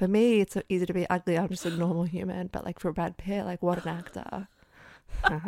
For 0.00 0.08
me, 0.08 0.40
it's 0.40 0.56
easy 0.70 0.86
to 0.86 0.94
be 0.94 1.06
ugly. 1.10 1.36
I'm 1.36 1.50
just 1.50 1.66
a 1.66 1.70
normal 1.70 2.04
human. 2.04 2.46
But 2.46 2.64
like 2.64 2.78
for 2.78 2.90
Brad 2.90 3.18
Pitt, 3.18 3.44
like 3.44 3.62
what 3.62 3.84
an 3.84 3.98
actor. 3.98 4.48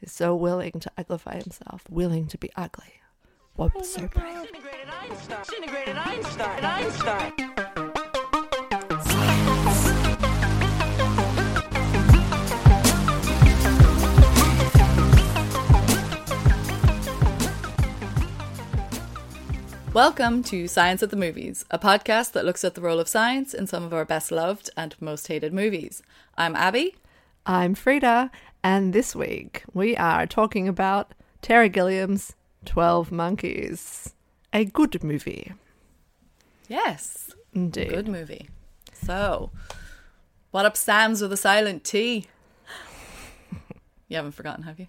He's 0.00 0.10
so 0.10 0.34
willing 0.34 0.72
to 0.80 0.90
uglify 0.98 1.40
himself, 1.44 1.84
willing 1.88 2.26
to 2.26 2.38
be 2.38 2.50
ugly. 2.56 2.94
What's 3.54 3.94
so 3.94 4.08
brave. 4.08 4.48
Einstein. 5.00 5.44
Integrated 5.58 5.96
Einstein. 5.96 6.64
Einstein. 6.64 7.85
Welcome 19.96 20.42
to 20.42 20.68
Science 20.68 21.02
at 21.02 21.08
the 21.08 21.16
Movies, 21.16 21.64
a 21.70 21.78
podcast 21.78 22.32
that 22.32 22.44
looks 22.44 22.64
at 22.64 22.74
the 22.74 22.82
role 22.82 23.00
of 23.00 23.08
science 23.08 23.54
in 23.54 23.66
some 23.66 23.82
of 23.82 23.94
our 23.94 24.04
best 24.04 24.30
loved 24.30 24.68
and 24.76 24.94
most 25.00 25.26
hated 25.26 25.54
movies. 25.54 26.02
I'm 26.36 26.54
Abby. 26.54 26.96
I'm 27.46 27.74
Frida, 27.74 28.30
and 28.62 28.92
this 28.92 29.16
week 29.16 29.62
we 29.72 29.96
are 29.96 30.26
talking 30.26 30.68
about 30.68 31.14
Terry 31.40 31.70
Gilliam's 31.70 32.34
12 32.66 33.10
Monkeys. 33.10 34.12
A 34.52 34.66
good 34.66 35.02
movie. 35.02 35.54
Yes, 36.68 37.30
Indeed. 37.54 37.88
good 37.88 38.06
movie. 38.06 38.50
So, 38.92 39.50
what 40.50 40.66
up, 40.66 40.76
Sam's 40.76 41.22
with 41.22 41.32
a 41.32 41.38
silent 41.38 41.84
T? 41.84 42.26
You 44.08 44.16
haven't 44.16 44.32
forgotten, 44.32 44.64
have 44.64 44.78
you? 44.78 44.88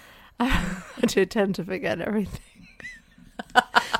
I 0.40 0.82
do 1.06 1.24
tend 1.26 1.54
to 1.54 1.64
forget 1.64 2.00
everything. 2.00 2.40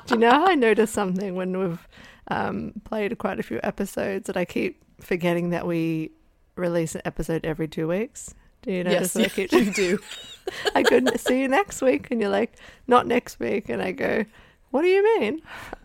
do 0.07 0.15
you 0.15 0.17
know 0.17 0.31
how 0.31 0.47
I 0.47 0.55
noticed 0.55 0.95
something 0.95 1.35
when 1.35 1.57
we've 1.59 1.89
um, 2.29 2.73
played 2.85 3.17
quite 3.19 3.39
a 3.41 3.43
few 3.43 3.61
episodes 3.63 4.27
that 4.27 4.37
I 4.37 4.45
keep 4.45 4.83
forgetting 5.01 5.51
that 5.51 5.67
we 5.67 6.11
release 6.57 6.95
an 6.95 7.03
episode 7.05 7.45
every 7.45 7.69
two 7.69 7.89
weeks? 7.89 8.35
Do 8.63 8.73
you 8.73 8.85
notice 8.85 9.13
that 9.15 9.27
I 9.27 9.29
keep 9.29 9.53
you 9.53 9.71
do. 9.73 9.99
I 10.75 10.83
couldn't 10.83 11.21
see 11.21 11.41
you 11.43 11.49
next 11.49 11.81
week, 11.83 12.09
and 12.11 12.21
you're 12.21 12.31
like, 12.31 12.55
not 12.87 13.07
next 13.07 13.39
week, 13.39 13.69
and 13.69 13.81
I 13.83 13.93
go, 13.93 14.25
what 14.71 14.83
do 14.83 14.89
you 14.89 15.03
mean? 15.21 15.41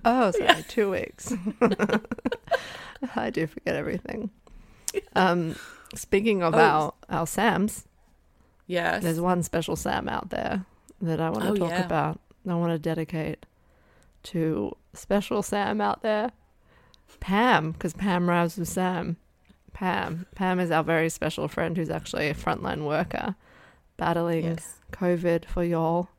Oh, 0.06 0.32
sorry, 0.32 0.64
two 0.68 0.90
weeks. 0.92 1.34
I 3.16 3.30
do 3.30 3.48
forget 3.48 3.76
everything. 3.76 4.30
Um, 5.16 5.56
speaking 5.96 6.44
of 6.44 6.54
Oh. 6.56 6.60
our 6.60 6.94
our 7.10 7.28
Sams, 7.28 7.86
Yes. 8.68 9.04
there's 9.04 9.20
one 9.20 9.44
special 9.44 9.76
Sam 9.76 10.08
out 10.08 10.30
there 10.30 10.66
that 11.02 11.20
I 11.20 11.30
want 11.30 11.44
to 11.44 11.50
Oh, 11.52 11.56
talk 11.56 11.70
yeah. 11.72 11.86
about. 11.86 12.20
I 12.48 12.56
want 12.56 12.72
to 12.72 12.80
dedicate 12.80 13.46
to 14.24 14.76
special 14.94 15.42
Sam 15.44 15.82
out 15.82 16.02
there, 16.02 16.32
Pam, 17.20 17.72
because 17.72 17.94
Pam 17.94 18.30
rhymes 18.30 18.58
with 18.58 18.68
Sam. 18.68 19.18
Pam. 19.74 20.26
Pam 20.36 20.60
is 20.60 20.72
our 20.72 20.84
very 20.84 21.10
special 21.10 21.48
friend 21.48 21.76
who's 21.76 21.90
actually 21.90 22.28
a 22.30 22.34
frontline 22.36 22.86
worker, 22.86 23.36
battling 23.98 24.46
Yes. 24.46 24.76
COVID 24.92 25.46
for 25.46 25.64
y'all. 25.64 26.10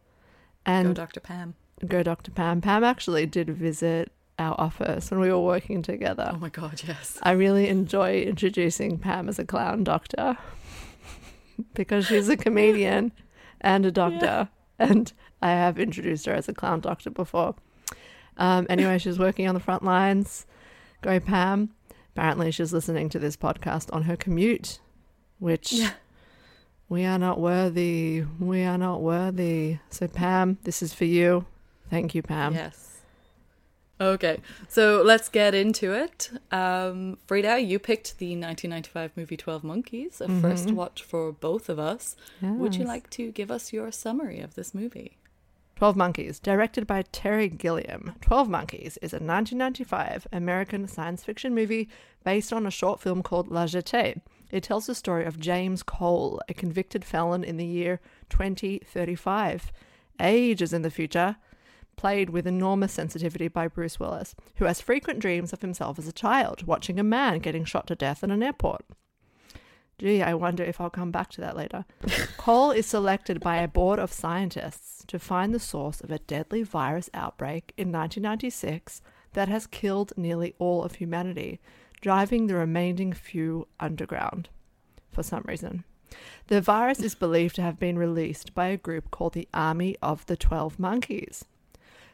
And 0.67 0.89
Go, 0.89 0.95
Dr. 0.95 1.21
Pam. 1.21 1.55
go 1.87 2.03
Dr. 2.03 2.31
Pam. 2.31 2.61
Pam 2.61 2.83
actually 2.85 3.27
did 3.27 3.49
visit 3.51 4.11
our 4.39 4.55
office 4.61 5.11
when 5.11 5.21
we 5.21 5.31
were 5.31 5.41
working 5.41 5.83
together. 5.83 6.31
Oh 6.35 6.39
my 6.39 6.49
god, 6.49 6.83
yes. 6.87 7.19
I 7.23 7.33
really 7.33 7.69
enjoy 7.69 8.23
introducing 8.23 8.99
Pam 8.99 9.29
as 9.29 9.39
a 9.39 9.45
clown 9.45 9.85
doctor 9.85 10.37
because 11.75 12.07
she's 12.07 12.29
a 12.29 12.37
comedian 12.37 13.13
and 13.61 13.87
a 13.87 13.93
doctor, 13.93 14.49
and 14.79 15.13
I 15.45 15.51
have 15.51 15.79
introduced 15.79 16.25
her 16.25 16.33
as 16.33 16.49
a 16.49 16.55
clown 16.55 16.81
doctor 16.81 17.11
before. 17.11 17.55
Um, 18.39 18.67
anyway, 18.71 18.97
she's 18.99 19.19
working 19.19 19.47
on 19.47 19.55
the 19.55 19.61
front 19.61 19.85
lines. 19.85 20.47
Go 21.03 21.21
Pam. 21.21 21.69
Apparently, 22.17 22.51
she's 22.51 22.73
listening 22.73 23.09
to 23.11 23.19
this 23.19 23.37
podcast 23.37 23.93
on 23.93 24.05
her 24.05 24.17
commute, 24.17 24.79
which 25.39 25.73
Yeah. 25.75 25.91
we 26.89 27.05
are 27.05 27.19
not 27.19 27.39
worthy. 27.39 28.25
We 28.41 28.63
are 28.63 28.79
not 28.79 29.03
worthy. 29.03 29.79
So, 29.91 30.09
Pam, 30.09 30.57
this 30.65 30.83
is 30.83 30.95
for 30.95 31.05
you. 31.05 31.45
Thank 31.91 32.15
you, 32.15 32.23
Pam. 32.23 32.55
Yes. 32.55 33.01
Okay, 34.01 34.41
so 34.69 35.03
let's 35.05 35.29
get 35.29 35.55
into 35.55 35.93
it. 35.93 36.31
Um, 36.51 37.19
Frida, 37.27 37.61
you 37.61 37.79
picked 37.79 38.19
the 38.19 38.31
1995 38.35 39.13
movie 39.17 39.37
12 39.37 39.63
Monkeys, 39.63 40.21
a 40.21 40.29
first 40.41 40.71
watch 40.73 41.03
for 41.03 41.31
both 41.33 41.69
of 41.69 41.79
us. 41.79 42.17
Would 42.41 42.75
you 42.75 42.85
like 42.85 43.09
to 43.11 43.31
give 43.31 43.51
us 43.51 43.73
your 43.73 43.93
summary 43.93 44.41
of 44.41 44.55
this 44.55 44.75
movie? 44.75 45.19
12 45.77 45.97
Monkeys, 45.97 46.39
directed 46.39 46.87
by 46.87 47.03
Terry 47.11 47.49
Gilliam. 47.49 48.15
12 48.21 48.49
Monkeys 48.49 48.97
is 49.03 49.13
a 49.13 49.17
1995 49.17 50.29
American 50.33 50.87
science 50.87 51.25
fiction 51.25 51.53
movie 51.53 51.89
based 52.25 52.53
on 52.53 52.65
a 52.65 52.71
short 52.71 53.01
film 53.01 53.25
called 53.25 53.49
La 53.49 53.67
Jetée. 53.67 54.21
It 54.53 54.63
tells 54.63 54.87
the 54.87 54.95
story 54.95 55.25
of 55.25 55.41
James 55.41 55.83
Cole, 55.83 56.41
a 56.49 56.55
convicted 56.55 57.05
felon 57.05 57.43
in 57.43 57.57
the 57.57 57.67
year 57.67 58.01
2035, 58.29 59.73
ages 60.21 60.73
in 60.73 60.83
the 60.83 60.91
future, 60.91 61.37
played 61.97 62.31
with 62.31 62.47
enormous 62.47 62.93
sensitivity 62.93 63.49
by 63.49 63.67
Bruce 63.67 63.99
Willis, 63.99 64.37
who 64.57 64.67
has 64.67 64.81
frequent 64.81 65.19
dreams 65.19 65.53
of 65.53 65.61
himself 65.61 65.99
as 65.99 66.07
a 66.07 66.13
child, 66.13 66.67
watching 66.69 67.01
a 67.01 67.05
man 67.05 67.41
getting 67.41 67.65
shot 67.65 67.89
to 67.89 67.97
death 67.97 68.23
in 68.23 68.31
an 68.31 68.45
airport. 68.45 68.85
Gee, 69.99 70.23
I 70.23 70.35
wonder 70.35 70.65
if 70.65 70.81
I'll 70.81 70.91
come 70.91 71.13
back 71.13 71.31
to 71.31 71.41
that 71.41 71.57
later. 71.57 71.85
Cole 72.37 72.73
is 72.73 72.87
selected 72.87 73.41
by 73.41 73.59
a 73.59 73.69
board 73.69 73.99
of 73.99 74.13
scientists 74.13 75.05
to 75.07 75.19
find 75.19 75.55
the 75.55 75.61
source 75.61 76.01
of 76.01 76.11
a 76.11 76.19
deadly 76.19 76.63
virus 76.65 77.09
outbreak 77.15 77.73
in 77.77 77.93
1996 77.93 79.03
that 79.35 79.49
has 79.49 79.67
killed 79.67 80.13
nearly 80.17 80.55
all 80.59 80.83
of 80.83 80.97
humanity, 80.97 81.61
driving 82.01 82.47
the 82.47 82.57
remaining 82.57 83.13
few 83.13 83.69
underground 83.79 84.49
for 85.13 85.23
some 85.23 85.45
reason. 85.47 85.85
The 86.49 86.61
virus 86.61 87.01
is 87.01 87.15
believed 87.15 87.57
to 87.57 87.63
have 87.63 87.79
been 87.79 87.99
released 87.99 88.55
by 88.55 88.67
a 88.67 88.77
group 88.77 89.11
called 89.11 89.35
the 89.35 89.49
Army 89.55 89.97
of 90.03 90.27
the 90.27 90.37
Twelve 90.37 90.79
Monkeys. 90.79 91.45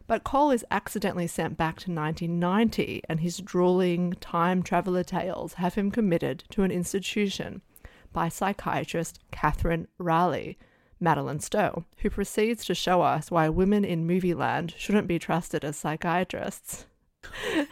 But 0.06 0.24
Cole 0.24 0.50
is 0.50 0.64
accidentally 0.70 1.26
sent 1.26 1.56
back 1.56 1.78
to 1.80 1.90
1990, 1.92 3.02
and 3.08 3.20
his 3.20 3.38
drooling 3.38 4.14
time 4.14 4.62
traveler 4.62 5.04
tales 5.04 5.54
have 5.54 5.74
him 5.74 5.90
committed 5.90 6.44
to 6.50 6.62
an 6.62 6.70
institution 6.70 7.62
by 8.12 8.28
psychiatrist 8.28 9.20
Kathryn 9.32 9.86
Railly, 9.98 10.58
Madeleine 10.98 11.40
Stowe, 11.40 11.84
who 11.98 12.10
proceeds 12.10 12.64
to 12.66 12.74
show 12.74 13.02
us 13.02 13.30
why 13.30 13.48
women 13.48 13.84
in 13.84 14.06
movie 14.06 14.34
land 14.34 14.74
shouldn't 14.76 15.06
be 15.08 15.18
trusted 15.18 15.64
as 15.64 15.76
psychiatrists. 15.76 16.86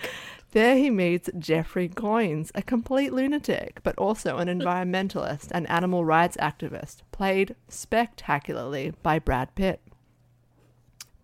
There 0.52 0.76
he 0.76 0.88
meets 0.88 1.28
Jeffrey 1.38 1.90
Goines, 1.90 2.50
a 2.54 2.62
complete 2.62 3.12
lunatic, 3.12 3.80
but 3.82 3.98
also 3.98 4.38
an 4.38 4.48
environmentalist 4.48 5.48
and 5.50 5.68
animal 5.68 6.06
rights 6.06 6.38
activist, 6.38 7.02
played 7.12 7.54
spectacularly 7.68 8.94
by 9.02 9.18
Brad 9.18 9.54
Pitt. 9.54 9.82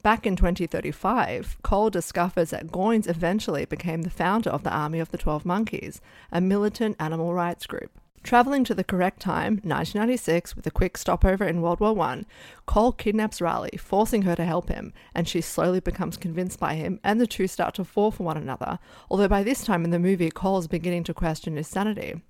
Back 0.03 0.27
in 0.27 0.37
2035, 0.37 1.57
Cole 1.63 1.89
discovers 1.89 2.51
that 2.51 2.67
Goines 2.67 3.09
eventually 3.09 3.65
became 3.65 4.03
the 4.03 4.11
founder 4.11 4.51
of 4.51 4.63
the 4.63 4.75
Army 4.75 5.01
of 5.01 5.11
the 5.11 5.17
Twelve 5.17 5.47
Monkeys, 5.47 6.03
a 6.31 6.43
militant 6.43 6.95
animal 7.01 7.33
rights 7.33 7.67
group. 7.67 7.99
Traveling 8.25 8.65
to 8.65 8.75
the 8.75 8.85
correct 8.85 9.21
time, 9.21 9.61
1996, 9.65 10.57
with 10.57 10.67
a 10.67 10.71
quick 10.71 10.97
stopover 10.97 11.45
in 11.45 11.61
World 11.61 11.79
War 11.79 11.97
I, 12.01 12.23
Cole 12.65 12.93
kidnaps 12.93 13.43
Railly, 13.43 13.77
forcing 13.77 14.23
her 14.23 14.35
to 14.35 14.47
help 14.47 14.71
him, 14.71 14.95
and 15.15 15.29
she 15.29 15.43
slowly 15.43 15.79
becomes 15.79 16.17
convinced 16.17 16.59
by 16.59 16.73
him, 16.75 16.99
and 17.05 17.21
the 17.21 17.27
two 17.27 17.47
start 17.47 17.75
to 17.75 17.85
fall 17.85 18.11
for 18.11 18.23
one 18.23 18.39
another. 18.39 18.79
Although 19.11 19.29
by 19.29 19.43
this 19.43 19.63
time 19.63 19.85
in 19.85 19.91
the 19.91 19.99
movie, 19.99 20.31
Cole 20.31 20.57
is 20.57 20.67
beginning 20.67 21.05
to 21.05 21.13
question 21.13 21.57
his 21.57 21.69
sanity. 21.69 22.23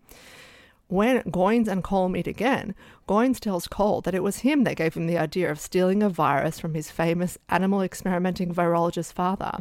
When 0.89 1.23
Goines 1.23 1.69
and 1.69 1.85
Cole 1.85 2.09
meet 2.09 2.27
again, 2.27 2.75
Goines 3.09 3.39
tells 3.39 3.69
Cole 3.69 4.01
that 4.01 4.17
it 4.17 4.23
was 4.25 4.39
him 4.39 4.65
that 4.65 4.77
gave 4.77 4.95
him 4.95 5.07
the 5.07 5.19
idea 5.19 5.49
of 5.49 5.61
stealing 5.61 6.03
a 6.03 6.09
virus 6.09 6.59
from 6.59 6.75
his 6.75 6.91
famous 6.91 7.39
animal 7.49 7.83
experimenting 7.83 8.53
virologist 8.53 9.13
father. 9.13 9.61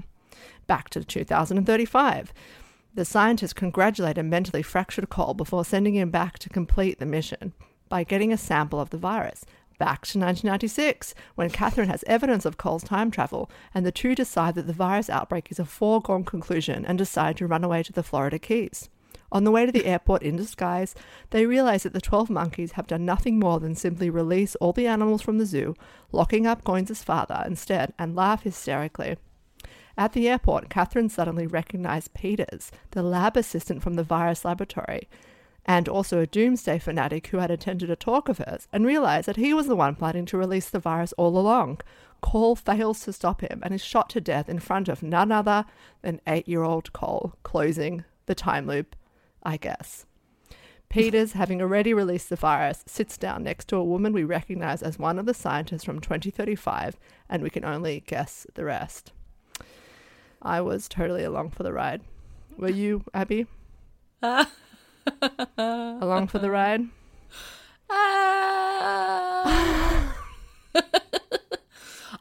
Back 0.65 0.89
to 0.89 1.03
2035. 1.03 2.33
The 2.95 3.05
scientists 3.05 3.53
congratulate 3.53 4.19
a 4.19 4.23
mentally 4.23 4.61
fractured 4.61 5.09
Cole 5.09 5.33
before 5.33 5.65
sending 5.65 5.95
him 5.95 6.11
back 6.11 6.37
to 6.37 6.49
complete 6.49 6.99
the 6.99 7.07
mission 7.07 7.53
by 7.89 8.03
getting 8.03 8.31
a 8.31 8.37
sample 8.37 8.79
of 8.79 8.91
the 8.91 8.99
virus. 8.99 9.45
Back 9.79 10.05
to 10.05 10.19
1996, 10.19 11.15
when 11.33 11.49
Kathryn 11.49 11.87
has 11.87 12.03
evidence 12.05 12.45
of 12.45 12.57
Cole's 12.57 12.83
time 12.83 13.09
travel, 13.09 13.49
and 13.73 13.83
the 13.83 13.91
two 13.91 14.13
decide 14.13 14.53
that 14.55 14.67
the 14.67 14.73
virus 14.73 15.09
outbreak 15.09 15.51
is 15.51 15.57
a 15.57 15.65
foregone 15.65 16.23
conclusion 16.23 16.85
and 16.85 16.99
decide 16.99 17.35
to 17.37 17.47
run 17.47 17.63
away 17.63 17.81
to 17.81 17.91
the 17.91 18.03
Florida 18.03 18.37
Keys. 18.37 18.89
On 19.31 19.43
the 19.43 19.49
way 19.49 19.65
to 19.65 19.71
the 19.71 19.87
airport 19.87 20.21
in 20.21 20.35
disguise, 20.35 20.93
they 21.31 21.47
realize 21.47 21.81
that 21.81 21.93
the 21.93 22.01
12 22.01 22.29
monkeys 22.29 22.73
have 22.73 22.85
done 22.85 23.05
nothing 23.05 23.39
more 23.39 23.59
than 23.59 23.73
simply 23.73 24.11
release 24.11 24.53
all 24.57 24.71
the 24.71 24.85
animals 24.85 25.23
from 25.23 25.39
the 25.39 25.47
zoo, 25.47 25.73
locking 26.11 26.45
up 26.45 26.63
Goines' 26.63 27.03
father 27.03 27.43
instead, 27.47 27.91
and 27.97 28.15
laugh 28.15 28.43
hysterically. 28.43 29.17
At 29.97 30.13
the 30.13 30.27
airport, 30.27 30.69
Kathryn 30.69 31.09
suddenly 31.09 31.45
recognized 31.45 32.13
Peters, 32.13 32.71
the 32.91 33.03
lab 33.03 33.37
assistant 33.37 33.83
from 33.83 33.93
the 33.93 34.03
virus 34.03 34.43
laboratory, 34.43 35.07
and 35.65 35.87
also 35.87 36.19
a 36.19 36.27
doomsday 36.27 36.79
fanatic 36.79 37.27
who 37.27 37.37
had 37.37 37.51
attended 37.51 37.89
a 37.89 37.95
talk 37.95 38.27
of 38.27 38.39
hers, 38.39 38.67
and 38.73 38.85
realized 38.85 39.27
that 39.27 39.37
he 39.37 39.53
was 39.53 39.67
the 39.67 39.75
one 39.75 39.95
planning 39.95 40.25
to 40.25 40.37
release 40.37 40.69
the 40.69 40.79
virus 40.79 41.13
all 41.13 41.37
along. 41.37 41.79
Cole 42.21 42.55
fails 42.55 43.01
to 43.01 43.13
stop 43.13 43.41
him 43.41 43.59
and 43.61 43.73
is 43.73 43.83
shot 43.83 44.09
to 44.11 44.21
death 44.21 44.49
in 44.49 44.59
front 44.59 44.89
of 44.89 45.03
none 45.03 45.31
other 45.31 45.65
than 46.01 46.21
eight 46.25 46.47
year 46.47 46.63
old 46.63 46.91
Cole, 46.93 47.35
closing 47.43 48.03
the 48.25 48.35
time 48.35 48.65
loop, 48.65 48.95
I 49.43 49.57
guess. 49.57 50.05
Peters, 50.89 51.31
having 51.33 51.61
already 51.61 51.93
released 51.93 52.29
the 52.29 52.35
virus, 52.35 52.83
sits 52.87 53.17
down 53.17 53.43
next 53.43 53.67
to 53.67 53.75
a 53.75 53.83
woman 53.83 54.11
we 54.11 54.23
recognize 54.23 54.81
as 54.81 54.97
one 54.97 55.19
of 55.19 55.25
the 55.25 55.33
scientists 55.33 55.83
from 55.83 55.99
2035, 55.99 56.97
and 57.29 57.43
we 57.43 57.49
can 57.49 57.63
only 57.63 58.03
guess 58.07 58.47
the 58.55 58.63
rest. 58.63 59.11
I 60.43 60.61
was 60.61 60.87
totally 60.87 61.23
along 61.23 61.51
for 61.51 61.63
the 61.63 61.73
ride. 61.73 62.01
Were 62.57 62.69
you, 62.69 63.03
Abby? 63.13 63.47
along 65.57 66.27
for 66.27 66.39
the 66.39 66.51
ride? 66.51 66.81
Ah. 67.89 69.43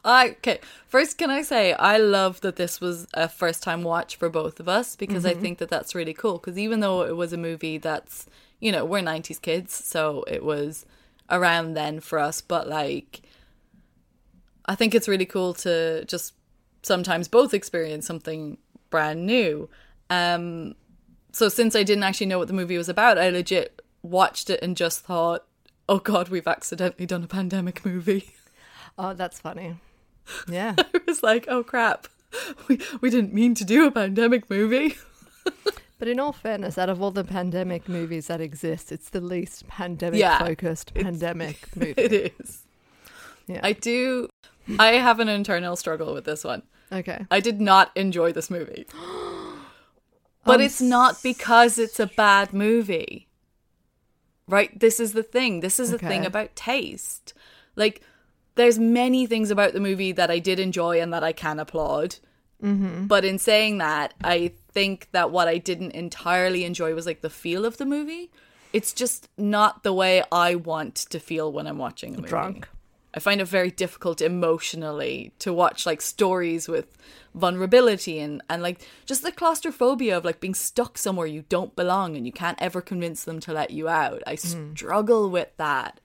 I 0.05 0.29
okay. 0.29 0.59
First, 0.87 1.17
can 1.17 1.29
I 1.29 1.41
say 1.41 1.73
I 1.73 1.97
love 1.97 2.41
that 2.41 2.57
this 2.57 2.81
was 2.81 3.07
a 3.13 3.29
first 3.29 3.63
time 3.63 3.83
watch 3.83 4.15
for 4.15 4.29
both 4.29 4.59
of 4.59 4.67
us 4.67 4.95
because 4.95 5.25
I 5.25 5.33
think 5.33 5.59
that 5.59 5.69
that's 5.69 5.95
really 5.95 6.13
cool. 6.13 6.33
Because 6.33 6.57
even 6.57 6.81
though 6.81 7.03
it 7.03 7.15
was 7.15 7.31
a 7.33 7.37
movie 7.37 7.77
that's 7.77 8.27
you 8.59 8.71
know 8.71 8.85
we're 8.85 9.01
'90s 9.01 9.41
kids, 9.41 9.73
so 9.73 10.23
it 10.27 10.43
was 10.43 10.85
around 11.29 11.73
then 11.73 11.99
for 11.99 12.19
us. 12.19 12.41
But 12.41 12.67
like, 12.67 13.21
I 14.65 14.75
think 14.75 14.93
it's 14.93 15.07
really 15.07 15.25
cool 15.25 15.53
to 15.55 16.03
just 16.05 16.33
sometimes 16.83 17.27
both 17.27 17.53
experience 17.53 18.05
something 18.05 18.57
brand 18.89 19.25
new. 19.25 19.69
Um, 20.09 20.75
so 21.31 21.49
since 21.49 21.75
I 21.75 21.83
didn't 21.83 22.03
actually 22.03 22.27
know 22.27 22.37
what 22.37 22.47
the 22.47 22.53
movie 22.53 22.77
was 22.77 22.89
about, 22.89 23.17
I 23.17 23.29
legit 23.29 23.81
watched 24.03 24.49
it 24.49 24.59
and 24.61 24.77
just 24.77 25.01
thought, 25.01 25.45
"Oh 25.89 25.97
God, 25.99 26.29
we've 26.29 26.47
accidentally 26.47 27.05
done 27.05 27.23
a 27.23 27.27
pandemic 27.27 27.85
movie." 27.85 28.31
Oh, 28.95 29.15
that's 29.15 29.39
funny. 29.39 29.77
Yeah. 30.47 30.75
I 30.77 31.01
was 31.07 31.23
like, 31.23 31.45
"Oh 31.47 31.63
crap, 31.63 32.07
we 32.67 32.79
we 33.01 33.09
didn't 33.09 33.33
mean 33.33 33.55
to 33.55 33.65
do 33.65 33.87
a 33.87 33.91
pandemic 33.91 34.51
movie." 34.51 34.97
But 35.97 36.07
in 36.09 36.19
all 36.19 36.31
fairness, 36.33 36.77
out 36.77 36.89
of 36.89 37.01
all 37.01 37.09
the 37.09 37.23
pandemic 37.23 37.89
movies 37.89 38.27
that 38.27 38.39
exist, 38.41 38.91
it's 38.91 39.09
the 39.09 39.19
least 39.21 39.67
pandemic-focused 39.67 40.91
it's- 40.93 41.03
pandemic 41.03 41.75
movie. 41.75 41.93
it 41.97 42.33
is. 42.39 42.63
Yeah. 43.47 43.61
I 43.63 43.71
do. 43.73 44.27
I 44.77 44.93
have 44.93 45.19
an 45.19 45.27
internal 45.29 45.75
struggle 45.75 46.13
with 46.13 46.25
this 46.25 46.43
one. 46.43 46.61
Okay. 46.93 47.25
I 47.29 47.39
did 47.39 47.59
not 47.59 47.91
enjoy 47.95 48.31
this 48.31 48.49
movie. 48.49 48.85
But 50.45 50.59
I'm 50.59 50.65
it's 50.65 50.81
not 50.81 51.23
because 51.23 51.79
it's 51.79 52.01
a 52.01 52.05
bad 52.05 52.51
movie. 52.51 53.29
Right? 54.45 54.77
This 54.77 54.99
is 54.99 55.13
the 55.13 55.23
thing. 55.23 55.61
This 55.61 55.79
is 55.79 55.91
the 55.91 55.97
thing 55.97 56.25
about 56.25 56.53
taste. 56.53 57.33
Like, 57.77 58.01
there's 58.55 58.77
many 58.77 59.25
things 59.25 59.51
about 59.51 59.71
the 59.71 59.79
movie 59.79 60.11
that 60.11 60.29
I 60.29 60.39
did 60.39 60.59
enjoy 60.59 60.99
and 60.99 61.13
that 61.13 61.23
I 61.23 61.31
can 61.31 61.59
applaud. 61.59 62.17
Mm-hmm. 62.61 63.07
But 63.07 63.25
in 63.25 63.39
saying 63.39 63.77
that, 63.79 64.13
I 64.23 64.51
think 64.71 65.09
that 65.11 65.31
what 65.31 65.47
I 65.47 65.57
didn't 65.57 65.91
entirely 65.91 66.65
enjoy 66.65 66.93
was 66.93 67.05
like 67.05 67.21
the 67.21 67.29
feel 67.29 67.65
of 67.65 67.77
the 67.77 67.85
movie. 67.85 68.31
It's 68.71 68.93
just 68.93 69.29
not 69.37 69.83
the 69.83 69.93
way 69.93 70.23
I 70.31 70.55
want 70.55 70.95
to 70.95 71.19
feel 71.19 71.51
when 71.51 71.67
I'm 71.67 71.77
watching 71.77 72.15
a 72.15 72.17
movie. 72.17 72.29
Drunk. 72.29 72.67
I 73.13 73.19
find 73.19 73.41
it 73.41 73.45
very 73.45 73.69
difficult 73.69 74.21
emotionally 74.21 75.33
to 75.39 75.53
watch 75.53 75.85
like 75.85 76.01
stories 76.01 76.67
with 76.67 76.97
vulnerability 77.35 78.19
and 78.19 78.41
and 78.49 78.61
like 78.61 78.87
just 79.05 79.23
the 79.23 79.31
claustrophobia 79.31 80.17
of 80.17 80.25
like 80.25 80.39
being 80.39 80.53
stuck 80.53 80.97
somewhere 80.97 81.27
you 81.27 81.45
don't 81.49 81.75
belong 81.75 82.15
and 82.15 82.25
you 82.25 82.31
can't 82.31 82.61
ever 82.61 82.81
convince 82.81 83.23
them 83.23 83.39
to 83.41 83.53
let 83.53 83.71
you 83.71 83.87
out. 83.87 84.23
I 84.25 84.35
hmm. 84.35 84.73
struggle 84.73 85.29
with 85.29 85.55
that. 85.57 85.99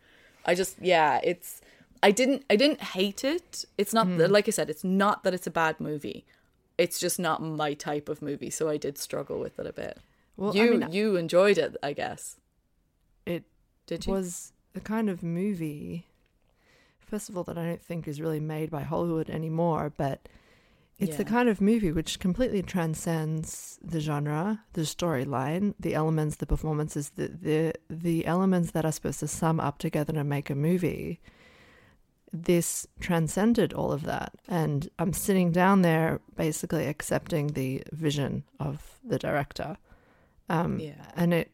I 0.44 0.54
just 0.54 0.76
yeah, 0.80 1.20
it's 1.22 1.60
I 2.02 2.10
didn't 2.10 2.44
I 2.50 2.56
didn't 2.56 2.82
hate 2.82 3.24
it. 3.24 3.64
It's 3.76 3.92
not 3.92 4.16
that 4.18 4.30
like 4.30 4.48
I 4.48 4.50
said, 4.50 4.70
it's 4.70 4.84
not 4.84 5.24
that 5.24 5.34
it's 5.34 5.46
a 5.46 5.50
bad 5.50 5.80
movie. 5.80 6.24
It's 6.76 7.00
just 7.00 7.18
not 7.18 7.42
my 7.42 7.74
type 7.74 8.08
of 8.08 8.22
movie, 8.22 8.50
so 8.50 8.68
I 8.68 8.76
did 8.76 8.98
struggle 8.98 9.40
with 9.40 9.58
it 9.58 9.66
a 9.66 9.72
bit. 9.72 9.98
Well, 10.36 10.52
I 10.52 10.62
you 10.62 10.74
mean, 10.74 10.92
you 10.92 11.16
enjoyed 11.16 11.58
it, 11.58 11.76
I 11.82 11.92
guess. 11.92 12.36
it 13.26 13.42
Did 13.86 14.06
you? 14.06 14.12
was 14.12 14.52
the 14.74 14.80
kind 14.80 15.10
of 15.10 15.24
movie, 15.24 16.06
first 17.08 17.28
of 17.28 17.36
all, 17.36 17.44
that 17.44 17.58
I 17.58 17.64
don't 17.64 17.82
think 17.82 18.06
is 18.06 18.20
really 18.20 18.40
made 18.40 18.70
by 18.70 18.82
Hollywood 18.82 19.30
anymore, 19.30 19.92
but 19.96 20.28
it's 20.98 21.16
the 21.16 21.24
kind 21.24 21.48
of 21.48 21.60
movie 21.60 21.92
which 21.92 22.18
completely 22.18 22.60
transcends 22.60 23.78
the 23.82 24.00
genre, 24.00 24.64
the 24.72 24.80
storyline, 24.82 25.74
the 25.78 25.94
elements, 25.94 26.36
the 26.36 26.46
performances, 26.46 27.10
the, 27.10 27.28
the 27.28 27.72
the 27.88 28.26
elements 28.26 28.72
that 28.72 28.84
are 28.84 28.90
supposed 28.92 29.20
to 29.20 29.28
sum 29.28 29.60
up 29.60 29.78
together 29.78 30.12
and 30.18 30.28
make 30.28 30.50
a 30.50 30.54
movie. 30.56 31.20
This 32.32 32.86
transcended 33.00 33.72
all 33.72 33.90
of 33.92 34.02
that, 34.04 34.32
and 34.48 34.90
I'm 34.98 35.12
sitting 35.14 35.50
down 35.52 35.82
there 35.82 36.20
basically 36.36 36.86
accepting 36.86 37.48
the 37.48 37.82
vision 37.92 38.42
of 38.60 38.98
the 39.02 39.18
director. 39.18 39.78
Um, 40.50 40.78
Yeah. 40.80 40.94
and 41.16 41.32
it 41.32 41.50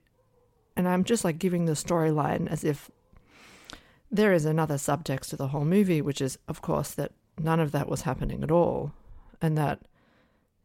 and 0.77 0.89
I'm 0.89 1.05
just 1.05 1.23
like 1.25 1.39
giving 1.39 1.67
the 1.67 1.73
storyline 1.75 2.49
as 2.49 2.65
if 2.65 2.91
there 4.15 4.33
is 4.33 4.45
another 4.45 4.75
subtext 4.77 5.29
to 5.31 5.37
the 5.37 5.49
whole 5.49 5.65
movie, 5.65 6.01
which 6.01 6.21
is, 6.21 6.39
of 6.49 6.63
course, 6.63 6.91
that 6.95 7.13
none 7.39 7.61
of 7.61 7.73
that 7.73 7.89
was 7.89 8.03
happening 8.03 8.43
at 8.43 8.51
all, 8.51 8.93
and 9.43 9.59
that 9.59 9.81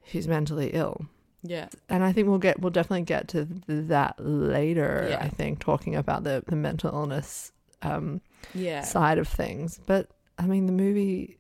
he's 0.02 0.28
mentally 0.28 0.70
ill. 0.74 1.06
yeah. 1.42 1.68
And 1.90 2.04
I 2.04 2.12
think 2.14 2.28
we'll 2.28 2.38
get 2.48 2.60
we'll 2.62 2.72
definitely 2.80 3.06
get 3.06 3.28
to 3.30 3.48
that 3.68 4.16
later. 4.20 5.08
Yeah. 5.10 5.20
I 5.22 5.30
think 5.30 5.60
talking 5.60 5.96
about 5.96 6.24
the 6.24 6.44
the 6.48 6.56
mental 6.56 6.92
illness 6.94 7.52
um, 7.82 8.22
Yeah. 8.54 8.84
side 8.84 9.18
of 9.18 9.28
things, 9.28 9.80
but 9.86 10.10
I 10.38 10.46
mean 10.48 10.66
the 10.66 10.74
movie 10.86 11.38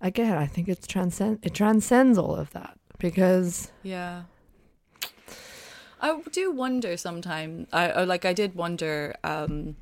again. 0.00 0.36
I 0.38 0.46
think 0.46 0.68
it's 0.68 0.86
transcend 0.86 1.38
it 1.42 1.52
transcends 1.54 2.16
all 2.18 2.34
of 2.36 2.50
that 2.52 2.78
because 2.98 3.70
Yeah. 3.82 4.22
I 6.00 6.20
do 6.32 6.50
wonder 6.52 6.96
sometimes. 6.96 7.66
I 7.72 7.90
I- 7.90 8.04
like. 8.04 8.24
I 8.24 8.32
did 8.32 8.54
wonder 8.54 9.14
um, 9.24 9.76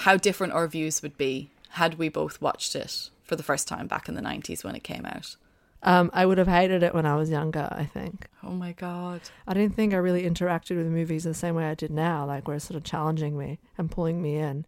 how 0.00 0.16
different 0.16 0.52
our 0.52 0.68
views 0.68 1.02
would 1.02 1.16
be 1.16 1.50
had 1.70 1.98
we 1.98 2.08
both 2.08 2.40
watched 2.40 2.74
it 2.76 3.10
for 3.22 3.36
the 3.36 3.42
first 3.42 3.66
time 3.68 3.86
back 3.86 4.08
in 4.08 4.14
the 4.14 4.22
nineties 4.22 4.62
when 4.64 4.74
it 4.74 4.82
came 4.84 5.04
out. 5.04 5.36
um, 5.82 6.10
I 6.14 6.24
would 6.26 6.38
have 6.38 6.48
hated 6.48 6.82
it 6.82 6.94
when 6.94 7.06
I 7.06 7.16
was 7.16 7.28
younger. 7.30 7.68
I 7.70 7.84
think. 7.84 8.28
Oh 8.42 8.52
my 8.52 8.72
god! 8.72 9.20
I 9.46 9.54
didn't 9.54 9.74
think 9.74 9.92
I 9.92 9.98
really 9.98 10.22
interacted 10.22 10.76
with 10.76 10.86
movies 10.86 11.24
the 11.24 11.34
same 11.34 11.54
way 11.54 11.64
I 11.64 11.74
did 11.74 11.90
now, 11.90 12.24
like 12.26 12.46
where 12.46 12.56
it's 12.56 12.66
sort 12.66 12.76
of 12.76 12.84
challenging 12.84 13.36
me 13.38 13.58
and 13.76 13.90
pulling 13.90 14.22
me 14.22 14.36
in. 14.36 14.64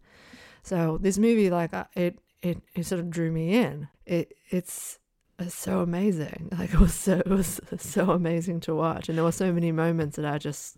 So 0.63 0.97
this 1.01 1.17
movie, 1.17 1.49
like 1.49 1.71
it, 1.95 2.19
it, 2.41 2.61
it 2.75 2.85
sort 2.85 2.99
of 2.99 3.09
drew 3.09 3.31
me 3.31 3.55
in. 3.55 3.87
It, 4.05 4.35
it's, 4.49 4.99
it's 5.39 5.55
so 5.55 5.79
amazing. 5.79 6.49
Like 6.59 6.73
it 6.73 6.79
was 6.79 6.93
so, 6.93 7.19
it 7.19 7.27
was 7.29 7.61
so 7.77 8.11
amazing 8.11 8.59
to 8.61 8.75
watch, 8.75 9.09
and 9.09 9.17
there 9.17 9.25
were 9.25 9.31
so 9.31 9.51
many 9.51 9.71
moments 9.71 10.17
that 10.17 10.25
I 10.25 10.37
just. 10.37 10.77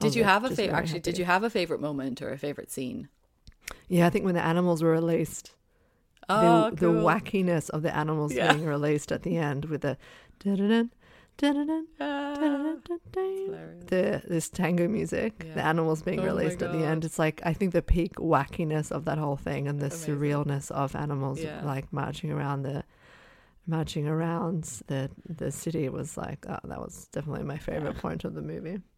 Did 0.00 0.14
you 0.14 0.22
like, 0.22 0.32
have 0.32 0.44
a 0.44 0.56
favorite? 0.56 0.76
Actually, 0.76 1.00
did 1.00 1.18
you 1.18 1.24
have 1.26 1.44
a 1.44 1.50
favorite 1.50 1.80
moment 1.80 2.22
or 2.22 2.30
a 2.32 2.38
favorite 2.38 2.70
scene? 2.72 3.08
Yeah, 3.88 4.06
I 4.06 4.10
think 4.10 4.24
when 4.24 4.34
the 4.34 4.44
animals 4.44 4.82
were 4.82 4.90
released, 4.90 5.52
Oh, 6.28 6.70
the, 6.70 6.76
cool. 6.76 6.92
the 6.94 7.00
wackiness 7.00 7.68
of 7.70 7.82
the 7.82 7.94
animals 7.94 8.32
Yeah. 8.32 8.52
being 8.52 8.64
released 8.66 9.10
at 9.12 9.22
the 9.22 9.36
end 9.36 9.66
with 9.66 9.82
the. 9.82 9.98
Ah, 12.00 12.76
the 13.86 14.22
this 14.28 14.48
tango 14.48 14.86
music, 14.88 15.44
Yeah. 15.46 15.54
the 15.54 15.64
animals 15.64 16.02
being 16.02 16.20
Oh 16.20 16.24
released 16.24 16.62
at 16.62 16.72
the 16.72 16.84
end. 16.84 17.04
It's 17.04 17.18
like 17.18 17.40
I 17.44 17.52
think 17.52 17.72
the 17.72 17.82
peak 17.82 18.14
wackiness 18.16 18.90
of 18.92 19.04
that 19.06 19.18
whole 19.18 19.36
thing 19.36 19.66
and 19.68 19.80
the 19.80 19.86
Amazing. 19.86 20.16
surrealness 20.18 20.70
of 20.70 20.94
animals 20.96 21.40
Yeah. 21.42 21.64
like 21.64 21.92
marching 21.92 22.30
around 22.30 22.62
the 22.62 22.84
marching 23.66 24.06
around 24.08 24.64
the 24.88 25.10
the 25.28 25.50
city 25.52 25.88
was 25.88 26.16
like 26.16 26.44
oh, 26.48 26.58
that 26.64 26.80
was 26.80 27.08
definitely 27.12 27.44
my 27.44 27.58
favorite 27.58 27.96
point 27.98 28.24
of 28.24 28.34
the 28.34 28.42
movie. 28.42 28.80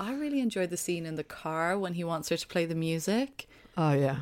I 0.00 0.14
really 0.14 0.40
enjoyed 0.40 0.70
the 0.70 0.76
scene 0.76 1.04
in 1.06 1.16
the 1.16 1.24
car 1.24 1.78
when 1.78 1.94
he 1.94 2.04
wants 2.04 2.28
her 2.30 2.36
to 2.36 2.46
play 2.46 2.64
the 2.64 2.74
music. 2.74 3.46
Oh 3.76 3.92
yeah, 3.92 4.20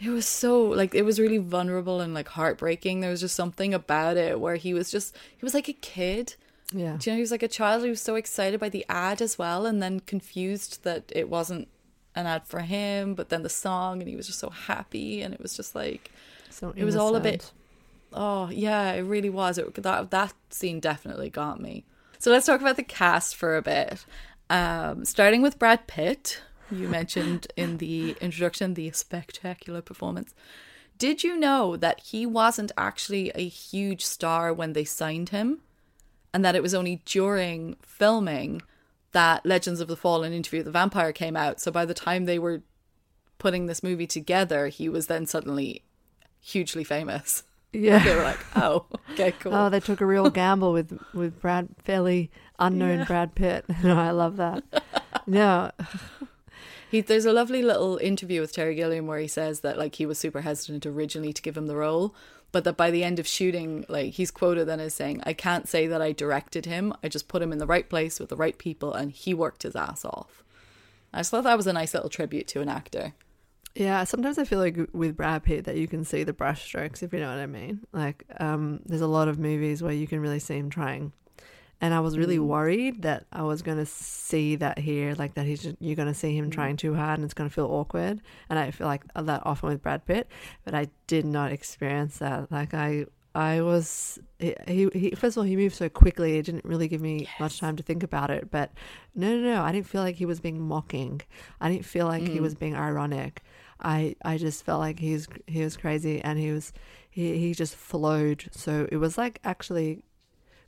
It 0.00 0.10
was 0.10 0.26
so 0.26 0.62
like 0.62 0.94
it 0.94 1.02
was 1.04 1.18
really 1.20 1.38
vulnerable 1.38 2.00
and 2.00 2.12
like 2.12 2.28
heartbreaking. 2.28 3.00
There 3.00 3.10
was 3.10 3.20
just 3.20 3.36
something 3.36 3.72
about 3.72 4.16
it 4.16 4.40
where 4.40 4.56
he 4.56 4.74
was 4.74 4.90
just 4.90 5.16
he 5.36 5.44
was 5.44 5.54
like 5.54 5.68
a 5.68 5.72
kid. 5.74 6.34
yeah, 6.72 6.96
Do 6.98 7.08
you 7.08 7.12
know 7.12 7.16
he 7.16 7.20
was 7.22 7.30
like 7.30 7.42
a 7.42 7.48
child? 7.48 7.84
He 7.84 7.90
was 7.90 8.00
so 8.00 8.16
excited 8.16 8.58
by 8.60 8.68
the 8.68 8.84
ad 8.88 9.22
as 9.22 9.38
well, 9.38 9.64
and 9.66 9.82
then 9.82 10.00
confused 10.00 10.82
that 10.84 11.10
it 11.14 11.28
wasn't 11.28 11.68
an 12.14 12.26
ad 12.26 12.46
for 12.46 12.60
him, 12.60 13.14
but 13.14 13.28
then 13.30 13.42
the 13.42 13.48
song, 13.48 14.00
and 14.00 14.08
he 14.08 14.16
was 14.16 14.26
just 14.26 14.38
so 14.40 14.50
happy, 14.50 15.22
and 15.22 15.32
it 15.32 15.40
was 15.40 15.56
just 15.56 15.74
like 15.74 16.10
so 16.50 16.72
it 16.76 16.84
was 16.84 16.96
all 16.96 17.14
a 17.16 17.20
bit- 17.20 17.52
Oh 18.12 18.50
yeah, 18.50 18.92
it 18.92 19.02
really 19.02 19.30
was. 19.30 19.56
It, 19.56 19.72
that 19.82 20.10
that 20.10 20.34
scene 20.50 20.80
definitely 20.80 21.30
got 21.30 21.60
me. 21.60 21.84
So 22.18 22.30
let's 22.30 22.46
talk 22.46 22.60
about 22.60 22.76
the 22.76 22.82
cast 22.84 23.34
for 23.34 23.56
a 23.56 23.62
bit. 23.62 24.04
Um, 24.52 25.06
starting 25.06 25.40
with 25.40 25.58
Brad 25.58 25.86
Pitt, 25.86 26.42
you 26.70 26.86
mentioned 26.86 27.46
in 27.56 27.78
the 27.78 28.14
introduction 28.20 28.74
the 28.74 28.90
spectacular 28.92 29.80
performance. 29.80 30.34
Did 30.98 31.24
you 31.24 31.38
know 31.38 31.76
that 31.78 32.00
he 32.00 32.26
wasn't 32.26 32.70
actually 32.76 33.30
a 33.34 33.48
huge 33.48 34.04
star 34.04 34.52
when 34.52 34.74
they 34.74 34.84
signed 34.84 35.30
him, 35.30 35.60
and 36.34 36.44
that 36.44 36.54
it 36.54 36.62
was 36.62 36.74
only 36.74 37.00
during 37.06 37.76
filming 37.82 38.60
that 39.12 39.44
Legends 39.46 39.80
of 39.80 39.88
the 39.88 39.96
Fall 39.96 40.22
and 40.22 40.34
Interview 40.34 40.62
the 40.62 40.70
Vampire 40.70 41.12
came 41.12 41.34
out? 41.36 41.58
So 41.58 41.70
by 41.70 41.86
the 41.86 41.94
time 41.94 42.26
they 42.26 42.38
were 42.38 42.62
putting 43.38 43.66
this 43.66 43.82
movie 43.82 44.06
together, 44.06 44.68
he 44.68 44.86
was 44.88 45.06
then 45.06 45.24
suddenly 45.24 45.82
hugely 46.40 46.84
famous 46.84 47.42
Yeah. 47.72 48.04
they 48.04 48.14
were 48.14 48.22
like, 48.22 48.44
"Oh, 48.54 48.84
okay, 49.12 49.32
cool." 49.40 49.54
Oh, 49.54 49.70
they 49.70 49.80
took 49.80 50.02
a 50.02 50.06
real 50.06 50.28
gamble 50.28 50.74
with 50.74 50.98
with 51.14 51.40
Brad 51.40 51.68
fairly 51.82 52.30
unknown 52.66 53.00
Yeah. 53.00 53.04
Brad 53.04 53.34
Pitt. 53.34 53.64
no, 53.82 53.98
I 53.98 54.10
love 54.10 54.36
that. 54.36 54.62
No, 55.26 55.70
He, 56.90 57.00
there's 57.00 57.24
a 57.24 57.32
lovely 57.32 57.62
little 57.62 57.96
interview 57.98 58.40
with 58.40 58.52
Terry 58.52 58.74
Gilliam 58.74 59.06
where 59.06 59.20
he 59.20 59.28
says 59.28 59.60
that 59.60 59.78
like 59.78 59.94
he 59.94 60.04
was 60.04 60.18
super 60.18 60.40
hesitant 60.40 60.84
originally 60.84 61.32
to 61.32 61.40
give 61.40 61.56
him 61.56 61.66
the 61.68 61.76
role, 61.76 62.14
but 62.50 62.64
that 62.64 62.76
by 62.76 62.90
the 62.90 63.04
end 63.04 63.18
of 63.18 63.26
shooting, 63.26 63.84
like 63.88 64.14
he's 64.14 64.30
quoted 64.30 64.66
then 64.66 64.80
as 64.80 64.94
saying, 64.94 65.22
"I 65.24 65.32
can't 65.32 65.68
say 65.68 65.86
that 65.86 66.02
I 66.02 66.12
directed 66.12 66.66
him. 66.66 66.92
I 67.02 67.08
just 67.08 67.28
put 67.28 67.40
him 67.40 67.52
in 67.52 67.58
the 67.58 67.66
right 67.66 67.88
place 67.88 68.18
with 68.18 68.28
the 68.30 68.36
right 68.36 68.58
people, 68.58 68.92
and 68.92 69.12
he 69.12 69.32
worked 69.32 69.62
his 69.62 69.76
ass 69.76 70.04
off." 70.04 70.42
I 71.14 71.20
just 71.20 71.30
thought 71.30 71.44
that 71.44 71.56
was 71.56 71.66
a 71.66 71.72
nice 71.72 71.94
little 71.94 72.10
tribute 72.10 72.48
to 72.48 72.60
an 72.60 72.68
actor. 72.68 73.14
Yeah, 73.74 74.04
sometimes 74.04 74.36
I 74.38 74.44
feel 74.44 74.58
like 74.58 74.76
with 74.92 75.16
Brad 75.16 75.44
Pitt 75.44 75.64
that 75.64 75.76
you 75.76 75.86
can 75.88 76.04
see 76.04 76.24
the 76.24 76.34
brushstrokes, 76.34 77.02
if 77.02 77.12
you 77.12 77.20
know 77.20 77.30
what 77.30 77.38
I 77.38 77.46
mean. 77.46 77.80
Like, 77.92 78.24
um, 78.38 78.80
there's 78.84 79.00
a 79.00 79.06
lot 79.06 79.28
of 79.28 79.38
movies 79.38 79.82
where 79.82 79.92
you 79.92 80.06
can 80.06 80.20
really 80.20 80.40
see 80.40 80.58
him 80.58 80.68
trying, 80.68 81.12
and 81.82 81.92
I 81.92 82.00
was 82.00 82.16
really 82.16 82.38
Mm. 82.38 82.46
worried 82.46 83.02
that 83.02 83.26
I 83.32 83.42
was 83.42 83.60
going 83.60 83.76
to 83.78 83.84
see 83.86 84.56
that 84.56 84.78
here, 84.78 85.14
like 85.18 85.34
that 85.34 85.44
he's 85.44 85.62
just, 85.62 85.76
you're 85.80 85.96
going 86.02 86.08
to 86.08 86.14
see 86.14 86.34
him 86.34 86.46
Mm. 86.46 86.52
trying 86.52 86.76
too 86.78 86.94
hard 86.94 87.18
and 87.18 87.24
it's 87.26 87.34
going 87.34 87.50
to 87.50 87.54
feel 87.54 87.66
awkward, 87.66 88.22
and 88.48 88.58
I 88.58 88.70
feel 88.70 88.86
like 88.86 89.02
that 89.14 89.42
often 89.44 89.68
with 89.68 89.82
Brad 89.82 90.06
Pitt, 90.06 90.26
but 90.64 90.74
I 90.74 90.88
did 91.06 91.26
not 91.26 91.52
experience 91.52 92.16
that. 92.18 92.50
Like 92.50 92.72
I. 92.72 93.04
I 93.34 93.62
was 93.62 94.18
he, 94.38 94.54
he 94.68 94.88
he 94.92 95.10
first 95.12 95.38
of 95.38 95.40
all 95.40 95.44
he 95.44 95.56
moved 95.56 95.74
so 95.74 95.88
quickly 95.88 96.36
it 96.36 96.42
didn't 96.44 96.66
really 96.66 96.86
give 96.86 97.00
me 97.00 97.26
much 97.40 97.58
time 97.60 97.76
to 97.76 97.82
think 97.82 98.02
about 98.02 98.28
it 98.30 98.50
but 98.50 98.68
no 99.14 99.34
no 99.34 99.54
no 99.54 99.62
I 99.62 99.72
didn't 99.72 99.86
feel 99.86 100.02
like 100.02 100.16
he 100.16 100.26
was 100.26 100.38
being 100.38 100.60
mocking 100.60 101.22
I 101.58 101.70
didn't 101.70 101.86
feel 101.86 102.04
like 102.06 102.28
he 102.28 102.40
Mm. 102.40 102.42
was 102.42 102.54
being 102.54 102.76
ironic 102.76 103.42
I 103.80 104.16
I 104.22 104.36
just 104.36 104.66
felt 104.66 104.80
like 104.80 104.98
he 104.98 105.14
was 105.14 105.28
he 105.46 105.62
was 105.64 105.78
crazy 105.78 106.20
and 106.22 106.38
he 106.38 106.50
was 106.52 106.74
he 107.10 107.38
he 107.38 107.54
just 107.54 107.74
flowed. 107.74 108.50
So 108.52 108.86
it 108.92 108.98
was 108.98 109.16
like 109.16 109.40
actually 109.44 110.04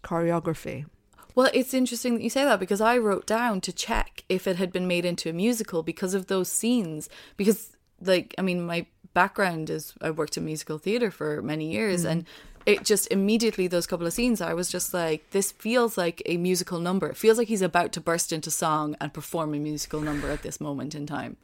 choreography. 0.02 0.86
Well, 1.34 1.50
it's 1.52 1.74
interesting 1.74 2.14
that 2.14 2.22
you 2.22 2.30
say 2.30 2.44
that 2.44 2.60
because 2.60 2.80
I 2.80 2.96
wrote 2.96 3.26
down 3.26 3.60
to 3.62 3.72
check 3.72 4.24
if 4.28 4.46
it 4.46 4.56
had 4.56 4.72
been 4.72 4.86
made 4.86 5.04
into 5.04 5.28
a 5.28 5.32
musical 5.32 5.82
because 5.82 6.14
of 6.14 6.28
those 6.28 6.48
scenes. 6.48 7.08
Because, 7.36 7.76
like, 8.00 8.34
I 8.38 8.42
mean, 8.42 8.64
my 8.64 8.86
background 9.14 9.68
is 9.68 9.94
I 10.00 10.10
worked 10.10 10.36
in 10.36 10.44
musical 10.44 10.78
theatre 10.78 11.10
for 11.10 11.42
many 11.42 11.72
years, 11.72 12.04
mm. 12.04 12.10
and 12.10 12.24
it 12.66 12.84
just 12.84 13.08
immediately, 13.10 13.66
those 13.66 13.86
couple 13.86 14.06
of 14.06 14.12
scenes, 14.12 14.40
I 14.40 14.54
was 14.54 14.70
just 14.70 14.94
like, 14.94 15.28
this 15.30 15.52
feels 15.52 15.98
like 15.98 16.22
a 16.24 16.36
musical 16.36 16.78
number. 16.78 17.08
It 17.08 17.16
feels 17.16 17.36
like 17.36 17.48
he's 17.48 17.62
about 17.62 17.92
to 17.92 18.00
burst 18.00 18.32
into 18.32 18.50
song 18.50 18.96
and 19.00 19.12
perform 19.12 19.54
a 19.54 19.58
musical 19.58 20.00
number 20.00 20.30
at 20.30 20.42
this 20.42 20.60
moment 20.60 20.94
in 20.94 21.06
time. 21.06 21.36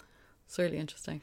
It's 0.47 0.59
really 0.59 0.79
interesting. 0.79 1.21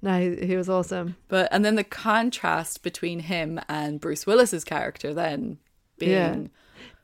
No, 0.00 0.18
he, 0.18 0.46
he 0.46 0.56
was 0.56 0.68
awesome. 0.68 1.16
But, 1.28 1.48
and 1.52 1.64
then 1.64 1.76
the 1.76 1.84
contrast 1.84 2.82
between 2.82 3.20
him 3.20 3.60
and 3.68 4.00
Bruce 4.00 4.26
Willis's 4.26 4.64
character 4.64 5.14
then 5.14 5.58
being 5.98 6.10
Yeah. 6.10 6.36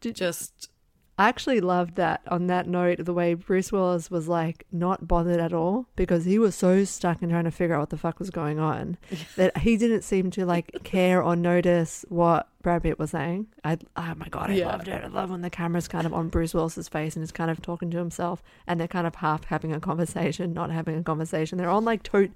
Did- 0.01 0.17
just. 0.17 0.71
I 1.21 1.29
actually 1.29 1.61
loved 1.61 1.97
that 1.97 2.21
on 2.29 2.47
that 2.47 2.69
note, 2.69 3.05
the 3.05 3.13
way 3.13 3.35
Bruce 3.35 3.73
Willis 3.73 4.09
was 4.09 4.29
like 4.29 4.65
not 4.71 5.09
bothered 5.09 5.41
at 5.41 5.53
all 5.53 5.87
because 5.97 6.25
he 6.25 6.39
was 6.39 6.55
so 6.55 6.85
stuck 6.85 7.23
in 7.23 7.29
trying 7.31 7.43
to 7.45 7.51
figure 7.51 7.75
out 7.75 7.81
what 7.81 7.91
the 7.91 7.97
fuck 7.99 8.21
was 8.21 8.31
going 8.31 8.61
on 8.61 8.97
that 9.37 9.59
he 9.59 9.77
didn't 9.77 10.03
seem 10.03 10.31
to 10.31 10.47
like 10.47 10.71
care 10.85 11.21
or 11.21 11.35
notice 11.35 12.05
what 12.09 12.49
Brad 12.63 12.85
Pitt 12.85 12.99
was 13.01 13.11
saying. 13.11 13.49
I 13.65 13.79
oh 13.97 14.15
my 14.17 14.29
god, 14.29 14.51
I 14.51 14.55
Yeah. 14.55 14.69
loved 14.69 14.87
it. 14.87 15.03
I 15.03 15.09
love 15.09 15.31
when 15.31 15.41
the 15.43 15.51
camera's 15.51 15.89
kind 15.89 16.07
of 16.07 16.15
on 16.15 16.29
Bruce 16.29 16.55
Willis's 16.55 16.89
face 16.89 17.17
and 17.17 17.23
he's 17.25 17.33
kind 17.33 17.51
of 17.51 17.61
talking 17.61 17.91
to 17.91 17.99
himself 17.99 18.41
and 18.69 18.79
they're 18.79 18.87
kind 18.87 19.07
of 19.07 19.17
half 19.17 19.45
having 19.47 19.73
a 19.73 19.81
conversation, 19.81 20.53
not 20.53 20.71
having 20.71 20.97
a 20.97 21.03
conversation. 21.03 21.59
They're 21.59 21.69
on 21.69 21.85
like 21.85 22.05
two 22.05 22.31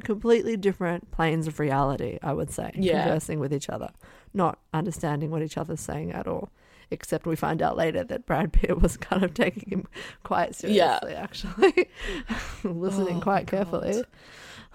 completely 0.00 0.56
different 0.56 1.10
planes 1.10 1.46
of 1.46 1.58
reality, 1.60 2.18
I 2.22 2.32
would 2.32 2.50
say, 2.50 2.70
Yeah. 2.74 3.02
conversing 3.02 3.40
with 3.40 3.52
each 3.52 3.68
other, 3.68 3.90
not 4.32 4.58
understanding 4.72 5.30
what 5.30 5.42
each 5.42 5.58
other's 5.58 5.80
saying 5.80 6.12
at 6.12 6.26
all 6.26 6.50
except 6.90 7.26
we 7.26 7.36
find 7.36 7.60
out 7.62 7.76
later 7.76 8.04
that 8.04 8.26
Brad 8.26 8.52
Pitt 8.52 8.80
was 8.80 8.96
kind 8.96 9.22
of 9.24 9.34
taking 9.34 9.68
him 9.70 9.86
quite 10.24 10.54
seriously, 10.56 10.76
Yeah. 11.12 11.20
actually, 11.22 11.88
listening 12.64 13.16
Oh, 13.16 13.20
quite 13.20 13.46
God. 13.46 13.56
carefully. 13.70 14.04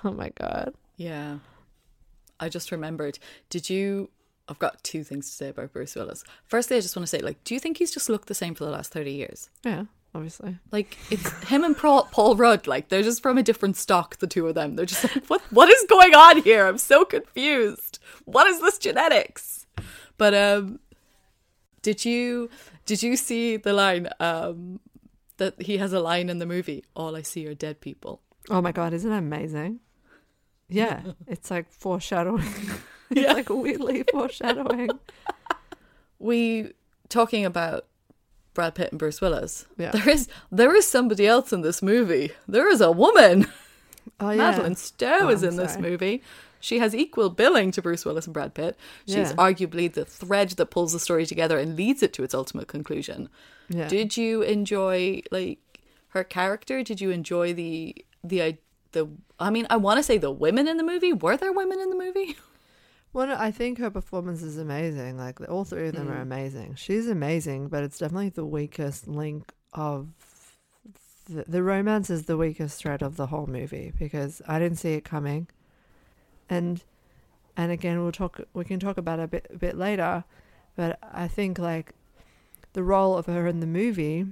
Oh 0.04 0.12
my 0.12 0.30
god! 0.30 0.74
Yeah. 0.98 1.38
I 2.40 2.50
just 2.50 2.72
remembered. 2.72 3.20
Did 3.50 3.70
you 3.70 4.10
I've 4.50 4.60
got 4.60 4.84
two 4.84 5.04
things 5.06 5.28
to 5.30 5.34
say 5.36 5.48
about 5.50 5.72
Bruce 5.72 5.96
Willis. 5.96 6.26
Firstly, 6.46 6.76
I 6.76 6.82
just 6.82 6.96
want 6.98 7.04
to 7.08 7.10
say, 7.10 7.20
like, 7.24 7.42
do 7.46 7.54
you 7.54 7.60
think 7.62 7.78
he's 7.78 7.94
just 7.94 8.10
looked 8.10 8.28
the 8.28 8.34
same 8.34 8.56
for 8.56 8.66
the 8.66 8.72
last 8.72 8.92
30 8.92 9.12
years? 9.12 9.50
Yeah, 9.64 9.86
obviously. 10.14 10.58
Like, 10.70 10.98
it's 11.10 11.30
him 11.48 11.64
and 11.64 11.78
Paul, 11.78 12.10
Paul 12.12 12.36
Rudd, 12.36 12.68
like, 12.68 12.90
they're 12.90 13.04
just 13.04 13.24
from 13.24 13.38
a 13.38 13.44
different 13.44 13.78
stock, 13.78 14.18
the 14.18 14.28
two 14.28 14.46
of 14.48 14.56
them. 14.56 14.76
They're 14.76 14.86
just 14.86 15.02
like, 15.06 15.26
what, 15.28 15.42
what 15.52 15.70
is 15.70 15.86
going 15.90 16.14
on 16.14 16.42
here? 16.42 16.68
I'm 16.68 16.78
so 16.78 17.06
confused. 17.06 18.00
What 18.26 18.46
is 18.48 18.60
this 18.60 18.78
genetics? 18.80 19.66
But, 20.18 20.34
um, 20.34 20.80
did 21.84 22.04
you, 22.04 22.50
did 22.88 23.04
you 23.04 23.16
see 23.16 23.58
the 23.58 23.74
line, 23.74 24.10
um, 24.20 24.80
that 25.38 25.62
he 25.62 25.78
has 25.78 25.94
a 25.94 26.00
line 26.00 26.30
in 26.30 26.40
the 26.40 26.46
movie, 26.48 26.84
all 26.96 27.16
I 27.16 27.22
see 27.22 27.46
are 27.48 27.54
dead 27.54 27.80
people? 27.82 28.22
Oh 28.50 28.62
my 28.62 28.72
god, 28.72 28.94
isn't 28.94 29.10
that 29.10 29.18
amazing? 29.20 29.80
Yeah, 30.70 31.02
it's 31.28 31.52
like 31.52 31.72
foreshadowing. 31.72 32.44
it's 33.12 33.22
Yeah. 33.22 33.34
like 33.34 33.50
weirdly 33.50 34.04
foreshadowing. 34.12 34.90
we 36.20 36.72
talking 37.10 37.46
about 37.46 37.86
Brad 38.54 38.76
Pitt 38.76 38.92
and 38.92 39.00
Bruce 39.00 39.22
Willis. 39.22 39.66
Yeah. 39.78 39.92
There 39.92 40.10
is 40.10 40.28
there 40.52 40.76
is 40.76 40.88
somebody 40.88 41.28
else 41.28 41.52
in 41.54 41.62
this 41.62 41.82
movie. 41.82 42.32
There 42.48 42.70
is 42.70 42.82
a 42.82 42.92
woman. 42.92 43.48
Oh 44.20 44.30
yeah, 44.32 44.52
Madeleine 44.52 44.76
Stowe 44.76 45.20
Oh, 45.22 45.30
is 45.30 45.44
in 45.44 45.56
this 45.56 45.78
movie. 45.78 46.22
She 46.64 46.80
has 46.80 46.96
equal 46.96 47.30
billing 47.30 47.72
to 47.72 47.82
Bruce 47.82 48.06
Willis 48.06 48.26
and 48.26 48.34
Brad 48.34 48.54
Pitt. 48.54 48.78
She's 49.06 49.32
Yeah. 49.32 49.34
arguably 49.34 49.92
the 49.92 50.06
thread 50.06 50.52
that 50.52 50.68
pulls 50.68 50.94
the 50.94 51.00
story 51.00 51.26
together 51.26 51.58
and 51.58 51.76
leads 51.76 52.02
it 52.02 52.14
to 52.14 52.24
its 52.24 52.34
ultimate 52.34 52.70
conclusion. 52.70 53.28
yeah. 53.68 53.90
Did 53.90 54.16
you 54.16 54.42
enjoy 54.44 55.24
like 55.30 55.60
her 56.10 56.24
character? 56.24 56.82
Did 56.82 57.02
you 57.02 57.10
enjoy 57.12 57.54
the 57.54 58.06
the 58.24 58.58
the 58.94 59.10
I 59.40 59.50
mean, 59.50 59.68
I 59.70 59.76
want 59.76 59.98
to 59.98 60.04
say 60.04 60.18
the 60.18 60.32
women 60.32 60.70
in 60.70 60.78
the 60.78 60.84
movie. 60.84 61.12
Were 61.12 61.36
there 61.36 61.52
women 61.52 61.82
in 61.82 61.90
the 61.90 61.98
movie? 61.98 62.38
Well, 63.16 63.38
I 63.38 63.52
think 63.52 63.78
her 63.78 63.92
performance 63.92 64.42
is 64.42 64.58
amazing. 64.58 65.18
Like 65.20 65.40
all 65.48 65.66
three 65.66 65.90
of 65.90 65.94
them 65.94 66.10
are 66.10 66.18
mm. 66.18 66.24
amazing. 66.24 66.74
She's 66.74 67.08
amazing, 67.08 67.68
but 67.68 67.84
it's 67.84 68.00
definitely 68.00 68.30
the 68.30 68.44
weakest 68.44 69.08
link 69.08 69.54
of 69.72 70.08
the, 71.30 71.46
the 71.48 71.62
romance 71.62 72.10
is 72.10 72.24
the 72.24 72.38
weakest 72.38 72.80
thread 72.80 73.04
of 73.04 73.16
the 73.16 73.28
whole 73.28 73.46
movie 73.46 73.94
because 74.00 74.42
I 74.48 74.58
didn't 74.58 74.80
see 74.80 74.94
it 74.94 75.04
coming, 75.06 75.48
and 76.58 76.84
and 77.58 77.72
again 77.72 78.02
we'll 78.02 78.12
talk. 78.12 78.40
We 78.54 78.64
can 78.66 78.80
talk 78.80 78.98
about 78.98 79.20
it 79.20 79.24
a 79.24 79.28
bit 79.28 79.48
a 79.54 79.58
bit 79.58 79.78
later, 79.78 80.24
but 80.76 80.98
I 81.02 81.28
think 81.28 81.60
like 81.60 81.94
the 82.74 82.84
role 82.84 83.18
of 83.18 83.26
her 83.28 83.48
in 83.48 83.60
the 83.60 83.68
movie. 83.68 84.26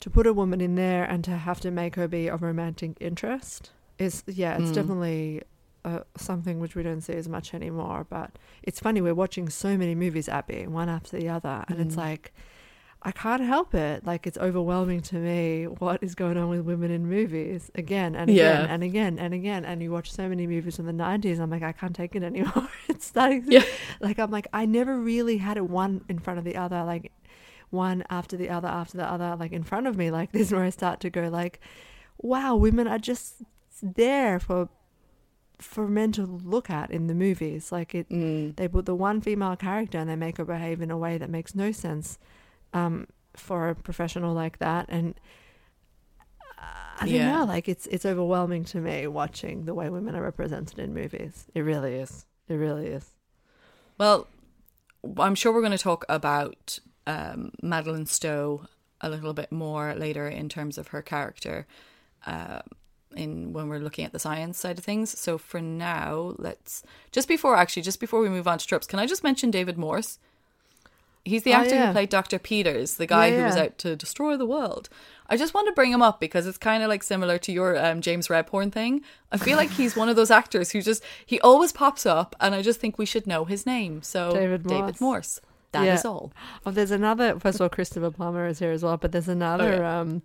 To 0.00 0.08
put 0.08 0.26
a 0.26 0.32
woman 0.32 0.60
in 0.62 0.76
there 0.76 1.04
and 1.04 1.22
to 1.24 1.32
have 1.32 1.60
to 1.60 1.70
make 1.70 1.94
her 1.96 2.08
be 2.08 2.26
of 2.28 2.40
romantic 2.42 2.92
interest 3.00 3.70
is 3.98 4.22
yeah, 4.26 4.56
it's 4.56 4.70
Mm. 4.70 4.74
definitely 4.74 5.42
uh, 5.84 6.00
something 6.16 6.58
which 6.60 6.74
we 6.74 6.82
don't 6.82 7.02
see 7.02 7.12
as 7.14 7.28
much 7.28 7.52
anymore. 7.52 8.06
But 8.08 8.30
it's 8.62 8.80
funny 8.80 9.00
we're 9.02 9.14
watching 9.14 9.48
so 9.50 9.76
many 9.76 9.94
movies, 9.94 10.26
Abby, 10.28 10.66
one 10.66 10.88
after 10.88 11.18
the 11.18 11.28
other, 11.28 11.64
and 11.68 11.80
it's 11.80 11.96
Mm. 11.96 11.98
like 12.08 12.32
I 13.02 13.12
can't 13.12 13.42
help 13.42 13.74
it. 13.74 14.04
Like 14.04 14.26
it's 14.26 14.36
overwhelming 14.36 15.00
to 15.02 15.16
me 15.16 15.64
what 15.64 16.02
is 16.02 16.14
going 16.14 16.36
on 16.36 16.50
with 16.50 16.60
women 16.60 16.90
in 16.90 17.06
movies 17.08 17.70
again 17.74 18.14
and 18.14 18.28
again 18.28 18.64
Yeah. 18.66 18.72
and 18.74 18.82
again 18.82 19.18
and 19.18 19.32
again. 19.32 19.64
And 19.64 19.80
you 19.82 19.90
watch 19.90 20.12
so 20.12 20.28
many 20.28 20.46
movies 20.46 20.76
from 20.76 20.84
the 20.86 20.92
nineties. 20.92 21.38
I'm 21.40 21.48
like 21.50 21.62
I 21.62 21.72
can't 21.72 21.94
take 21.96 22.14
it 22.14 22.22
anymore. 22.22 22.68
it's 22.88 23.06
starting. 23.06 23.44
To, 23.46 23.52
Yeah. 23.52 23.64
Like 24.00 24.18
I'm 24.18 24.30
like 24.30 24.48
I 24.52 24.66
never 24.66 24.98
really 25.00 25.38
had 25.38 25.56
it 25.56 25.64
one 25.68 26.04
in 26.10 26.18
front 26.18 26.38
of 26.38 26.44
the 26.44 26.56
other. 26.56 26.84
Like 26.84 27.10
one 27.70 28.04
after 28.10 28.36
the 28.36 28.50
other 28.50 28.68
after 28.68 28.96
the 28.98 29.06
other 29.10 29.36
like 29.38 29.52
in 29.52 29.62
front 29.62 29.86
of 29.86 29.96
me 29.96 30.10
like 30.10 30.32
this 30.32 30.42
is 30.48 30.52
where 30.56 30.64
I 30.64 30.70
start 30.70 30.98
to 31.00 31.08
go 31.10 31.28
like 31.28 31.60
wow 32.18 32.54
women 32.56 32.88
are 32.88 32.98
just 32.98 33.36
there 33.80 34.38
for 34.40 34.68
for 35.58 35.86
men 35.86 36.10
to 36.12 36.24
look 36.26 36.68
at 36.68 36.90
in 36.90 37.06
the 37.06 37.14
movies 37.14 37.70
like 37.70 37.94
it 37.94 38.08
Mm. 38.10 38.56
they 38.56 38.66
put 38.66 38.86
the 38.86 38.94
one 38.94 39.20
female 39.20 39.54
character 39.56 39.98
and 39.98 40.10
they 40.10 40.16
make 40.16 40.38
her 40.38 40.44
behave 40.44 40.80
in 40.82 40.90
a 40.90 40.98
way 40.98 41.16
that 41.16 41.30
makes 41.30 41.54
no 41.54 41.70
sense 41.70 42.18
um 42.72 43.06
for 43.36 43.68
a 43.68 43.74
professional 43.74 44.34
like 44.34 44.58
that 44.58 44.86
and 44.88 45.14
uh, 46.58 46.62
I 47.00 47.06
don't 47.06 47.14
Yeah. 47.14 47.38
know 47.40 47.44
like 47.44 47.68
it's 47.68 47.86
it's 47.86 48.04
overwhelming 48.04 48.64
to 48.66 48.78
me 48.80 49.06
watching 49.06 49.64
the 49.64 49.74
way 49.74 49.88
women 49.88 50.14
are 50.14 50.22
represented 50.22 50.78
in 50.78 50.94
movies 50.94 51.46
it 51.54 51.60
really 51.60 51.94
is 51.94 52.26
it 52.48 52.54
really 52.54 52.88
is 52.88 53.10
Well, 53.98 54.26
I'm 55.18 55.34
sure 55.34 55.52
we're 55.52 55.60
going 55.60 55.72
to 55.72 55.78
talk 55.78 56.04
about 56.08 56.78
um, 57.06 57.52
Madeleine 57.62 58.06
Stowe 58.06 58.66
a 59.00 59.08
little 59.10 59.32
bit 59.34 59.50
more 59.52 59.94
later 59.94 60.28
in 60.28 60.48
terms 60.48 60.78
of 60.78 60.88
her 60.88 61.02
character, 61.02 61.66
uh, 62.26 62.60
in 63.16 63.52
when 63.52 63.68
we're 63.68 63.78
looking 63.78 64.04
at 64.04 64.12
the 64.12 64.18
science 64.18 64.58
side 64.58 64.78
of 64.78 64.84
things. 64.84 65.18
So 65.18 65.38
for 65.38 65.60
now, 65.60 66.34
let's 66.38 66.82
just 67.12 67.28
before 67.28 67.56
actually 67.56 67.82
just 67.82 68.00
before 68.00 68.20
we 68.20 68.28
move 68.28 68.46
on 68.48 68.58
to 68.58 68.66
tropes, 68.66 68.86
can 68.86 68.98
I 68.98 69.06
just 69.06 69.24
mention 69.24 69.50
David 69.50 69.76
Morse? 69.78 70.18
He's 71.30 71.42
the 71.44 71.52
Oh, 71.52 71.58
actor 71.58 71.74
yeah. 71.74 71.86
who 71.86 71.92
played 71.92 72.08
Dr. 72.10 72.38
Peters, 72.38 72.94
the 72.96 73.06
guy 73.06 73.28
Yeah, 73.28 73.38
who 73.38 73.44
was 73.44 73.56
out 73.56 73.78
to 73.78 73.96
destroy 73.96 74.36
the 74.36 74.46
world. 74.46 74.88
I 75.28 75.36
just 75.36 75.54
want 75.54 75.68
to 75.68 75.72
bring 75.72 75.92
him 75.92 76.02
up 76.02 76.20
because 76.20 76.46
it's 76.46 76.58
kind 76.58 76.82
of 76.82 76.88
like 76.88 77.02
similar 77.02 77.38
to 77.38 77.52
your 77.52 77.78
um, 77.82 78.00
James 78.00 78.28
Rebhorn 78.28 78.72
thing. 78.72 79.02
I 79.32 79.36
feel 79.38 79.56
like 79.56 79.70
he's 79.70 79.94
one 79.96 80.08
of 80.08 80.16
those 80.16 80.30
actors 80.30 80.72
who 80.72 80.82
just 80.82 81.02
he 81.24 81.40
always 81.40 81.72
pops 81.72 82.04
up, 82.04 82.34
and 82.40 82.54
I 82.54 82.62
just 82.62 82.80
think 82.80 82.98
we 82.98 83.06
should 83.06 83.26
know 83.26 83.44
his 83.44 83.64
name. 83.64 84.02
So 84.02 84.32
David 84.32 84.66
Morse. 84.66 85.00
Morse. 85.00 85.40
That 85.72 85.86
is 85.86 86.02
Yeah. 86.04 86.10
all. 86.10 86.32
Oh, 86.66 86.72
there's 86.72 86.90
another. 86.90 87.38
First 87.38 87.56
of 87.56 87.60
all, 87.62 87.68
Christopher 87.68 88.10
Plummer 88.10 88.46
is 88.48 88.58
here 88.58 88.72
as 88.72 88.82
well, 88.82 88.96
but 88.96 89.12
there's 89.12 89.28
another. 89.28 89.74
Okay. 89.74 89.84
Um, 89.84 90.22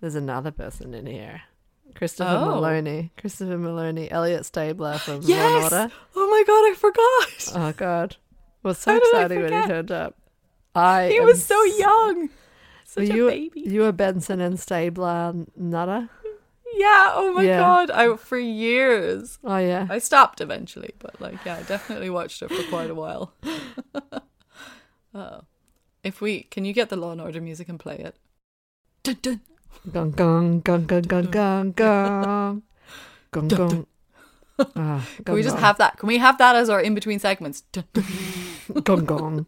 there's 0.00 0.14
another 0.14 0.52
person 0.52 0.94
in 0.94 1.06
here. 1.06 1.42
Christopher 1.96 2.30
Oh. 2.30 2.60
Meloni. 2.60 3.10
Christopher 3.16 3.56
Meloni. 3.58 4.06
Elliot 4.12 4.46
Stabler 4.46 4.98
from 4.98 5.22
Law 5.22 5.34
and 5.34 5.64
Order. 5.64 5.90
Oh 6.14 6.28
my 6.30 6.44
god, 6.46 6.70
I 6.70 6.74
forgot. 6.76 7.60
Oh 7.60 7.72
God, 7.76 8.12
It 8.12 8.68
was 8.68 8.78
so 8.78 8.96
exciting 8.96 9.42
when 9.42 9.60
he 9.62 9.66
turned 9.66 9.90
up. 9.90 10.14
I 10.76 11.08
he 11.08 11.20
was 11.20 11.44
so 11.44 11.62
young. 11.64 12.28
Such 12.84 13.08
you, 13.08 13.28
a 13.28 13.30
baby. 13.30 13.60
You 13.60 13.80
were 13.80 13.92
Benson 13.92 14.40
and 14.40 14.60
Stabler 14.60 15.34
Nutter. 15.56 16.08
Yeah. 16.74 17.12
Oh 17.14 17.32
my 17.34 17.42
yeah. 17.42 17.58
god. 17.58 17.90
I 17.90 18.14
for 18.16 18.38
years. 18.38 19.38
Oh 19.42 19.56
yeah. 19.56 19.86
I 19.88 19.98
stopped 19.98 20.40
eventually, 20.40 20.92
but 20.98 21.20
like 21.20 21.44
yeah, 21.44 21.56
I 21.56 21.62
definitely 21.62 22.10
watched 22.10 22.42
it 22.42 22.50
for 22.50 22.62
quite 22.68 22.90
a 22.90 22.94
while. 22.94 23.32
oh. 25.14 25.40
If 26.04 26.20
we 26.20 26.42
can 26.42 26.64
you 26.64 26.72
get 26.72 26.90
the 26.90 26.96
Law 26.96 27.12
and 27.12 27.20
Order 27.20 27.40
music 27.40 27.68
and 27.68 27.80
play 27.80 27.96
it? 27.96 28.16
Dun 29.02 29.16
dun. 29.22 29.40
Gong 29.90 30.10
gong 30.12 30.60
gong 30.60 30.84
gong 30.84 31.02
gong 31.02 31.30
gong 31.30 31.72
gong. 31.72 32.62
Gong 33.30 33.48
gong. 33.48 33.86
Ah, 34.74 35.06
can 35.24 35.34
we 35.34 35.42
just 35.42 35.58
have 35.58 35.78
that? 35.78 35.98
Can 35.98 36.06
we 36.06 36.18
have 36.18 36.38
that 36.38 36.56
as 36.56 36.70
our 36.70 36.80
in 36.80 36.94
between 36.94 37.18
segments? 37.18 37.62
gong 38.84 39.04
gong. 39.04 39.46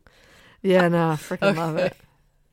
Yeah, 0.63 0.89
nah, 0.89 1.17
freaking 1.17 1.57
love 1.57 1.77
it. 1.77 1.97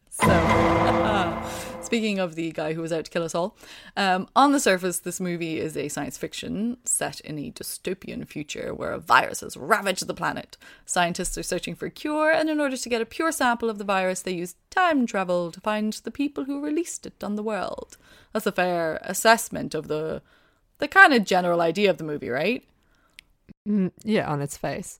So, 0.09 1.41
speaking 1.81 2.19
of 2.19 2.35
the 2.35 2.51
guy 2.51 2.73
who 2.73 2.81
was 2.81 2.93
out 2.93 3.05
to 3.05 3.11
kill 3.11 3.23
us 3.23 3.35
all, 3.35 3.57
um, 3.97 4.27
on 4.35 4.51
the 4.51 4.59
surface, 4.59 4.99
this 4.99 5.19
movie 5.19 5.59
is 5.59 5.75
a 5.75 5.89
science 5.89 6.17
fiction 6.17 6.77
set 6.85 7.19
in 7.21 7.37
a 7.37 7.51
dystopian 7.51 8.27
future 8.27 8.73
where 8.73 8.91
a 8.91 8.99
virus 8.99 9.41
has 9.41 9.57
ravaged 9.57 10.07
the 10.07 10.13
planet. 10.13 10.57
Scientists 10.85 11.37
are 11.37 11.43
searching 11.43 11.75
for 11.75 11.87
a 11.87 11.91
cure, 11.91 12.31
and 12.31 12.49
in 12.49 12.59
order 12.59 12.77
to 12.77 12.89
get 12.89 13.01
a 13.01 13.05
pure 13.05 13.31
sample 13.31 13.69
of 13.69 13.77
the 13.77 13.83
virus, 13.83 14.21
they 14.21 14.33
use 14.33 14.55
time 14.69 15.05
travel 15.05 15.51
to 15.51 15.59
find 15.59 15.93
the 15.93 16.11
people 16.11 16.45
who 16.45 16.61
released 16.63 17.05
it 17.05 17.23
on 17.23 17.35
the 17.35 17.43
world. 17.43 17.97
That's 18.31 18.45
a 18.45 18.51
fair 18.51 18.99
assessment 19.01 19.73
of 19.73 19.87
the 19.87 20.21
the 20.77 20.87
kind 20.89 21.13
of 21.13 21.23
general 21.23 21.61
idea 21.61 21.89
of 21.89 21.97
the 21.97 22.03
movie, 22.03 22.29
right? 22.29 22.61
Mm, 23.67 23.91
yeah, 24.03 24.29
on 24.29 24.41
its 24.41 24.57
face. 24.57 24.99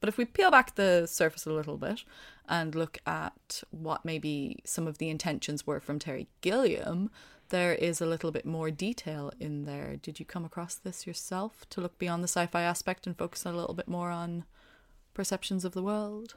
But 0.00 0.08
if 0.08 0.18
we 0.18 0.24
peel 0.24 0.50
back 0.50 0.74
the 0.74 1.06
surface 1.06 1.46
a 1.46 1.52
little 1.52 1.78
bit 1.78 2.04
and 2.48 2.74
look 2.74 2.98
at 3.06 3.62
what 3.70 4.04
maybe 4.04 4.60
some 4.64 4.86
of 4.86 4.98
the 4.98 5.08
intentions 5.08 5.66
were 5.66 5.80
from 5.80 5.98
Terry 5.98 6.28
Gilliam, 6.42 7.10
there 7.48 7.72
is 7.72 8.00
a 8.00 8.06
little 8.06 8.30
bit 8.30 8.44
more 8.44 8.70
detail 8.70 9.32
in 9.40 9.64
there. 9.64 9.96
Did 9.96 10.18
you 10.20 10.26
come 10.26 10.44
across 10.44 10.74
this 10.74 11.06
yourself 11.06 11.64
to 11.70 11.80
look 11.80 11.98
beyond 11.98 12.22
the 12.22 12.28
sci 12.28 12.46
fi 12.46 12.62
aspect 12.62 13.06
and 13.06 13.16
focus 13.16 13.46
a 13.46 13.52
little 13.52 13.74
bit 13.74 13.88
more 13.88 14.10
on 14.10 14.44
perceptions 15.14 15.64
of 15.64 15.72
the 15.72 15.82
world? 15.82 16.34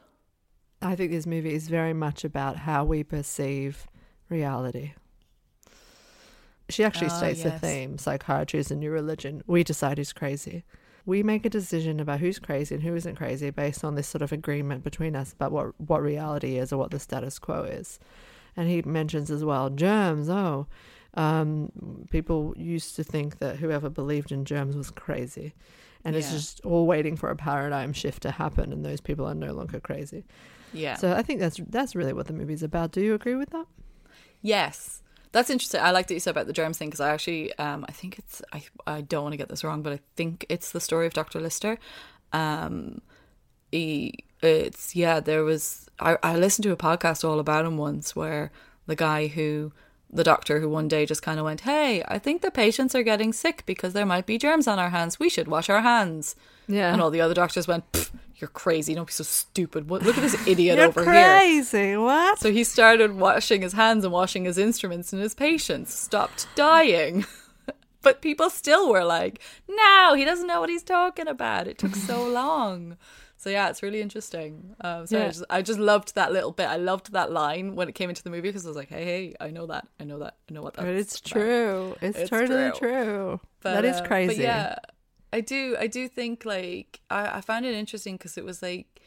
I 0.81 0.95
think 0.95 1.11
this 1.11 1.25
movie 1.27 1.53
is 1.53 1.67
very 1.67 1.93
much 1.93 2.23
about 2.23 2.57
how 2.57 2.85
we 2.85 3.03
perceive 3.03 3.87
reality. 4.29 4.93
She 6.69 6.83
actually 6.83 7.09
Ah, 7.09 7.17
states 7.17 7.43
the 7.43 7.51
theme 7.51 7.97
psychiatry 7.97 8.59
is 8.59 8.71
a 8.71 8.75
new 8.75 8.91
religion. 8.91 9.41
We 9.47 9.63
decide 9.63 9.97
who's 9.97 10.13
crazy. 10.13 10.63
We 11.09 11.23
make 11.23 11.45
a 11.45 11.49
decision 11.49 11.99
about 11.99 12.19
who's 12.19 12.37
crazy 12.37 12.75
and 12.75 12.83
who 12.83 12.95
isn't 12.95 13.15
crazy 13.15 13.49
based 13.49 13.83
on 13.83 13.95
this 13.95 14.07
sort 14.07 14.21
of 14.21 14.31
agreement 14.31 14.83
between 14.83 15.15
us 15.15 15.33
about 15.33 15.51
what, 15.51 15.79
what 15.79 16.03
reality 16.03 16.57
is 16.57 16.71
or 16.71 16.77
what 16.77 16.91
the 16.91 16.99
status 16.99 17.39
quo 17.39 17.63
is. 17.63 17.99
And 18.55 18.69
he 18.69 18.83
mentions 18.83 19.31
as 19.31 19.43
well 19.43 19.69
germs. 19.71 20.29
Oh, 20.29 20.67
um, 21.15 21.71
people 22.11 22.53
used 22.55 22.95
to 22.97 23.03
think 23.03 23.39
that 23.39 23.57
whoever 23.57 23.89
believed 23.89 24.31
in 24.31 24.45
germs 24.45 24.75
was 24.75 24.91
crazy. 24.91 25.55
And 26.05 26.15
it's 26.15 26.31
just 26.31 26.61
all 26.63 26.85
waiting 26.87 27.17
for 27.17 27.29
a 27.29 27.35
paradigm 27.35 27.91
shift 27.91 28.21
to 28.23 28.31
happen, 28.31 28.71
and 28.71 28.85
those 28.85 29.01
people 29.01 29.25
are 29.25 29.35
no 29.35 29.51
longer 29.51 29.81
crazy. 29.81 30.23
Yeah. 30.71 30.95
So 30.95 31.13
I 31.13 31.23
think 31.23 31.41
that's 31.41 31.59
that's 31.67 31.93
really 31.93 32.13
what 32.13 32.27
the 32.27 32.33
movie's 32.33 32.63
about. 32.63 32.91
Do 32.91 33.01
you 33.01 33.13
agree 33.15 33.35
with 33.35 33.49
that? 33.49 33.65
Yes, 34.41 35.03
that's 35.31 35.49
interesting. 35.49 35.81
I 35.81 35.91
like 35.91 36.07
that 36.07 36.13
you 36.13 36.19
said 36.19 36.31
about 36.31 36.47
the 36.47 36.53
germs 36.53 36.77
thing 36.77 36.89
because 36.89 36.99
I 36.99 37.11
actually, 37.11 37.57
um, 37.59 37.85
I 37.87 37.91
think 37.91 38.17
it's 38.17 38.41
I 38.51 38.63
I 38.87 39.01
don't 39.01 39.23
want 39.23 39.33
to 39.33 39.37
get 39.37 39.49
this 39.49 39.63
wrong, 39.63 39.81
but 39.81 39.93
I 39.93 39.99
think 40.15 40.45
it's 40.49 40.71
the 40.71 40.79
story 40.79 41.05
of 41.05 41.13
Doctor 41.13 41.39
Lister. 41.39 41.77
Um, 42.33 43.01
he, 43.71 44.23
it's 44.41 44.95
yeah. 44.95 45.19
There 45.19 45.43
was 45.43 45.89
I 45.99 46.17
I 46.23 46.35
listened 46.35 46.63
to 46.63 46.71
a 46.71 46.77
podcast 46.77 47.27
all 47.27 47.39
about 47.39 47.65
him 47.65 47.77
once 47.77 48.15
where 48.15 48.51
the 48.87 48.95
guy 48.95 49.27
who 49.27 49.71
the 50.11 50.23
doctor 50.23 50.59
who 50.59 50.69
one 50.69 50.87
day 50.87 51.05
just 51.05 51.21
kind 51.21 51.39
of 51.39 51.45
went, 51.45 51.61
"Hey, 51.61 52.03
I 52.07 52.17
think 52.19 52.41
the 52.41 52.51
patients 52.51 52.95
are 52.95 53.03
getting 53.03 53.31
sick 53.33 53.63
because 53.65 53.93
there 53.93 54.05
might 54.05 54.25
be 54.25 54.37
germs 54.37 54.67
on 54.67 54.79
our 54.79 54.89
hands. 54.89 55.19
We 55.19 55.29
should 55.29 55.47
wash 55.47 55.69
our 55.69 55.81
hands." 55.81 56.35
Yeah. 56.67 56.91
And 56.91 57.01
all 57.01 57.11
the 57.11 57.21
other 57.21 57.33
doctors 57.33 57.67
went, 57.67 58.11
"You're 58.37 58.49
crazy! 58.49 58.95
Don't 58.95 59.07
be 59.07 59.13
so 59.13 59.23
stupid! 59.23 59.89
What, 59.89 60.03
look 60.03 60.17
at 60.17 60.21
this 60.21 60.47
idiot 60.47 60.79
over 60.79 61.03
here. 61.03 61.13
You're 61.13 61.21
over 61.21 61.29
here." 61.29 61.39
crazy. 61.39 61.97
What? 61.97 62.39
So 62.39 62.51
he 62.51 62.63
started 62.63 63.15
washing 63.15 63.61
his 63.61 63.73
hands 63.73 64.03
and 64.03 64.13
washing 64.13 64.45
his 64.45 64.57
instruments, 64.57 65.13
and 65.13 65.21
his 65.21 65.33
patients 65.35 65.93
stopped 65.93 66.47
dying. 66.55 67.25
but 68.01 68.21
people 68.21 68.49
still 68.49 68.89
were 68.89 69.03
like, 69.03 69.39
no, 69.67 70.13
he 70.15 70.25
doesn't 70.25 70.47
know 70.47 70.59
what 70.61 70.69
he's 70.69 70.83
talking 70.83 71.27
about. 71.27 71.67
It 71.67 71.77
took 71.77 71.95
so 71.95 72.23
long. 72.27 72.97
So 73.39 73.49
yeah, 73.49 73.69
it's 73.69 73.81
really 73.81 74.01
interesting. 74.01 74.75
Um, 74.81 75.07
so 75.07 75.17
I, 75.17 75.27
just, 75.27 75.43
I 75.49 75.61
just 75.61 75.79
loved 75.79 76.15
that 76.15 76.33
little 76.33 76.51
bit. 76.51 76.67
I 76.67 76.75
loved 76.75 77.13
that 77.13 77.31
line 77.31 77.73
when 77.73 77.87
it 77.87 77.95
came 77.95 78.09
into 78.09 78.21
the 78.21 78.29
movie 78.29 78.49
because 78.49 78.65
I 78.65 78.67
was 78.67 78.75
like, 78.75 78.89
hey, 78.89 79.05
hey, 79.05 79.35
I 79.39 79.49
know 79.49 79.65
that. 79.67 79.87
I 79.97 80.03
know 80.03 80.19
that. 80.19 80.35
I 80.49 80.53
know 80.53 80.61
what 80.61 80.73
that's 80.73 80.85
But 80.85 80.95
it's 80.95 81.19
about." 81.19 81.31
true. 81.31 81.95
It's, 82.01 82.17
It's 82.17 82.29
totally 82.29 82.71
true. 82.71 83.03
true. 83.05 83.39
But, 83.61 83.75
that 83.75 83.85
is 83.85 83.95
uh, 83.95 84.05
crazy. 84.05 84.35
But 84.35 84.43
yeah, 84.43 84.75
I 85.31 85.39
do. 85.39 85.77
I 85.79 85.87
do 85.87 86.09
think 86.09 86.43
like 86.43 86.99
I, 87.09 87.37
I 87.37 87.41
found 87.41 87.65
it 87.65 87.73
interesting 87.75 88.15
because 88.15 88.37
it 88.37 88.43
was 88.43 88.61
like 88.61 89.01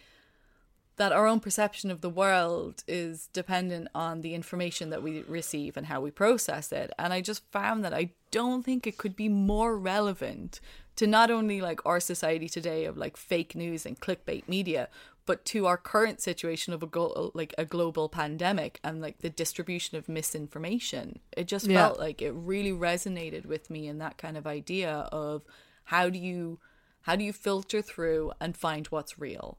that 0.97 1.13
our 1.13 1.27
own 1.27 1.41
perception 1.41 1.91
of 1.91 2.01
the 2.01 2.09
world 2.11 2.85
is 2.89 3.29
dependent 3.35 3.89
on 3.95 4.23
the 4.23 4.35
information 4.35 4.89
that 4.91 5.03
we 5.03 5.23
receive 5.23 5.77
and 5.77 5.87
how 5.87 6.01
we 6.01 6.11
process 6.11 6.73
it. 6.73 6.91
And 6.99 7.13
I 7.13 7.21
just 7.21 7.43
found 7.53 7.85
that 7.85 7.93
I 7.93 8.13
don't 8.31 8.63
think 8.63 8.87
it 8.87 8.97
could 8.97 9.15
be 9.15 9.29
more 9.29 9.77
relevant 9.77 10.61
to 10.97 11.07
not 11.07 11.31
only 11.31 11.61
like 11.61 11.85
our 11.87 12.01
society 12.01 12.49
today 12.49 12.85
of 12.85 12.97
like 12.97 13.17
fake 13.17 13.55
news 13.55 13.87
and 13.87 13.99
clickbait 14.01 14.47
media, 14.49 14.89
but 15.25 15.45
to 15.47 15.67
our 15.67 15.77
current 15.77 16.21
situation 16.21 16.73
of 16.73 16.83
a 16.83 16.87
go- 16.87 17.31
like 17.35 17.55
a 17.57 17.65
global 17.65 18.09
pandemic 18.09 18.81
and 18.83 19.01
like 19.01 19.19
the 19.21 19.31
distribution 19.31 19.97
of 19.97 20.09
misinformation. 20.09 21.21
It 21.37 21.47
just 21.47 21.67
Yeah. 21.67 21.79
felt 21.87 21.99
like 21.99 22.21
it 22.21 22.33
really 22.33 22.73
resonated 22.73 23.47
with 23.47 23.71
me 23.71 23.87
in 23.89 23.99
that 23.99 24.19
kind 24.19 24.37
of 24.37 24.47
idea 24.47 25.09
of 25.13 25.45
how 25.85 26.09
do 26.11 26.19
you 26.19 26.59
how 27.03 27.17
do 27.17 27.25
you 27.25 27.33
filter 27.33 27.83
through 27.83 28.33
and 28.41 28.57
find 28.57 28.87
what's 28.89 29.19
real 29.19 29.59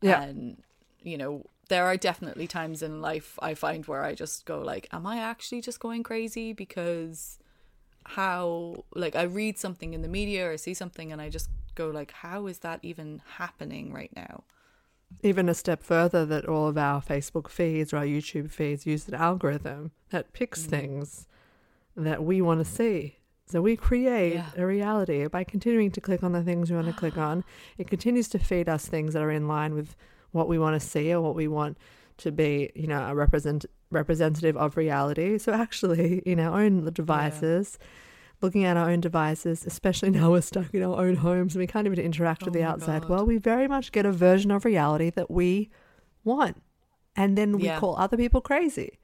Yeah. 0.00 0.22
and 0.22 0.62
you 1.02 1.16
know 1.18 1.46
there 1.68 1.86
are 1.86 1.96
definitely 1.96 2.46
times 2.48 2.82
in 2.82 3.00
life 3.00 3.38
i 3.40 3.54
find 3.54 3.86
where 3.86 4.02
i 4.02 4.12
just 4.14 4.44
go 4.44 4.60
like 4.60 4.88
am 4.92 5.06
i 5.06 5.18
actually 5.18 5.60
just 5.60 5.78
going 5.80 6.02
crazy 6.02 6.52
because 6.52 7.38
how 8.16 8.84
like 8.94 9.14
i 9.16 9.22
read 9.22 9.58
something 9.58 9.94
in 9.94 10.02
the 10.02 10.08
media 10.08 10.50
or 10.50 10.56
see 10.56 10.74
something 10.74 11.12
and 11.12 11.20
i 11.22 11.28
just 11.28 11.48
go 11.74 11.88
like 11.88 12.10
how 12.24 12.46
is 12.46 12.58
that 12.60 12.78
even 12.82 13.22
happening 13.38 13.92
right 13.92 14.14
now 14.16 14.42
Even 15.22 15.48
a 15.48 15.54
step 15.54 15.82
further, 15.82 16.24
that 16.26 16.44
all 16.46 16.66
of 16.68 16.76
our 16.78 17.00
Facebook 17.02 17.48
feeds 17.58 17.92
or 17.92 17.96
our 17.98 18.06
YouTube 18.16 18.48
feeds 18.58 18.86
use 18.86 19.08
an 19.08 19.14
algorithm 19.28 19.90
that 20.14 20.32
picks 20.32 20.60
Mm. 20.66 20.70
things 20.76 21.26
that 21.96 22.20
we 22.28 22.36
want 22.40 22.60
to 22.64 22.68
see. 22.78 22.98
So 23.46 23.60
we 23.60 23.74
create 23.76 24.34
Yeah. 24.34 24.50
a 24.62 24.64
reality 24.64 25.26
by 25.26 25.42
continuing 25.44 25.90
to 25.96 26.00
click 26.00 26.22
on 26.22 26.32
the 26.32 26.44
things 26.48 26.70
we 26.70 26.76
want 26.76 26.86
to 26.94 27.00
click 27.02 27.18
on. 27.30 27.36
It 27.76 27.88
continues 27.94 28.28
to 28.34 28.38
feed 28.38 28.68
us 28.68 28.86
things 28.86 29.12
that 29.14 29.22
are 29.26 29.32
in 29.40 29.46
line 29.56 29.72
with 29.74 29.90
what 30.36 30.46
we 30.52 30.58
want 30.64 30.80
to 30.80 30.86
see 30.92 31.12
or 31.14 31.20
what 31.20 31.34
we 31.34 31.48
want 31.48 31.76
to 32.24 32.30
be, 32.30 32.70
you 32.82 32.86
know, 32.86 33.02
a 33.10 33.14
represent 33.14 33.66
representative 33.90 34.56
of 34.56 34.76
reality. 34.76 35.38
So 35.38 35.52
actually, 35.52 36.18
in 36.20 36.40
our 36.40 36.60
own 36.60 36.90
devices, 36.92 37.78
looking 38.40 38.64
at 38.64 38.76
our 38.76 38.90
own 38.90 39.00
devices, 39.00 39.66
especially 39.66 40.10
now 40.18 40.30
we're 40.30 40.40
stuck 40.40 40.72
in 40.74 40.82
our 40.82 40.98
own 40.98 41.16
homes 41.16 41.54
and 41.54 41.60
we 41.60 41.66
can't 41.66 41.86
even 41.86 41.98
interact 41.98 42.42
oh 42.42 42.46
with 42.46 42.54
Oh 42.54 42.58
the 42.58 42.64
outside 42.64 43.02
God. 43.02 43.10
world, 43.10 43.28
we 43.28 43.38
very 43.38 43.68
much 43.68 43.92
get 43.92 44.06
a 44.06 44.12
version 44.12 44.50
of 44.50 44.64
reality 44.64 45.10
that 45.10 45.30
we 45.30 45.70
want. 46.24 46.62
And 47.16 47.36
then 47.36 47.58
we 47.58 47.66
Yeah. 47.66 47.78
call 47.78 47.96
other 47.96 48.16
people 48.16 48.40
crazy. 48.40 48.98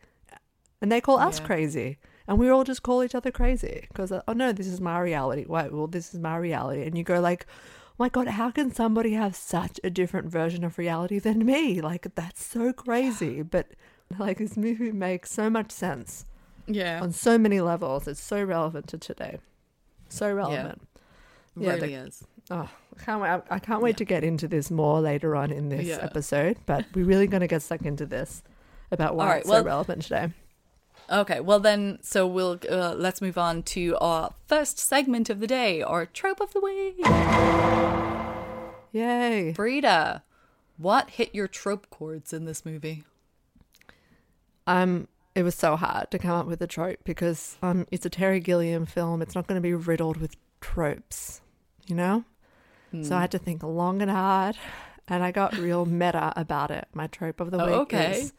And 0.81 0.93
they 0.93 1.01
call 1.01 1.19
us 1.19 1.39
Yeah. 1.39 1.47
crazy. 1.47 1.99
And 2.29 2.39
we 2.39 2.49
all 2.49 2.65
just 2.65 2.83
call 2.83 3.03
each 3.05 3.15
other 3.15 3.31
crazy 3.31 3.87
because, 3.89 4.11
uh, 4.13 4.23
oh 4.29 4.33
no, 4.33 4.53
this 4.53 4.67
is 4.67 4.81
my 4.81 4.99
reality. 4.99 5.45
Wait, 5.49 5.73
well, 5.73 5.87
this 5.87 6.13
is 6.13 6.21
my 6.21 6.37
reality. 6.37 6.83
And 6.85 6.97
you 6.99 7.05
go 7.05 7.21
like, 7.21 7.47
oh 7.49 7.95
my 7.99 8.09
God, 8.09 8.29
how 8.29 8.51
can 8.51 8.73
somebody 8.73 9.13
have 9.13 9.35
such 9.37 9.81
a 9.85 9.91
different 9.91 10.29
version 10.29 10.65
of 10.65 10.77
reality 10.77 11.19
than 11.19 11.45
me? 11.47 11.81
Like, 11.81 12.15
that's 12.15 12.45
so 12.45 12.73
crazy. 12.73 13.43
But 13.51 13.69
like, 14.19 14.39
this 14.39 14.57
movie 14.57 14.93
makes 14.93 15.31
so 15.33 15.51
much 15.51 15.71
sense 15.71 16.25
yeah 16.69 17.01
on 17.01 17.13
so 17.13 17.39
many 17.39 17.61
levels. 17.61 18.09
It's 18.09 18.21
so 18.21 18.43
relevant 18.43 18.89
to 18.89 18.99
today. 18.99 19.39
So 20.09 20.33
relevant. 20.33 20.83
yeah, 21.57 21.73
really 21.75 21.95
the- 21.95 22.07
is 22.07 22.25
Oh, 22.51 22.69
I 22.97 23.03
can't 23.05 23.21
wait. 23.21 23.41
I 23.51 23.59
can't 23.59 23.83
wait 23.83 23.97
to 23.97 24.05
get 24.05 24.23
into 24.23 24.47
this 24.47 24.71
more 24.71 25.01
later 25.01 25.35
on 25.35 25.51
in 25.51 25.69
this 25.69 25.87
Yeah. 25.87 25.99
episode, 26.01 26.59
but 26.65 26.85
we're 26.95 27.05
really 27.05 27.27
going 27.27 27.41
to 27.41 27.49
get 27.49 27.63
stuck 27.63 27.83
into 27.83 28.07
this 28.07 28.43
about 28.93 29.17
why 29.17 29.27
right, 29.27 29.41
it's 29.41 29.49
well- 29.49 29.63
so 29.63 29.67
relevant 29.67 30.03
today. 30.03 30.33
okay 31.11 31.39
well 31.41 31.61
then 31.61 31.99
so 32.03 32.27
we'll 32.27 32.59
uh, 32.71 32.93
let's 32.97 33.21
move 33.21 33.39
on 33.39 33.63
to 33.63 33.97
our 34.01 34.33
first 34.49 34.79
segment 34.79 35.29
of 35.31 35.39
the 35.41 35.47
day 35.47 35.81
or 35.83 36.05
trope 36.07 36.41
of 36.41 36.53
the 36.53 36.61
week 36.61 36.97
Yay. 38.93 39.53
Frida, 39.55 40.23
What 40.79 41.11
hit 41.11 41.35
your 41.35 41.47
trope 41.49 41.91
chords 41.91 42.33
in 42.33 42.45
this 42.45 42.65
movie? 42.65 43.05
Um, 44.67 45.09
it 45.35 45.43
was 45.43 45.55
so 45.55 45.77
hard 45.77 46.11
to 46.11 46.19
come 46.19 46.33
up 46.33 46.47
with 46.47 46.61
a 46.63 46.67
trope 46.67 47.01
because 47.05 47.59
um, 47.63 47.87
it's 47.91 48.07
a 48.07 48.11
Terry 48.11 48.41
Gilliam 48.41 48.87
film. 48.87 49.21
It's 49.23 49.35
not 49.35 49.47
going 49.47 49.57
to 49.61 49.63
be 49.63 49.75
riddled 49.75 50.17
with 50.17 50.37
tropes, 50.61 51.41
you 51.87 51.95
know. 51.95 52.25
So 53.03 53.15
I 53.17 53.21
had 53.23 53.31
to 53.33 53.39
think 53.39 53.63
long 53.63 54.01
and 54.01 54.11
hard, 54.11 54.57
and 55.07 55.23
I 55.23 55.31
got 55.31 55.55
real 55.59 55.85
meta 56.03 56.33
about 56.37 56.71
it. 56.71 56.89
My 56.95 57.07
trope 57.09 57.41
of 57.41 57.51
the 57.51 57.61
Oh, 57.63 57.67
week 57.67 57.93
okay. 57.93 58.13
is 58.21 58.33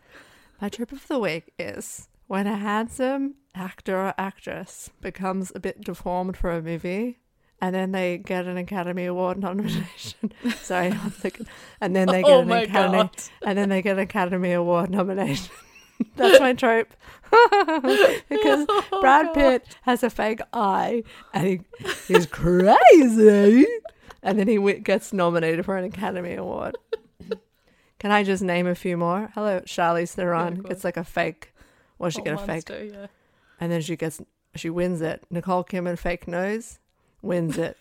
my 0.60 0.70
trope 0.70 0.92
of 0.92 1.08
the 1.08 1.20
week 1.20 1.54
is 1.60 2.08
when 2.26 2.48
a 2.48 2.58
handsome 2.58 3.36
actor 3.54 3.96
or 4.08 4.16
actress 4.18 4.90
becomes 5.02 5.52
a 5.54 5.60
bit 5.60 5.82
deformed 5.82 6.38
for 6.38 6.50
a 6.52 6.62
movie. 6.64 7.20
And 7.62 7.76
then 7.76 7.92
they 7.92 8.18
get 8.20 8.46
an 8.46 8.58
Academy 8.58 9.06
Award 9.06 9.38
nomination. 9.42 10.32
Sorry. 10.62 10.94
And 11.82 11.96
then 11.96 12.08
they 12.08 12.22
get 12.24 12.32
Oh 12.32 12.42
an 12.42 12.48
my 12.48 12.62
Academy, 12.62 12.98
God. 12.98 13.12
and 13.46 13.58
then 13.58 13.70
they 13.70 13.82
get 13.84 13.94
an 13.98 14.00
Academy 14.04 14.54
Award 14.54 14.90
nomination. 14.90 15.52
That's 16.16 16.40
my 16.40 16.54
trope. 16.54 16.90
because 18.30 18.66
Oh, 18.70 19.00
Brad 19.02 19.34
Pitt 19.34 19.68
has 19.84 20.02
a 20.04 20.10
fake 20.10 20.40
eye 20.54 21.04
and 21.34 21.48
he, 21.48 21.62
he's 22.08 22.26
crazy. 22.26 23.66
And 24.24 24.40
then 24.40 24.48
he 24.48 24.56
wi- 24.56 24.80
gets 24.80 25.12
nominated 25.14 25.66
for 25.66 25.78
an 25.78 25.84
Academy 25.86 26.36
Award. 26.36 26.76
Can 28.00 28.12
I 28.12 28.24
just 28.24 28.44
name 28.44 28.68
a 28.68 28.76
few 28.76 28.96
more? 28.98 29.30
Hello, 29.34 29.60
Charlize 29.62 30.14
Theron 30.14 30.56
go 30.56 30.70
gets 30.70 30.84
like 30.84 30.98
a 30.98 31.04
fake. 31.04 31.54
Well, 32.00 32.10
she 32.12 32.22
Oh, 32.22 32.24
get 32.24 32.34
a 32.36 32.38
fake, 32.38 32.70
yeah. 32.70 33.08
and 33.60 33.72
then 33.72 33.82
she 33.82 33.96
gets 33.96 34.22
she 34.56 34.70
wins 34.70 35.02
it. 35.02 35.24
Nicole 35.32 35.64
Kidman 35.64 35.98
fake 35.98 36.28
nose 36.28 36.80
wins 37.22 37.58
it. 37.58 37.76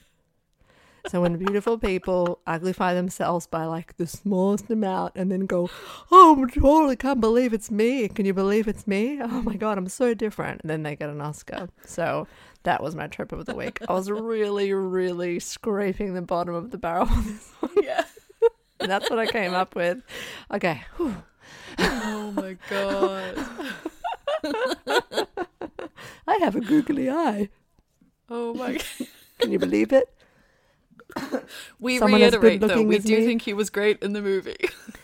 So 1.09 1.21
when 1.21 1.37
beautiful 1.37 1.79
people 1.79 2.41
uglify 2.47 2.95
themselves 2.95 3.47
by 3.47 3.65
like 3.65 3.97
the 3.97 4.07
smallest 4.07 4.69
amount 4.71 5.13
and 5.15 5.31
then 5.31 5.47
go, 5.47 5.71
oh, 6.11 6.45
I 6.45 6.51
totally 6.51 6.97
can't 6.97 7.21
believe 7.21 7.53
it's 7.53 7.71
me. 7.71 8.09
Can 8.09 8.27
you 8.27 8.35
believe 8.35 8.67
it's 8.67 8.87
me? 8.87 9.21
Oh 9.23 9.43
my 9.43 9.55
God, 9.55 9.79
I'm 9.79 9.89
so 9.89 10.15
different. 10.15 10.63
And 10.63 10.71
then 10.71 10.83
they 10.83 10.97
get 10.97 11.09
an 11.09 11.21
Oscar. 11.21 11.69
So 11.85 12.27
that 12.65 12.83
was 12.83 12.97
my 12.97 13.07
trip 13.07 13.31
of 13.31 13.47
the 13.47 13.55
week. 13.55 13.79
I 13.89 13.93
was 13.93 14.11
really, 14.11 14.73
really 14.73 15.39
scraping 15.39 16.15
the 16.15 16.23
bottom 16.23 16.55
of 16.55 16.73
the 16.73 16.79
barrel. 16.79 17.09
on 17.09 17.25
this 17.25 17.53
one. 17.61 17.73
Yeah. 17.83 18.05
And 18.81 18.91
that's 18.91 19.09
what 19.09 19.19
I 19.19 19.27
came 19.27 19.55
up 19.55 19.75
with. 19.75 20.03
Okay. 20.53 20.83
whew. 20.97 21.17
Oh 21.79 22.33
my 22.33 22.57
god. 22.69 23.47
I 26.27 26.39
have 26.41 26.57
a 26.57 26.61
googly 26.61 27.09
eye. 27.09 27.49
Oh 28.29 28.55
my 28.55 28.73
god. 28.73 28.85
Can 29.39 29.53
you 29.53 29.59
believe 29.59 29.93
it? 29.93 30.13
We 31.81 31.99
Someone 31.99 32.21
reiterate 32.21 32.61
though, 32.61 32.83
we 32.83 32.99
do 32.99 33.19
me? 33.19 33.27
think 33.27 33.43
he 33.43 33.53
was 33.55 33.71
great 33.71 34.03
in 34.03 34.13
the 34.13 34.23
movie. 34.23 34.57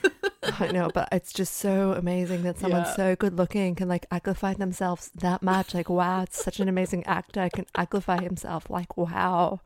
I 0.43 0.69
know, 0.73 0.91
but 0.93 1.09
it's 1.13 1.33
just 1.33 1.55
so 1.55 1.93
amazing 1.93 2.43
that 2.43 2.59
someone 2.59 2.83
Yeah. 2.83 2.95
so 2.95 3.17
good 3.17 3.37
looking 3.37 3.75
can 3.75 3.89
like 3.89 4.09
uglify 4.11 4.57
themselves 4.57 5.11
that 5.15 5.43
much. 5.43 5.75
Like, 5.75 5.89
wow, 5.89 6.23
it's 6.23 6.43
such 6.43 6.61
an 6.61 6.69
amazing 6.69 7.05
actor 7.07 7.49
can 7.53 7.67
uglify 7.77 8.21
himself. 8.23 8.69
Like, 8.71 8.97
wow. 8.97 9.61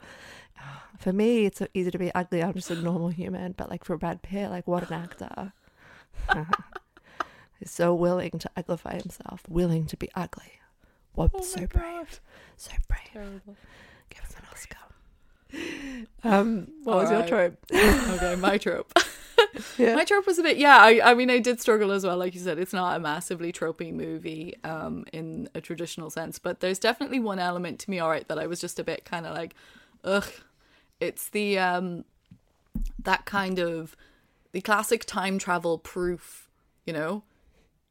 For 0.99 1.13
me, 1.13 1.47
it's 1.47 1.59
so 1.59 1.67
easy 1.75 1.91
to 1.91 1.99
be 1.99 2.15
ugly. 2.15 2.43
I'm 2.43 2.55
just 2.55 2.71
a 2.71 2.75
normal 2.75 3.09
human. 3.09 3.53
But 3.53 3.69
like 3.71 3.85
for 3.85 3.97
Brad 3.99 4.23
Pitt, 4.23 4.51
like 4.51 4.67
what 4.67 4.89
an 4.91 4.95
actor. 4.95 5.53
He's 7.59 7.71
so 7.71 7.95
willing 7.95 8.33
to 8.39 8.51
uglify 8.57 9.01
himself, 9.03 9.43
willing 9.49 9.87
to 9.87 9.97
be 9.97 10.09
ugly. 10.15 10.53
What 11.15 11.31
Oh 11.35 11.41
so 11.43 11.67
brave, 11.67 12.21
so 12.57 12.73
brave. 12.89 13.01
Terrible. 13.13 13.57
Give 14.11 14.21
him 14.21 14.31
an 14.39 14.45
Oscar. 14.53 14.77
Um, 16.25 16.67
what 16.83 16.97
was 16.97 17.11
your 17.11 17.25
trope? 17.25 17.57
Okay, 17.73 18.35
my 18.37 18.59
trope. 18.59 18.93
Yeah. 19.79 19.95
My 19.95 20.05
trope 20.05 20.27
was 20.27 20.39
a 20.39 20.43
bit, 20.43 20.57
yeah. 20.57 20.79
I, 20.79 21.13
I 21.13 21.15
mean, 21.15 21.31
I 21.31 21.39
did 21.39 21.61
struggle 21.61 21.93
as 21.93 22.05
well. 22.05 22.17
Like 22.17 22.35
you 22.35 22.41
said, 22.41 22.59
it's 22.59 22.73
not 22.73 22.97
a 22.97 22.99
massively 23.01 23.53
tropey 23.53 23.93
movie 23.93 24.55
um, 24.65 25.05
in 25.13 25.49
a 25.55 25.61
traditional 25.61 26.11
sense, 26.11 26.39
but 26.39 26.61
there's 26.61 26.79
definitely 26.79 27.21
one 27.21 27.39
element 27.39 27.79
to 27.81 27.91
me, 27.91 27.99
all 27.99 28.09
right, 28.11 28.27
that 28.29 28.39
I 28.39 28.47
was 28.47 28.61
just 28.61 28.79
a 28.79 28.85
bit 28.85 29.05
kind 29.05 29.27
of 29.27 29.35
like, 29.35 29.55
ugh. 30.05 30.27
It's 31.01 31.29
the 31.29 31.59
um, 31.59 32.05
that 33.03 33.25
kind 33.27 33.59
of 33.59 33.97
the 34.53 34.61
classic 34.61 35.05
time 35.05 35.39
travel 35.39 35.79
proof. 35.79 36.49
You 36.87 36.93
know, 36.93 37.23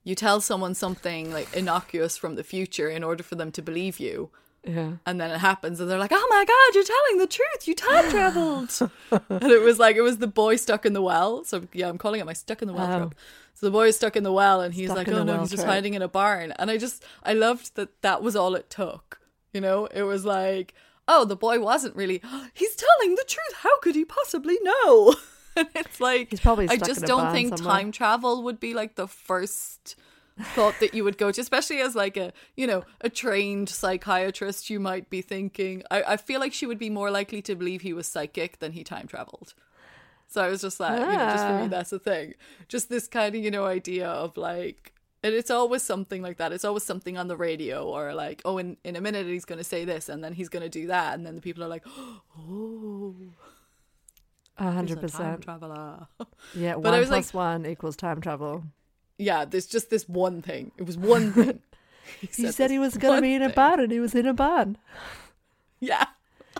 you 0.04 0.15
tell 0.15 0.41
someone 0.41 0.73
something 0.73 1.32
like 1.32 1.54
innocuous 1.56 2.17
from 2.17 2.36
the 2.36 2.43
future 2.43 2.89
in 2.89 3.04
order 3.04 3.23
for 3.23 3.36
them 3.36 3.51
to 3.54 3.62
believe 3.62 3.99
you, 3.99 4.30
Yeah. 4.67 4.93
and 5.06 5.21
then 5.21 5.30
it 5.32 5.38
happens 5.38 5.80
and 5.80 5.89
they're 5.89 5.99
like 5.99 6.12
oh 6.13 6.28
my 6.30 6.43
god 6.45 6.75
you're 6.75 6.84
telling 6.84 7.17
the 7.19 7.28
truth. 7.28 7.67
You 7.67 7.75
time 7.75 8.10
traveled. 8.10 8.71
And 9.30 9.51
it 9.51 9.62
was 9.62 9.78
like 9.80 9.95
it 9.95 10.01
was 10.01 10.17
the 10.17 10.28
boy 10.28 10.56
stuck 10.56 10.86
in 10.86 10.93
the 10.93 11.01
well. 11.01 11.43
So 11.43 11.67
yeah 11.73 11.88
i'm 11.89 11.97
calling 11.97 12.19
it 12.19 12.25
my 12.25 12.34
stuck 12.34 12.62
in 12.62 12.67
the 12.67 12.73
well 12.73 12.91
Oh. 12.93 12.97
trope 12.97 13.15
so 13.54 13.65
the 13.67 13.71
boy 13.71 13.88
is 13.88 13.95
stuck 13.95 14.15
in 14.17 14.23
the 14.23 14.34
well 14.34 14.60
and 14.62 14.73
he's 14.73 14.89
Stuck 14.89 14.97
like 15.08 15.08
oh 15.10 15.23
no 15.23 15.34
well 15.34 15.41
he's 15.41 15.51
just 15.51 15.63
hiding 15.65 15.93
in 15.93 16.01
a 16.01 16.08
barn. 16.08 16.51
And 16.60 16.69
i 16.71 16.78
just 16.78 17.04
i 17.23 17.34
loved 17.34 17.75
that 17.75 17.89
that 18.01 18.21
was 18.21 18.36
all 18.36 18.56
it 18.56 18.69
took 18.69 19.19
you 19.54 19.62
know? 19.62 19.86
It 19.86 20.04
was 20.04 20.25
like 20.25 20.73
oh 21.08 21.23
the 21.25 21.36
boy 21.38 21.60
wasn't 21.60 21.95
really 21.95 22.21
he's 22.54 22.75
telling 22.75 23.15
the 23.15 23.23
truth. 23.28 23.54
How 23.62 23.80
could 23.80 23.95
he 23.95 24.06
possibly 24.06 24.58
know? 24.63 25.15
And 25.58 25.69
it's 25.73 26.01
like 26.01 26.32
He's 26.32 26.41
probably 26.41 26.67
i 26.67 26.75
just 26.75 27.06
don't 27.06 27.32
think 27.32 27.58
somewhere. 27.58 27.73
time 27.78 27.91
travel 27.93 28.43
would 28.43 28.60
be 28.60 28.73
like 28.73 28.95
the 28.95 29.08
first 29.08 29.95
thought 30.41 30.76
that 30.82 30.93
you 30.93 31.04
would 31.04 31.17
go 31.17 31.32
to, 31.32 31.39
especially 31.41 31.80
as 31.80 31.95
like 31.95 32.17
a 32.17 32.34
you 32.56 32.67
know 32.67 32.84
a 33.02 33.10
trained 33.10 33.69
psychiatrist. 33.69 34.69
You 34.69 34.80
might 34.80 35.10
be 35.10 35.21
thinking, 35.21 35.84
I, 35.91 36.04
I 36.04 36.17
feel 36.17 36.39
like 36.39 36.54
she 36.54 36.65
would 36.65 36.80
be 36.80 36.89
more 36.89 37.10
likely 37.12 37.41
to 37.43 37.56
believe 37.56 37.82
he 37.82 37.93
was 37.93 38.08
psychic 38.08 38.60
than 38.60 38.74
he 38.74 38.84
time 38.84 39.08
traveled. 39.08 39.54
So 40.28 40.41
I 40.43 40.50
was 40.50 40.62
just 40.62 40.80
like, 40.80 41.00
you 41.00 41.06
know, 41.06 41.13
just 41.13 41.45
for 41.45 41.54
Ah. 41.54 41.62
me, 41.62 41.67
that's 41.67 41.91
the 41.91 42.00
thing. 42.00 42.34
Just 42.67 42.89
this 42.89 43.08
kind 43.08 43.36
of 43.36 43.43
you 43.43 43.52
know 43.52 43.65
idea 43.65 44.08
of 44.08 44.36
like. 44.38 44.91
And 45.24 45.34
it's 45.34 45.50
always 45.50 45.82
something 45.82 46.21
like 46.21 46.38
that. 46.38 46.52
It's 46.54 46.63
always 46.65 46.84
something 46.84 47.17
on 47.17 47.28
the 47.28 47.36
radio, 47.36 47.84
or 47.88 48.13
like, 48.13 48.43
oh, 48.45 48.60
in, 48.60 48.78
in 48.84 48.95
a 48.95 49.02
minute 49.02 49.26
he's 49.26 49.43
going 49.45 49.58
to 49.58 49.63
say 49.63 49.84
this, 49.84 50.08
and 50.08 50.24
then 50.24 50.34
he's 50.34 50.50
going 50.50 50.62
to 50.62 50.69
do 50.69 50.86
that, 50.88 51.15
and 51.15 51.26
then 51.26 51.34
the 51.34 51.41
people 51.41 51.63
are 51.63 51.67
like, 51.67 51.84
oh, 52.38 53.15
A 54.60 54.71
hundred 54.71 55.02
percent. 55.02 55.41
traveler. 55.41 56.08
Yeah, 56.54 56.74
But 56.74 56.84
one 56.84 56.93
I 56.93 57.00
was 57.00 57.10
plus 57.10 57.34
like- 57.34 57.34
one 57.34 57.65
equals 57.65 57.95
time 57.95 58.21
travel. 58.21 58.65
Yeah, 59.17 59.45
there's 59.45 59.65
just 59.67 59.89
this 59.89 60.08
one 60.10 60.41
thing. 60.41 60.71
It 60.78 60.86
was 60.86 60.97
one 60.97 61.32
thing. 61.34 61.60
He 62.21 62.28
said, 62.51 62.54
this 62.54 62.71
he 62.71 62.78
was 62.78 62.97
going 62.99 63.15
to 63.15 63.21
be 63.23 63.34
in 63.34 63.41
a 63.41 63.49
barn, 63.49 63.80
and 63.80 63.91
he 63.91 63.99
was 63.99 64.13
in 64.13 64.28
a 64.28 64.34
barn. 64.34 64.78
Yeah. 65.80 66.06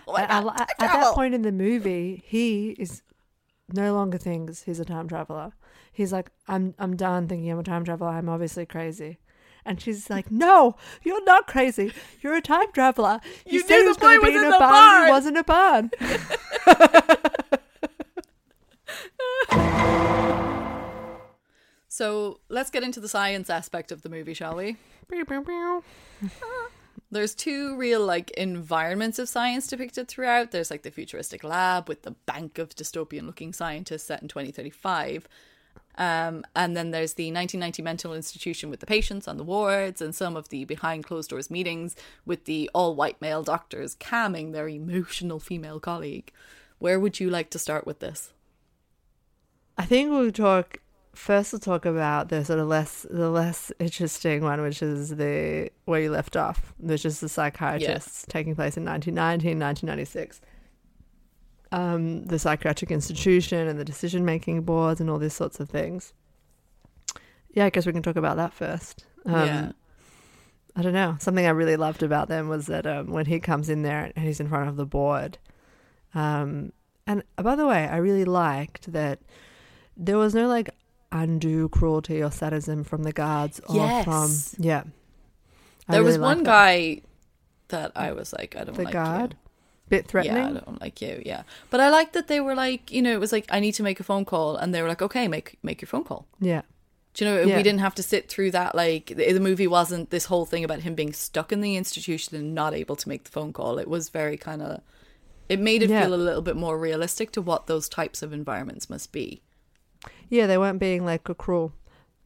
Oh 0.08 0.12
I 0.14 0.26
God, 0.26 0.42
time 0.56 0.58
at 0.60 0.78
that 0.78 1.14
point 1.14 1.34
in 1.34 1.42
the 1.42 1.50
movie, 1.50 2.22
he 2.26 2.70
is 2.78 3.02
no 3.72 3.92
longer 3.94 4.18
thinks 4.18 4.62
he's 4.62 4.78
a 4.78 4.84
time 4.84 5.08
traveler. 5.08 5.52
He's 5.92 6.12
like, 6.12 6.30
I'm 6.46 6.74
I'm 6.78 6.94
done 6.96 7.26
thinking 7.26 7.50
I'm 7.50 7.58
a 7.58 7.62
time 7.64 7.84
traveler. 7.84 8.10
I'm 8.10 8.28
obviously 8.28 8.66
crazy. 8.66 9.18
And 9.64 9.80
she's 9.80 10.08
like, 10.08 10.30
No, 10.30 10.76
you're 11.02 11.24
not 11.24 11.48
crazy. 11.48 11.92
You're 12.20 12.36
a 12.36 12.40
time 12.42 12.70
traveler. 12.72 13.18
You, 13.46 13.54
You 13.54 13.60
said 13.66 13.80
he 13.80 13.86
was 13.88 13.96
going 13.96 14.20
to 14.20 14.26
be 14.26 14.36
in 14.36 14.44
a 14.44 14.50
barn. 14.50 14.60
barn." 14.60 15.06
He 15.06 15.10
wasn't 15.10 15.38
a 15.38 15.44
barn. 15.44 15.90
So 21.96 22.40
let's 22.50 22.68
get 22.68 22.82
into 22.82 23.00
the 23.00 23.08
science 23.08 23.48
aspect 23.48 23.90
of 23.90 24.02
the 24.02 24.10
movie, 24.10 24.34
shall 24.34 24.54
we? 24.54 24.76
There's 27.10 27.34
two 27.34 27.74
real 27.74 28.04
like 28.04 28.32
environments 28.32 29.18
of 29.18 29.30
science 29.30 29.66
depicted 29.66 30.06
throughout. 30.06 30.50
There's 30.50 30.70
like 30.70 30.82
the 30.82 30.90
futuristic 30.90 31.42
lab 31.42 31.88
with 31.88 32.02
the 32.02 32.10
bank 32.10 32.58
of 32.58 32.76
dystopian 32.76 33.24
looking 33.24 33.54
scientists 33.54 34.02
set 34.02 34.20
in 34.20 34.28
2035. 34.28 35.26
Um, 35.96 36.44
and 36.54 36.76
then 36.76 36.90
there's 36.90 37.14
the 37.14 37.32
1990 37.32 37.80
mental 37.80 38.12
institution 38.12 38.68
with 38.68 38.80
the 38.80 38.86
patients 38.86 39.26
on 39.26 39.38
the 39.38 39.42
wards 39.42 40.02
and 40.02 40.14
some 40.14 40.36
of 40.36 40.50
the 40.50 40.66
behind 40.66 41.04
closed 41.04 41.30
doors 41.30 41.50
meetings 41.50 41.96
with 42.26 42.44
the 42.44 42.68
all 42.74 42.94
white 42.94 43.22
male 43.22 43.42
doctors 43.42 43.96
calming 43.98 44.52
their 44.52 44.68
emotional 44.68 45.40
female 45.40 45.80
colleague. 45.80 46.30
Where 46.78 47.00
would 47.00 47.20
you 47.20 47.30
like 47.30 47.48
to 47.52 47.58
start 47.58 47.86
with 47.86 48.00
this? 48.00 48.34
I 49.78 49.86
think 49.86 50.10
we'll 50.10 50.30
talk 50.30 50.80
first. 51.16 51.52
We'll 51.52 51.60
talk 51.60 51.84
about 51.84 52.28
the 52.28 52.44
sort 52.44 52.58
of 52.58 52.68
less 52.68 53.06
the 53.10 53.30
less 53.30 53.72
interesting 53.78 54.42
one, 54.42 54.60
which 54.60 54.82
is 54.82 55.10
the 55.16 55.70
where 55.84 56.00
you 56.00 56.10
left 56.10 56.36
off, 56.36 56.74
which 56.78 57.04
is 57.04 57.20
the 57.20 57.28
psychiatrists 57.28 58.26
taking 58.28 58.54
place 58.54 58.76
in 58.76 58.84
1990 58.84 59.58
1996. 59.58 60.40
Um, 61.72 62.24
the 62.26 62.38
psychiatric 62.38 62.90
institution 62.90 63.66
and 63.66 63.78
the 63.78 63.84
decision 63.84 64.24
making 64.24 64.62
boards 64.62 65.00
and 65.00 65.10
all 65.10 65.18
these 65.18 65.34
sorts 65.34 65.58
of 65.58 65.68
things. 65.68 66.12
Yeah, 67.50 67.64
I 67.64 67.70
guess 67.70 67.86
we 67.86 67.92
can 67.92 68.02
talk 68.02 68.16
about 68.16 68.36
that 68.36 68.52
first. 68.52 69.04
Um, 69.24 69.46
yeah. 69.46 69.72
I 70.76 70.82
don't 70.82 70.92
know. 70.92 71.16
Something 71.18 71.46
I 71.46 71.50
really 71.50 71.76
loved 71.76 72.02
about 72.02 72.28
them 72.28 72.48
was 72.48 72.66
that 72.66 72.86
um, 72.86 73.10
when 73.10 73.26
he 73.26 73.40
comes 73.40 73.70
in 73.70 73.82
there 73.82 74.12
and 74.14 74.24
he's 74.24 74.40
in 74.40 74.48
front 74.48 74.68
of 74.68 74.76
the 74.76 74.84
board. 74.84 75.38
Um, 76.14 76.72
and 77.06 77.22
uh, 77.38 77.42
by 77.42 77.56
the 77.56 77.66
way, 77.66 77.88
I 77.88 77.96
really 77.96 78.26
liked 78.26 78.92
that 78.92 79.20
there 79.96 80.18
was 80.18 80.34
no 80.34 80.46
like 80.48 80.68
undue 81.12 81.68
cruelty 81.68 82.22
or 82.22 82.30
sadism 82.30 82.84
from 82.84 83.02
the 83.04 83.12
guards 83.12 83.60
or 83.68 84.02
from 84.04 84.30
yeah. 84.58 84.82
I 85.88 85.92
There 85.92 86.02
was 86.04 86.16
really 86.16 86.22
one 86.28 86.38
that. 86.38 86.44
guy 86.44 87.02
that 87.68 87.92
I 87.94 88.12
was 88.12 88.32
like, 88.32 88.56
I 88.56 88.64
don't 88.64 88.76
The 88.76 88.84
like 88.84 88.92
guard? 88.92 89.32
you. 89.32 89.38
Bit 89.88 90.08
threatening. 90.08 90.36
Yeah, 90.36 90.48
I 90.48 90.52
don't 90.64 90.80
like 90.80 91.00
you. 91.00 91.22
Yeah, 91.24 91.42
but 91.70 91.78
I 91.80 91.90
like 91.90 92.12
that 92.14 92.26
they 92.26 92.40
were 92.40 92.56
like, 92.56 92.90
you 92.90 93.00
know, 93.02 93.12
it 93.12 93.20
was 93.20 93.30
like 93.30 93.46
I 93.50 93.60
need 93.60 93.72
to 93.72 93.84
make 93.84 94.00
a 94.00 94.04
phone 94.04 94.24
call, 94.24 94.56
and 94.56 94.74
they 94.74 94.82
were 94.82 94.88
like, 94.88 95.00
okay, 95.02 95.28
make 95.28 95.58
make 95.62 95.80
your 95.80 95.86
phone 95.86 96.04
call. 96.04 96.26
yeah. 96.40 96.62
Do 97.14 97.24
you 97.24 97.30
know, 97.30 97.40
Yeah. 97.44 97.56
we 97.56 97.62
didn't 97.62 97.78
have 97.80 97.94
to 97.94 98.02
sit 98.02 98.28
through 98.28 98.50
that. 98.50 98.74
Like 98.74 99.06
the, 99.06 99.32
the 99.32 99.40
movie 99.40 99.66
wasn't 99.68 100.10
this 100.10 100.26
whole 100.26 100.44
thing 100.44 100.64
about 100.64 100.80
him 100.80 100.94
being 100.94 101.14
stuck 101.14 101.50
in 101.50 101.62
the 101.62 101.74
institution 101.76 102.36
and 102.36 102.54
not 102.54 102.74
able 102.74 102.94
to 102.96 103.08
make 103.08 103.24
the 103.24 103.30
phone 103.30 103.54
call. 103.54 103.78
It 103.78 103.88
was 103.88 104.08
very 104.10 104.36
kind 104.36 104.60
of. 104.60 104.82
It 105.48 105.58
made 105.60 105.82
it 105.82 105.88
Yeah. 105.88 106.02
feel 106.02 106.14
a 106.14 106.16
little 106.16 106.42
bit 106.42 106.56
more 106.56 106.76
realistic 106.78 107.30
to 107.32 107.40
what 107.40 107.68
those 107.68 107.88
types 107.88 108.20
of 108.22 108.32
environments 108.34 108.90
must 108.90 109.12
be. 109.12 109.40
Yeah, 110.28 110.46
they 110.46 110.58
weren't 110.58 110.80
being 110.80 111.04
like 111.04 111.24
cruel. 111.38 111.72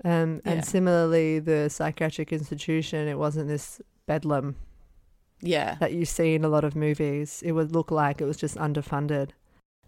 Um, 0.04 0.40
Yeah. 0.44 0.52
and 0.52 0.64
similarly, 0.64 1.38
the 1.38 1.68
psychiatric 1.68 2.32
institution, 2.32 3.06
it 3.08 3.18
wasn't 3.18 3.48
this 3.48 3.80
bedlam 4.06 4.56
Yeah. 5.40 5.74
that 5.80 5.92
you 5.92 6.04
see 6.04 6.34
in 6.34 6.44
a 6.44 6.48
lot 6.48 6.64
of 6.64 6.74
movies. 6.74 7.42
It 7.44 7.52
would 7.52 7.72
look 7.72 7.90
like 7.90 8.20
it 8.20 8.24
was 8.24 8.36
just 8.36 8.56
underfunded. 8.56 9.30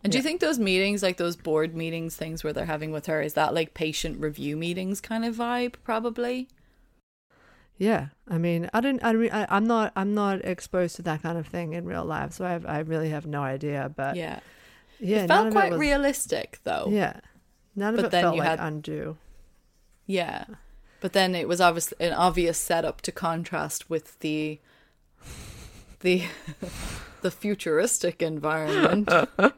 And 0.05 0.11
do 0.11 0.19
you 0.19 0.23
think 0.23 0.41
those 0.41 0.59
meetings, 0.59 1.03
like 1.03 1.17
those 1.17 1.37
board 1.37 1.77
meetings, 1.77 2.17
things 2.17 2.43
where 2.43 2.53
they're 2.53 2.67
having 2.67 2.91
with 2.91 3.07
her, 3.07 3.23
is 3.23 3.35
that 3.35 3.55
like 3.55 3.73
patient 3.73 4.21
review 4.21 4.57
meetings 4.57 5.01
kind 5.01 5.25
of 5.25 5.37
vibe? 5.37 5.75
Probably. 5.85 6.49
Yeah, 7.79 8.09
I 8.29 8.39
mean, 8.39 8.69
I 8.75 8.81
don't, 8.81 9.03
I, 9.03 9.11
I, 9.43 9.47
I'm 9.49 9.67
not. 9.67 9.93
I'm 9.97 10.15
not 10.15 10.45
exposed 10.45 10.97
to 10.97 11.03
that 11.03 11.23
kind 11.23 11.39
of 11.39 11.47
thing 11.47 11.73
in 11.73 11.85
real 11.85 12.05
life, 12.05 12.33
so 12.33 12.45
I 12.45 12.51
have, 12.51 12.67
I 12.67 12.81
really 12.81 13.09
have 13.11 13.27
no 13.27 13.43
idea. 13.43 13.91
But 13.97 14.15
yeah. 14.15 14.41
yeah, 15.01 15.25
it 15.25 15.29
felt 15.29 15.53
quite 15.53 15.73
was, 15.73 15.81
realistic 15.81 16.61
though. 16.65 16.89
Yeah, 16.91 17.15
none 17.77 17.95
But 17.97 18.01
of 18.01 18.07
it 18.07 18.11
then 18.13 18.23
felt 18.25 18.35
you 18.37 18.41
like 18.41 18.51
had- 18.51 18.61
undue. 18.61 19.17
Yeah. 20.07 20.45
But 21.01 21.13
then 21.15 21.35
it 21.35 21.49
was 21.49 21.61
obviously 21.61 21.97
an 22.07 22.13
obvious 22.13 22.59
setup 22.59 23.01
to 23.03 23.13
contrast 23.13 23.91
with 23.91 24.19
the 24.21 24.61
the 26.01 26.25
the 27.23 27.31
futuristic 27.31 28.23
environment. 28.23 29.09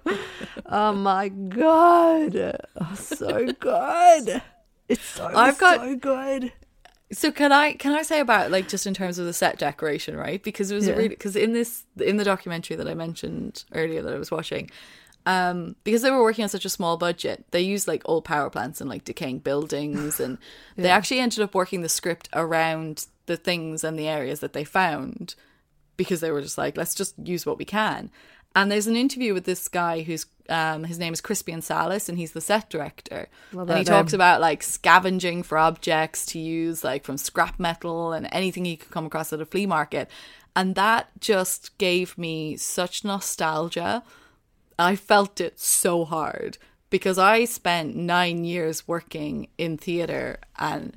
Oh 0.67 0.93
my 0.93 1.29
god, 1.29 2.35
oh, 2.81 2.95
so 2.95 3.53
good! 3.53 4.43
It's 4.89 5.03
so 5.05 5.27
I've 5.27 5.59
got- 5.59 5.81
so 5.81 5.95
good. 5.97 6.53
so 7.13 7.31
can 7.31 7.53
I 7.53 7.75
can 7.75 7.93
I 7.93 8.03
say 8.03 8.21
about 8.21 8.51
like 8.51 8.67
just 8.69 8.87
in 8.87 8.95
terms 8.95 9.19
of 9.19 9.27
the 9.27 9.33
set 9.33 9.59
decoration, 9.59 10.17
right? 10.17 10.43
Because 10.43 10.71
it 10.71 10.75
was 10.75 10.87
Yeah. 10.89 10.95
really 10.95 11.09
because 11.09 11.37
in 11.37 11.53
this 11.53 11.85
in 12.01 12.17
the 12.17 12.25
documentary 12.25 12.77
that 12.77 12.89
I 12.89 12.95
mentioned 12.95 13.65
earlier 13.75 14.03
that 14.03 14.13
I 14.15 14.19
was 14.19 14.31
watching, 14.31 14.71
um, 15.27 15.77
because 15.85 16.03
they 16.03 16.11
were 16.11 16.23
working 16.23 16.43
on 16.43 16.49
such 16.49 16.65
a 16.65 16.71
small 16.71 16.97
budget, 16.97 17.45
they 17.51 17.61
used 17.61 17.89
like 17.89 18.03
old 18.05 18.25
power 18.25 18.51
plants 18.51 18.81
and 18.81 18.91
like 18.91 19.05
decaying 19.05 19.39
buildings, 19.41 20.21
and 20.21 20.39
they 20.77 20.91
actually 20.91 21.21
ended 21.21 21.41
up 21.41 21.55
working 21.55 21.81
the 21.83 21.89
script 21.89 22.29
around 22.33 23.07
the 23.27 23.37
things 23.37 23.85
and 23.85 23.99
the 23.99 24.09
areas 24.09 24.41
that 24.41 24.53
they 24.53 24.65
found 24.65 25.35
because 25.97 26.21
they 26.21 26.31
were 26.31 26.43
just 26.43 26.59
like, 26.59 26.77
let's 26.77 26.95
just 26.95 27.15
use 27.19 27.47
what 27.47 27.59
we 27.59 27.65
can. 27.65 28.11
And 28.57 28.71
there's 28.71 28.87
an 28.87 28.97
interview 28.97 29.35
with 29.35 29.45
this 29.45 29.67
guy 29.69 30.03
who's 30.03 30.27
um, 30.49 30.85
his 30.85 30.99
name 30.99 31.13
is 31.13 31.23
Crispian 31.23 31.59
Sallis, 31.59 32.09
and 32.09 32.19
he's 32.19 32.33
the 32.33 32.41
set 32.41 32.69
director. 32.69 33.29
Love 33.53 33.71
and 33.71 33.79
he 33.79 33.85
talks 33.85 34.13
name. 34.13 34.19
about 34.19 34.41
like 34.41 34.63
scavenging 34.63 35.43
for 35.43 35.59
objects 35.59 36.27
to 36.27 36.39
use, 36.39 36.85
like 36.85 37.05
from 37.05 37.17
scrap 37.17 37.59
metal 37.59 38.13
and 38.13 38.29
anything 38.31 38.65
he 38.65 38.77
could 38.77 38.91
come 38.91 39.07
across 39.07 39.33
at 39.33 39.41
a 39.41 39.47
flea 39.47 39.67
market. 39.67 40.11
And 40.55 40.75
that 40.75 41.09
just 41.19 41.77
gave 41.79 42.17
me 42.17 42.57
such 42.57 43.05
nostalgia. 43.05 44.03
I 44.79 44.97
felt 44.97 45.41
it 45.41 45.59
so 45.61 46.05
hard 46.05 46.59
because 46.91 47.19
I 47.19 47.45
spent 47.45 47.97
nine 47.97 48.45
years 48.45 48.87
working 48.89 49.49
in 49.59 49.77
theater 49.79 50.39
and 50.59 50.97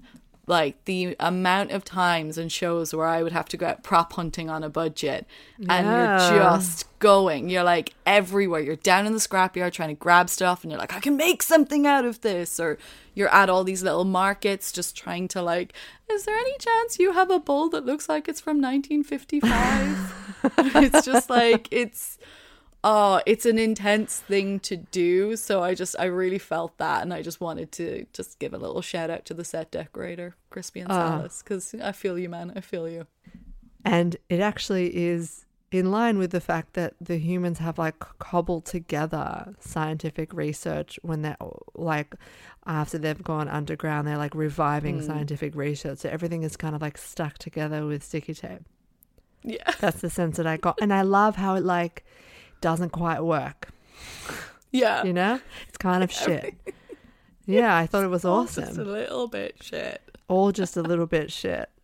like 0.50 0.86
the 0.86 1.14
amount 1.20 1.72
of 1.72 1.84
times 1.84 2.38
and 2.38 2.50
shows 2.50 2.94
where 2.94 3.06
I 3.06 3.22
would 3.22 3.34
have 3.34 3.50
to 3.50 3.58
go 3.58 3.66
out 3.68 3.84
prop 3.84 4.14
hunting 4.14 4.50
on 4.50 4.64
a 4.64 4.70
budget 4.70 5.28
and 5.60 5.86
Yeah. 5.86 6.30
you're 6.32 6.40
just 6.40 6.86
going, 7.00 7.50
you're 7.50 7.66
like 7.66 7.96
everywhere. 8.06 8.62
You're 8.62 8.78
down 8.78 9.06
in 9.06 9.12
the 9.12 9.20
scrapyard 9.20 9.74
trying 9.74 9.90
to 9.90 9.96
grab 9.96 10.30
stuff 10.30 10.64
and 10.64 10.72
you're 10.72 10.80
like, 10.80 10.94
I 10.96 11.02
can 11.02 11.18
make 11.18 11.44
something 11.44 11.86
out 11.86 12.06
of 12.06 12.22
this. 12.22 12.62
Or 12.62 12.78
you're 13.14 13.34
at 13.36 13.50
all 13.50 13.66
these 13.66 13.84
little 13.84 14.06
markets 14.06 14.72
just 14.72 14.96
trying 14.96 15.28
to 15.30 15.42
like, 15.42 15.74
is 16.10 16.24
there 16.24 16.38
any 16.38 16.58
chance 16.60 16.98
you 16.98 17.12
have 17.12 17.30
a 17.30 17.40
bowl 17.40 17.68
that 17.70 17.86
looks 17.86 18.08
like 18.08 18.30
it's 18.30 18.40
from 18.40 18.62
1955? 18.62 20.42
it's 20.84 21.06
just 21.06 21.30
like, 21.30 21.68
it's 21.72 22.18
oh 22.90 23.22
it's 23.26 23.46
an 23.46 23.58
intense 23.60 24.20
thing 24.32 24.60
to 24.70 24.76
do 24.78 25.36
so 25.36 25.62
i 25.62 25.74
just 25.74 25.94
i 26.00 26.06
really 26.06 26.38
felt 26.40 26.74
that 26.78 27.02
and 27.04 27.14
i 27.14 27.22
just 27.22 27.40
wanted 27.42 27.70
to 27.72 28.06
just 28.14 28.40
give 28.40 28.54
a 28.54 28.58
little 28.58 28.82
shout 28.82 29.10
out 29.10 29.24
to 29.26 29.34
the 29.34 29.44
set 29.44 29.70
decorator 29.72 30.36
Crispian 30.52 30.88
Ah. 30.90 31.20
Sallis 31.22 31.44
because 31.44 31.76
i 31.90 31.92
feel 31.92 32.18
you 32.18 32.30
man 32.30 32.54
i 32.56 32.62
feel 32.62 32.88
you 32.96 33.06
And 33.86 34.18
it 34.30 34.40
actually 34.52 34.88
is 34.96 35.46
in 35.72 35.92
line 35.92 36.18
with 36.18 36.32
the 36.32 36.40
fact 36.52 36.74
that 36.74 36.94
the 37.10 37.18
humans 37.18 37.60
have 37.60 37.78
like 37.78 38.00
cobbled 38.20 38.66
together 38.66 39.54
scientific 39.60 40.34
research 40.34 41.00
when 41.04 41.22
they're 41.24 41.38
like 41.76 42.16
after 42.66 42.98
they've 42.98 43.24
gone 43.24 43.48
underground, 43.48 44.08
they're 44.08 44.18
like 44.18 44.36
reviving 44.36 45.02
scientific 45.02 45.56
research. 45.56 46.00
So 46.00 46.10
everything 46.10 46.44
is 46.44 46.58
kind 46.58 46.76
of 46.76 46.82
like 46.82 46.98
stuck 46.98 47.38
together 47.38 47.86
with 47.86 48.04
sticky 48.04 48.34
tape. 48.34 48.64
yeah 49.44 49.72
That's 49.80 50.02
the 50.02 50.10
sense 50.10 50.38
that 50.38 50.48
I 50.48 50.58
got. 50.58 50.78
And 50.82 50.94
I 50.94 51.02
love 51.04 51.36
how 51.38 51.56
it 51.56 51.64
like 51.64 52.04
doesn't 52.62 52.90
quite 52.92 53.22
work. 53.24 53.70
yeah 54.72 55.04
You 55.04 55.14
know? 55.14 55.40
It's 55.68 55.78
kind 55.78 56.04
of 56.04 56.12
shit. 56.24 56.56
Yeah, 57.46 57.76
I 57.78 57.88
thought 57.88 58.04
it 58.04 58.10
was 58.10 58.26
Oh, 58.26 58.46
just 58.46 58.58
a 58.78 58.84
little 58.84 59.28
bit 59.28 59.56
shit 59.62 60.02
All 60.28 60.52
just 60.52 60.78
a 60.78 60.82
little 60.82 61.08
bit 61.08 61.32
shit. 61.32 61.70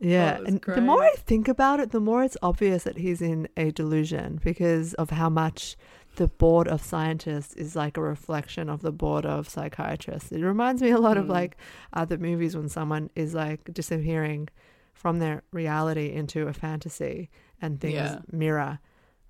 Yeah, 0.00 0.38
Oh, 0.40 0.44
and 0.44 0.60
the 0.64 0.80
more 0.80 1.02
I 1.02 1.10
think 1.16 1.48
about 1.48 1.80
it, 1.80 1.90
the 1.90 1.98
more 2.00 2.22
it's 2.22 2.36
obvious 2.40 2.84
that 2.84 2.98
he's 2.98 3.20
in 3.20 3.48
a 3.56 3.72
delusion 3.72 4.38
because 4.44 4.94
of 4.94 5.10
how 5.10 5.28
much 5.28 5.76
the 6.14 6.28
board 6.28 6.68
of 6.68 6.84
scientists 6.84 7.52
is 7.54 7.74
like 7.74 7.96
a 7.96 8.00
reflection 8.00 8.68
of 8.68 8.80
the 8.82 8.92
board 8.92 9.26
of 9.26 9.48
psychiatrists. 9.48 10.30
It 10.30 10.42
reminds 10.42 10.82
me 10.82 10.90
a 10.90 10.98
lot 10.98 11.16
of 11.16 11.26
Mm. 11.26 11.30
like 11.30 11.56
other 11.92 12.16
movies 12.16 12.56
when 12.56 12.68
someone 12.68 13.10
is 13.16 13.34
like 13.34 13.72
disappearing 13.74 14.48
from 14.94 15.18
their 15.18 15.42
reality 15.52 16.12
into 16.12 16.46
a 16.46 16.52
fantasy 16.52 17.28
and 17.60 17.80
things 17.80 17.94
Yeah. 17.94 18.18
mirror, 18.30 18.78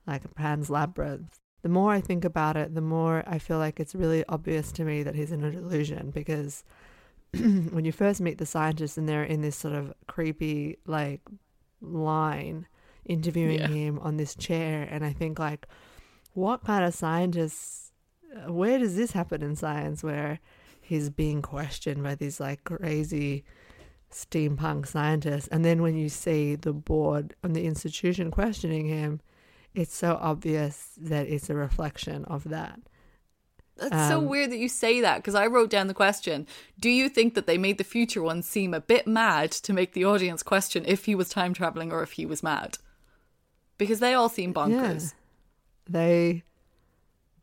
like 0.08 0.24
a 0.24 0.28
Pan's 0.28 0.70
Labyrinth. 0.70 1.38
The 1.62 1.68
more 1.68 1.92
I 1.92 2.00
think 2.00 2.24
about 2.24 2.56
it, 2.56 2.74
the 2.74 2.80
more 2.80 3.22
I 3.26 3.38
feel 3.38 3.58
like 3.58 3.78
it's 3.80 3.94
really 3.94 4.24
obvious 4.28 4.72
to 4.72 4.84
me 4.84 5.02
that 5.02 5.14
he's 5.14 5.32
in 5.32 5.44
a 5.44 5.50
delusion 5.50 6.10
because 6.10 6.64
when 7.32 7.84
you 7.84 7.92
first 7.92 8.20
meet 8.20 8.38
the 8.38 8.46
scientists 8.46 8.96
and 8.96 9.08
they're 9.08 9.24
in 9.24 9.42
this 9.42 9.56
sort 9.56 9.74
of 9.74 9.92
creepy 10.06 10.78
like 10.86 11.20
line 11.80 12.66
interviewing 13.04 13.58
Yeah. 13.60 13.68
him 13.68 13.98
on 14.00 14.16
this 14.16 14.34
chair 14.34 14.86
and 14.90 15.04
i 15.04 15.12
think 15.12 15.38
like 15.38 15.66
what 16.34 16.64
kind 16.64 16.84
of 16.84 16.92
scientists 16.94 17.92
uh, 18.36 18.52
where 18.52 18.78
does 18.78 18.96
this 18.96 19.12
happen 19.12 19.42
in 19.42 19.56
science 19.56 20.02
where 20.02 20.40
he's 20.80 21.08
being 21.08 21.40
questioned 21.40 22.02
by 22.02 22.14
these 22.14 22.40
like 22.40 22.64
crazy 22.64 23.44
steampunk 24.12 24.86
scientists 24.86 25.48
and 25.48 25.64
then 25.64 25.82
when 25.82 25.96
you 25.96 26.08
see 26.08 26.54
the 26.56 26.72
board 26.72 27.34
and 27.42 27.54
the 27.54 27.64
institution 27.66 28.30
questioning 28.30 28.86
him 28.86 29.20
it's 29.80 29.96
so 29.96 30.10
obvious 30.20 30.76
that 31.12 31.24
it's 31.34 31.48
a 31.50 31.54
reflection 31.54 32.24
of 32.26 32.42
that 32.56 32.78
that's 33.76 34.08
so 34.12 34.18
Um, 34.18 34.26
weird 34.32 34.50
that 34.50 34.58
you 34.64 34.68
say 34.68 35.00
that 35.00 35.16
because 35.18 35.34
i 35.42 35.46
wrote 35.46 35.70
down 35.70 35.86
the 35.86 35.94
question 36.04 36.46
do 36.80 36.90
you 36.90 37.08
think 37.08 37.34
that 37.34 37.46
they 37.46 37.58
made 37.58 37.78
the 37.78 37.84
future 37.96 38.22
one 38.22 38.42
seem 38.42 38.74
a 38.74 38.80
bit 38.80 39.06
mad 39.06 39.50
to 39.66 39.72
make 39.72 39.92
the 39.92 40.04
audience 40.04 40.42
question 40.42 40.82
if 40.86 41.04
he 41.04 41.14
was 41.14 41.28
time 41.28 41.52
traveling 41.54 41.92
or 41.92 42.02
if 42.02 42.12
he 42.18 42.26
was 42.26 42.42
mad 42.42 42.70
because 43.82 44.00
they 44.00 44.14
all 44.14 44.28
seem 44.28 44.52
bonkers 44.52 45.14
They 45.88 46.42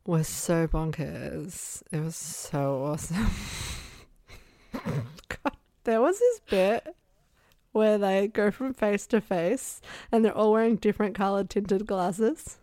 were 0.05 0.23
so 0.23 0.67
bonkers. 0.67 1.81
It 1.91 1.99
was 1.99 2.15
so 2.15 2.83
awesome. 2.83 3.27
God, 4.83 5.55
there 5.83 5.99
was 6.01 6.19
this 6.19 6.39
bit 6.49 6.95
where 7.75 7.97
they 7.97 8.27
go 8.27 8.49
from 8.51 8.73
face 8.73 9.05
to 9.07 9.19
face 9.21 9.81
and 10.11 10.23
they're 10.23 10.35
all 10.35 10.51
wearing 10.53 10.77
different 10.77 11.13
colored 11.15 11.49
tinted 11.49 11.85
glasses. 11.85 12.57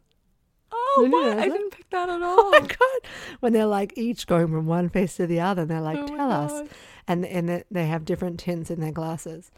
oh 0.73 1.01
Did 1.03 1.13
what 1.13 1.39
i 1.39 1.49
didn't 1.49 1.71
pick 1.71 1.89
that 1.91 2.09
at 2.09 2.23
all 2.23 2.39
Oh 2.39 2.51
my 2.51 2.61
god! 2.61 3.11
When 3.41 3.53
they're 3.53 3.67
like 3.67 3.93
each 3.97 4.27
going 4.27 4.49
from 4.49 4.67
one 4.67 4.89
face 4.89 5.17
to 5.17 5.27
the 5.27 5.41
other, 5.41 5.63
and 5.63 5.71
they're 5.71 5.81
like, 5.81 5.99
Oh 5.99 6.07
"Tell 6.07 6.33
us," 6.33 6.69
and 7.07 7.27
and 7.27 7.65
they- 7.71 7.87
have 7.87 8.05
different 8.05 8.41
tints 8.41 8.71
in 8.71 8.81
their 8.81 8.93
glasses. 8.93 9.51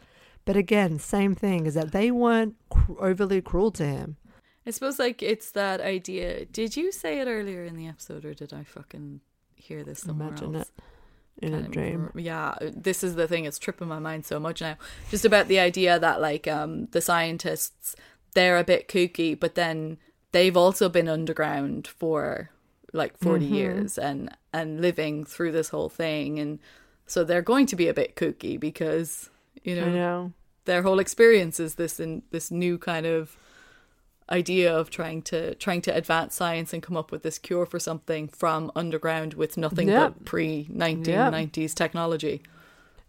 But 0.43 0.55
again, 0.57 0.99
same 0.99 1.33
thing 1.35 1.65
is 1.65 1.73
that 1.75 1.91
they 1.91 2.11
weren't 2.11 2.55
cr- 2.69 2.93
overly 2.99 3.41
cruel 3.41 3.71
to 3.71 3.85
him. 3.85 4.17
I 4.67 4.71
suppose 4.71 4.99
like 4.99 5.23
it's 5.23 5.51
that 5.51 5.79
idea. 5.81 6.45
Did 6.45 6.75
you 6.75 6.91
say 6.91 7.19
it 7.19 7.27
earlier 7.27 7.63
in 7.63 7.75
the 7.77 7.87
episode, 7.87 8.25
or 8.25 8.33
did 8.33 8.51
I 8.53 8.63
fucking 8.63 9.21
hear 9.55 9.83
this 9.83 10.01
somewhere 10.01 10.29
Imagine 10.29 10.55
else? 10.57 10.67
it 10.77 10.83
in 11.41 11.53
a 11.53 11.61
dream. 11.67 12.11
Yeah, 12.15 12.55
this 12.61 13.03
is 13.03 13.15
the 13.15 13.27
thing. 13.27 13.45
It's 13.45 13.59
tripping 13.59 13.87
my 13.87 13.99
mind 13.99 14.25
so 14.25 14.39
much 14.39 14.61
now. 14.61 14.77
Just 15.11 15.25
about 15.25 15.47
the 15.47 15.59
idea 15.59 15.99
that 15.99 16.21
like 16.21 16.47
um 16.47 16.87
the 16.91 17.01
scientists 17.01 17.95
they're 18.33 18.57
a 18.57 18.63
bit 18.63 18.87
kooky, 18.89 19.39
but 19.39 19.55
then 19.55 19.97
they've 20.31 20.57
also 20.57 20.89
been 20.89 21.07
underground 21.07 21.87
for 21.87 22.49
like 22.93 23.17
40 23.17 23.45
Mm-hmm. 23.45 23.53
years 23.53 23.97
and 23.97 24.29
and 24.53 24.81
living 24.81 25.25
through 25.25 25.51
this 25.51 25.69
whole 25.69 25.89
thing, 25.89 26.39
and 26.39 26.59
so 27.07 27.23
they're 27.23 27.41
going 27.41 27.65
to 27.67 27.75
be 27.75 27.87
a 27.87 27.93
bit 27.93 28.15
kooky 28.15 28.59
because 28.59 29.29
you 29.63 29.75
I 29.75 29.79
know 29.81 29.91
know. 29.91 30.33
their 30.65 30.81
whole 30.83 30.99
experience 30.99 31.59
is 31.59 31.75
this 31.75 31.99
in 31.99 32.23
this 32.31 32.51
new 32.51 32.77
kind 32.77 33.05
of 33.05 33.37
idea 34.29 34.75
of 34.75 34.89
trying 34.89 35.21
to 35.21 35.53
trying 35.55 35.81
to 35.83 35.95
advance 35.95 36.33
science 36.35 36.73
and 36.73 36.81
come 36.81 36.97
up 36.97 37.11
with 37.11 37.21
this 37.23 37.37
cure 37.37 37.65
for 37.65 37.79
something 37.79 38.27
from 38.27 38.71
underground 38.75 39.35
with 39.35 39.55
nothing 39.57 39.87
Yeah. 39.89 40.09
but 40.09 40.25
pre 40.25 40.65
1990s 40.71 41.73
technology. 41.75 42.41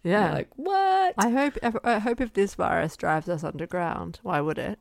Yeah. 0.03 0.33
Like, 0.33 0.51
what? 0.57 1.15
I 1.19 1.31
hope 1.31 1.57
if, 1.63 1.75
I 1.83 1.99
hope 1.99 2.21
if 2.21 2.33
this 2.35 2.55
virus 2.55 2.97
drives 2.97 3.29
us 3.29 3.43
underground, 3.43 4.21
why 4.23 4.41
would 4.41 4.59
it? 4.59 4.79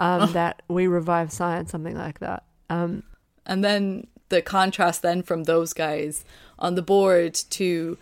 Um, 0.00 0.32
that 0.40 0.62
we 0.68 0.86
revive 0.86 1.30
science, 1.32 1.70
something 1.70 1.96
like 1.96 2.18
that. 2.20 2.44
Um, 2.70 3.02
And 3.46 3.62
then 3.62 4.06
the 4.30 4.42
contrast 4.42 5.02
then 5.02 5.22
from 5.22 5.44
those 5.44 5.72
guys 5.72 6.24
on 6.58 6.74
the 6.74 6.82
board 6.82 7.34
to 7.50 7.96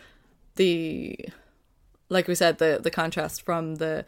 the 0.55 1.19
like 2.09 2.29
we 2.29 2.35
said, 2.37 2.59
the 2.59 2.79
the 2.83 2.91
contrast 2.91 3.43
from 3.43 3.77
the 3.77 4.05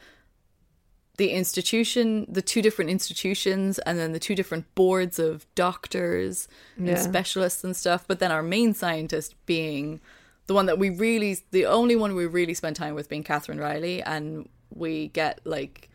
the 1.18 1.30
institution, 1.32 2.26
the 2.28 2.40
two 2.40 2.62
different 2.62 2.90
institutions, 2.90 3.78
and 3.80 3.98
then 3.98 4.12
the 4.12 4.18
two 4.18 4.34
different 4.34 4.72
boards 4.74 5.18
of 5.18 5.46
doctors 5.54 6.48
Yeah. 6.78 6.92
and 6.92 6.98
specialists 7.00 7.62
and 7.64 7.76
stuff. 7.76 8.04
But 8.08 8.18
then 8.20 8.32
our 8.32 8.42
main 8.42 8.72
scientist 8.72 9.34
being 9.44 10.00
the 10.46 10.54
one 10.54 10.66
that 10.66 10.78
we 10.78 10.88
really, 10.90 11.38
the 11.50 11.66
only 11.66 11.94
one 11.96 12.14
we 12.14 12.24
really 12.24 12.54
spend 12.54 12.76
time 12.76 12.94
with 12.94 13.08
being 13.08 13.22
Kathryn 13.24 13.60
Railly, 13.60 14.02
and 14.02 14.48
we 14.74 15.08
get 15.08 15.40
like 15.44 15.90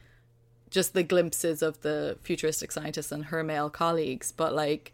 just 0.70 0.94
the 0.94 1.04
glimpses 1.04 1.62
of 1.62 1.82
the 1.82 2.18
futuristic 2.22 2.72
scientists 2.72 3.12
and 3.12 3.26
her 3.26 3.44
male 3.44 3.70
colleagues. 3.70 4.32
But 4.32 4.54
like, 4.54 4.92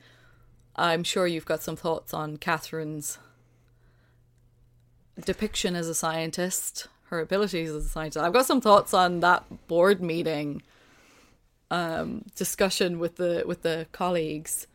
I'm 0.75 1.03
sure 1.03 1.25
you've 1.27 1.45
got 1.45 1.63
some 1.63 1.75
thoughts 1.75 2.13
on 2.13 2.37
Kathryn's 2.37 3.17
depiction 5.25 5.75
as 5.75 5.87
a 5.87 5.95
scientist, 5.95 6.87
her 7.09 7.19
abilities 7.19 7.69
as 7.69 7.85
a 7.85 7.89
scientist. 7.89 8.23
I've 8.23 8.33
got 8.33 8.45
some 8.45 8.61
thoughts 8.61 8.93
on 8.93 9.19
that 9.21 9.67
board 9.67 10.01
meeting 10.01 10.61
um 11.71 12.23
discussion 12.35 12.97
with 12.97 13.17
the 13.17 13.43
with 13.45 13.61
the 13.61 13.85
colleagues. 13.91 14.65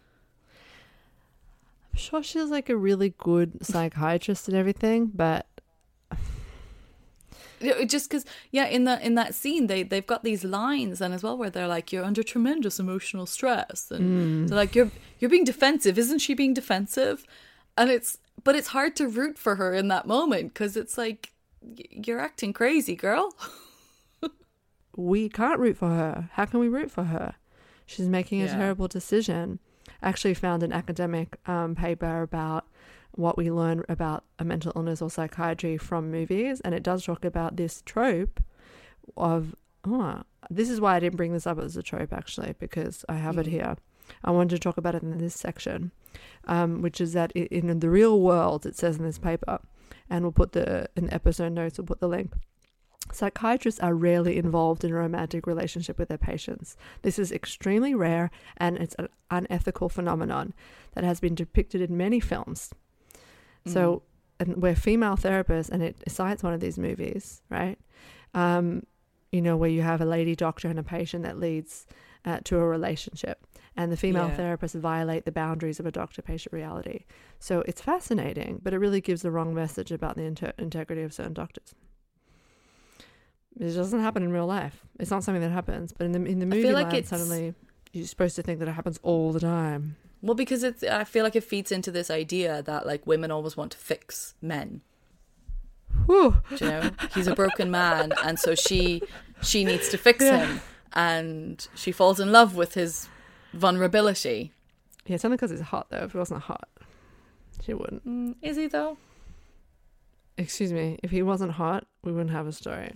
I'm 1.93 1.99
sure 1.99 2.23
she's 2.23 2.51
like 2.51 2.69
a 2.69 2.77
really 2.77 3.15
good 3.19 3.65
psychiatrist 3.65 4.49
and 4.49 4.57
everything, 4.57 5.07
but 5.15 5.47
Just 7.87 8.11
because, 8.11 8.25
yeah, 8.51 8.67
in 8.67 8.85
that 8.85 9.03
in 9.03 9.15
that 9.15 9.35
scene, 9.35 9.69
they 9.69 9.83
they've 9.85 10.07
got 10.07 10.23
these 10.25 10.45
lines 10.45 11.01
and 11.01 11.15
as 11.15 11.23
well 11.23 11.39
where 11.39 11.51
they're 11.51 11.69
like, 11.69 11.93
"You're 11.93 12.05
under 12.05 12.23
tremendous 12.23 12.79
emotional 12.79 13.27
stress," 13.27 13.91
and 13.91 14.49
they're 14.49 14.57
like, 14.57 14.75
"You're 14.75 14.91
you're 15.19 15.31
being 15.31 15.45
defensive, 15.45 15.99
isn't 15.99 16.19
she 16.19 16.35
being 16.35 16.53
defensive?" 16.53 17.25
And 17.77 17.91
it's 17.91 18.19
but 18.43 18.55
it's 18.57 18.69
hard 18.69 18.97
to 18.97 19.09
root 19.09 19.39
for 19.39 19.57
her 19.57 19.73
in 19.73 19.89
that 19.89 20.07
moment 20.07 20.53
because 20.53 20.77
it's 20.77 20.99
like 20.99 21.33
you're 21.91 22.21
acting 22.21 22.53
crazy, 22.53 22.97
girl. 22.97 23.35
we 24.97 25.29
can't 25.29 25.59
root 25.59 25.77
for 25.77 25.89
her. 25.89 26.31
How 26.33 26.45
can 26.45 26.61
we 26.61 26.69
root 26.69 26.91
for 26.91 27.05
her? 27.05 27.35
She's 27.87 28.09
making 28.09 28.41
a 28.41 28.47
Yeah. 28.47 28.57
terrible 28.57 28.89
decision. 28.89 29.59
I 30.03 30.09
actually 30.09 30.35
found 30.35 30.63
an 30.63 30.73
academic 30.73 31.37
um, 31.47 31.75
paper 31.75 32.23
about 32.23 32.67
what 33.13 33.37
we 33.37 33.51
learn 33.51 33.85
about 33.89 34.25
a 34.39 34.45
mental 34.45 34.73
illness 34.75 35.01
or 35.03 35.11
psychiatry 35.11 35.77
from 35.77 36.11
movies, 36.11 36.61
and 36.61 36.75
it 36.75 36.83
does 36.83 37.05
talk 37.05 37.25
about 37.25 37.57
this 37.57 37.83
trope 37.85 38.41
of. 39.17 39.55
Oh, 39.87 40.23
this 40.49 40.71
is 40.71 40.81
why 40.81 40.97
I 40.97 41.01
didn't 41.01 41.17
bring 41.19 41.35
this 41.35 41.47
up 41.47 41.59
as 41.59 41.77
a 41.77 41.83
trope 41.83 42.11
actually, 42.13 42.55
because 42.59 43.05
I 43.07 43.17
have 43.17 43.37
it 43.37 43.47
Mm. 43.47 43.51
here. 43.51 43.77
I 44.25 44.31
wanted 44.31 44.55
to 44.57 44.59
talk 44.59 44.79
about 44.79 44.95
it 44.95 45.03
in 45.03 45.19
this 45.19 45.35
section, 45.35 45.91
um, 46.47 46.81
which 46.81 47.03
is 47.03 47.13
that 47.13 47.33
in 47.33 47.79
the 47.81 47.91
real 47.91 48.19
world, 48.21 48.65
it 48.65 48.77
says 48.77 48.97
in 48.97 49.05
this 49.05 49.19
paper, 49.19 49.59
and 50.11 50.25
we'll 50.25 50.33
put 50.33 50.53
the 50.53 50.89
in 50.97 51.07
the 51.07 51.15
episode 51.15 51.53
notes. 51.53 51.79
We'll 51.79 51.87
put 51.87 52.01
the 52.01 52.09
link. 52.09 52.33
Psychiatrists 53.13 53.81
are 53.81 53.95
rarely 53.95 54.39
involved 54.39 54.83
in 54.83 54.91
a 54.91 54.95
romantic 54.95 55.47
relationship 55.47 55.99
with 55.99 56.09
their 56.09 56.19
patients. 56.19 56.77
This 57.03 57.19
is 57.19 57.31
extremely 57.33 57.95
rare 57.95 58.31
and 58.57 58.79
it's 58.79 58.95
an 58.99 59.09
unethical 59.31 59.91
phenomenon 59.91 60.55
that 60.95 61.05
has 61.05 61.21
been 61.21 61.35
depicted 61.35 61.83
in 61.83 61.97
many 61.97 62.19
films. 62.19 62.73
So, 63.67 64.03
and 64.41 64.57
we're 64.63 64.75
female 64.75 65.17
therapists, 65.17 65.71
and 65.71 65.83
it 65.83 66.03
cites 66.09 66.43
one 66.43 66.53
of 66.55 66.61
these 66.61 66.79
movies, 66.79 67.43
right? 67.51 67.79
Um, 68.35 68.85
you 69.33 69.41
know, 69.43 69.57
where 69.57 69.71
you 69.71 69.83
have 69.83 70.01
a 70.01 70.05
lady 70.07 70.35
doctor 70.35 70.69
and 70.69 70.79
a 70.79 70.83
patient 70.83 71.25
that 71.25 71.39
leads 71.39 71.87
uh, 72.25 72.41
to 72.45 72.59
a 72.59 72.65
relationship, 72.65 73.47
and 73.77 73.91
the 73.91 73.97
female 73.97 74.29
Yeah. 74.29 74.37
therapists 74.37 74.79
violate 74.79 75.25
the 75.25 75.33
boundaries 75.33 75.81
of 75.81 75.87
a 75.87 75.91
doctor 75.91 76.23
patient 76.23 76.53
reality. 76.53 77.05
So 77.39 77.61
it's 77.67 77.81
fascinating, 77.81 78.61
but 78.63 78.73
it 78.73 78.79
really 78.79 79.01
gives 79.01 79.23
the 79.23 79.31
wrong 79.31 79.55
message 79.55 79.91
about 79.91 80.17
the 80.17 80.23
inter- 80.23 80.53
integrity 80.59 81.03
of 81.03 81.13
certain 81.13 81.35
doctors. 81.35 81.75
It 83.59 83.73
doesn't 83.75 84.01
happen 84.01 84.23
in 84.23 84.33
real 84.33 84.47
life. 84.47 84.85
It's 84.99 85.11
not 85.11 85.23
something 85.23 85.43
that 85.43 85.51
happens, 85.53 85.93
but 85.93 86.05
in 86.07 86.13
the 86.13 86.25
in 86.25 86.39
the 86.41 86.47
movie 86.47 86.73
like 86.73 86.89
it's- 86.93 87.09
suddenly 87.09 87.55
you're 87.93 88.07
supposed 88.07 88.35
to 88.37 88.43
think 88.43 88.59
that 88.59 88.69
it 88.69 88.73
happens 88.73 88.99
all 89.03 89.33
the 89.33 89.39
time. 89.41 89.97
Well, 90.23 90.35
because 90.35 90.65
it's 90.65 90.83
I 90.83 91.05
feel 91.05 91.23
like 91.23 91.37
it 91.37 91.45
feeds 91.45 91.71
into 91.71 91.91
this 91.93 92.11
idea 92.11 92.63
that 92.63 92.87
like 92.87 93.07
women 93.07 93.31
always 93.31 93.57
want 93.57 93.73
to 93.73 93.79
fix 93.79 94.35
men. 94.43 94.81
Whew. 96.07 96.37
Do 96.57 96.65
you 96.65 96.71
know, 96.71 96.91
he's 97.15 97.29
a 97.29 97.35
broken 97.37 97.71
man, 97.71 98.13
and 98.25 98.39
so 98.39 98.55
she 98.57 99.03
she 99.43 99.65
needs 99.65 99.89
to 99.91 99.99
fix 99.99 100.25
Yeah. 100.25 100.47
him, 100.47 100.61
and 100.93 101.67
she 101.77 101.93
falls 101.93 102.19
in 102.19 102.33
love 102.33 102.57
with 102.57 102.75
his 102.75 103.09
vulnerability. 103.55 104.53
Yeah, 105.07 105.17
it's 105.17 105.25
only 105.25 105.37
because 105.37 105.51
it's 105.51 105.61
hot 105.61 105.89
though. 105.91 106.05
If 106.05 106.15
it 106.15 106.19
wasn't 106.19 106.43
hot, 106.43 106.69
she 107.65 107.75
wouldn't. 107.75 108.07
Mm, 108.07 108.37
is 108.43 108.57
he 108.57 108.67
though? 108.67 108.97
Excuse 110.37 110.73
me. 110.73 110.99
If 111.03 111.11
he 111.11 111.23
wasn't 111.23 111.53
hot, 111.53 111.87
we 112.03 112.13
wouldn't 112.13 112.31
have 112.31 112.47
a 112.47 112.53
story. 112.53 112.93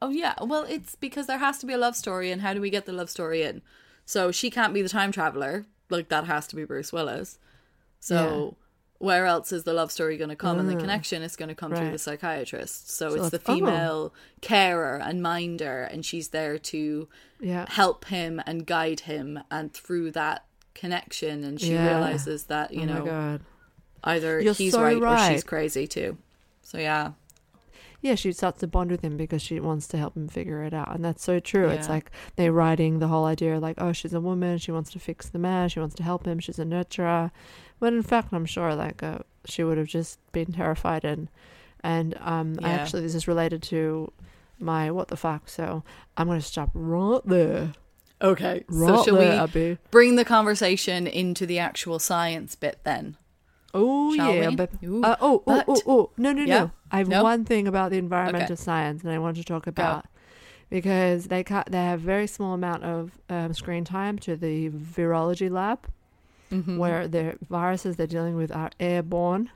Oh 0.00 0.10
yeah. 0.10 0.34
Well, 0.42 0.64
it's 0.68 0.94
because 0.94 1.26
there 1.26 1.38
has 1.38 1.58
to 1.58 1.66
be 1.66 1.72
a 1.72 1.78
love 1.78 1.96
story, 1.96 2.30
and 2.30 2.42
how 2.42 2.54
do 2.54 2.60
we 2.60 2.70
get 2.70 2.86
the 2.86 2.92
love 2.92 3.10
story 3.10 3.42
in? 3.42 3.62
So 4.04 4.32
she 4.32 4.50
can't 4.50 4.74
be 4.74 4.82
the 4.82 4.88
time 4.88 5.12
traveler. 5.12 5.66
Like 5.90 6.08
that 6.08 6.24
has 6.24 6.46
to 6.48 6.56
be 6.56 6.64
Bruce 6.64 6.92
Willis. 6.92 7.38
So 8.00 8.56
where 9.04 9.26
else 9.26 9.52
is 9.52 9.64
the 9.64 9.72
love 9.74 9.92
story 9.92 10.16
going 10.16 10.30
to 10.30 10.36
come? 10.36 10.58
And 10.58 10.68
the 10.68 10.76
Ah, 10.76 10.80
connection 10.80 11.22
is 11.22 11.36
going 11.36 11.48
to 11.50 11.54
come 11.54 11.74
through 11.74 11.90
the 11.90 11.98
psychiatrist. 11.98 12.90
So, 12.90 13.10
So 13.10 13.14
it's 13.16 13.30
the 13.30 13.36
it's- 13.36 13.48
oh. 13.48 13.54
female 13.54 14.14
carer 14.40 14.96
and 14.96 15.22
minder, 15.22 15.82
and 15.82 16.04
she's 16.04 16.28
there 16.30 16.58
to 16.58 17.08
Yeah. 17.40 17.66
help 17.68 18.06
him 18.06 18.40
and 18.46 18.66
guide 18.66 19.00
him. 19.00 19.40
And 19.50 19.72
through 19.72 20.12
that 20.12 20.44
connection, 20.74 21.44
and 21.44 21.60
she 21.60 21.72
Yeah. 21.72 21.86
realizes 21.88 22.44
that 22.44 22.72
you 22.74 22.82
oh 22.82 22.84
know 22.86 23.38
either 24.02 24.40
You're 24.40 24.54
he's 24.54 24.72
so 24.72 24.82
right, 24.82 24.96
or 25.02 25.18
she's 25.32 25.44
crazy 25.44 25.86
too. 25.86 26.18
So 26.62 26.78
yeah. 26.78 27.12
Yeah, 28.00 28.16
she 28.16 28.32
starts 28.32 28.60
to 28.60 28.66
bond 28.66 28.90
with 28.90 29.00
him 29.00 29.16
because 29.16 29.40
she 29.40 29.58
wants 29.60 29.86
to 29.88 29.96
help 29.96 30.14
him 30.14 30.28
figure 30.28 30.62
it 30.62 30.74
out, 30.74 30.94
and 30.94 31.02
that's 31.02 31.24
so 31.24 31.40
true. 31.40 31.68
It's 31.70 31.88
like 31.88 32.10
they're 32.36 32.52
writing 32.52 32.98
the 32.98 33.08
whole 33.08 33.24
idea, 33.24 33.58
like, 33.58 33.76
oh, 33.80 33.92
she's 33.92 34.12
a 34.12 34.20
woman, 34.20 34.58
she 34.58 34.70
wants 34.72 34.90
to 34.92 34.98
fix 34.98 35.26
the 35.30 35.38
man, 35.38 35.70
she 35.70 35.80
wants 35.80 35.94
to 35.94 36.02
help 36.02 36.26
him, 36.26 36.38
she's 36.38 36.58
a 36.58 36.66
nurturer. 36.66 37.30
When 37.84 37.94
in 37.96 38.02
fact, 38.02 38.32
I'm 38.32 38.46
sure, 38.46 38.74
like, 38.74 39.02
uh, 39.02 39.18
she 39.44 39.62
would 39.62 39.76
have 39.76 39.86
just 39.86 40.18
been 40.32 40.52
terrified 40.52 41.04
and 41.04 41.28
and 41.82 42.16
um, 42.22 42.56
I 42.62 42.70
Yeah. 42.70 42.76
actually 42.76 43.02
this 43.02 43.14
is 43.14 43.28
related 43.28 43.62
to 43.64 44.10
my 44.58 44.90
what 44.90 45.08
the 45.08 45.18
fuck. 45.18 45.50
So 45.50 45.84
I'm 46.16 46.26
gonna 46.28 46.40
stop 46.40 46.70
right 46.72 47.20
there, 47.26 47.74
Okay. 48.22 48.64
right 48.68 48.96
so 48.98 49.04
shall 49.04 49.16
there, 49.16 49.32
we 49.34 49.38
Abby. 49.38 49.78
bring 49.90 50.16
the 50.16 50.24
conversation 50.24 51.06
into 51.06 51.44
the 51.44 51.58
actual 51.58 51.98
science 51.98 52.54
bit 52.56 52.78
then? 52.84 53.18
Oh 53.74 54.14
Shall 54.14 54.34
yeah, 54.34 54.48
we? 54.50 54.56
but 54.56 54.70
uh, 54.72 55.16
oh, 55.20 55.42
oh, 55.42 55.42
but- 55.44 55.64
oh, 55.68 55.82
oh, 55.86 56.10
no, 56.16 56.32
no, 56.32 56.42
Yeah? 56.44 56.58
no. 56.60 56.70
I 56.90 56.98
have 56.98 57.08
No? 57.08 57.22
one 57.22 57.44
thing 57.44 57.68
about 57.68 57.90
the 57.90 57.98
environmental 57.98 58.54
Okay. 58.54 58.62
science, 58.62 59.02
and 59.04 59.12
I 59.12 59.18
want 59.18 59.36
to 59.36 59.44
talk 59.44 59.66
about 59.66 60.06
because 60.70 61.24
they 61.26 61.44
cut 61.44 61.68
they 61.70 61.84
have 61.84 62.00
very 62.00 62.26
small 62.26 62.54
amount 62.54 62.82
of 62.84 63.18
um, 63.28 63.52
screen 63.52 63.84
time 63.84 64.18
to 64.20 64.36
the 64.36 64.70
virology 64.70 65.50
lab, 65.50 65.80
Mhm. 66.62 66.78
where 66.78 67.08
the 67.08 67.36
viruses 67.48 67.96
they're 67.96 68.06
dealing 68.06 68.36
with 68.36 68.50
are 68.54 68.70
airborne, 68.78 69.50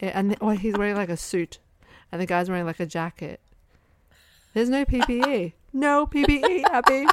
and 0.00 0.36
he's 0.58 0.74
wearing 0.76 0.96
like 0.96 1.08
a 1.08 1.16
suit, 1.16 1.58
and 2.10 2.20
the 2.20 2.26
guy's 2.26 2.48
wearing 2.48 2.66
like 2.66 2.80
a 2.80 2.86
jacket. 2.86 3.40
There's 4.54 4.68
no 4.68 4.84
PPE, 4.84 5.52
no 5.72 6.06
PPE, 6.06 6.64
Abby, 6.64 7.06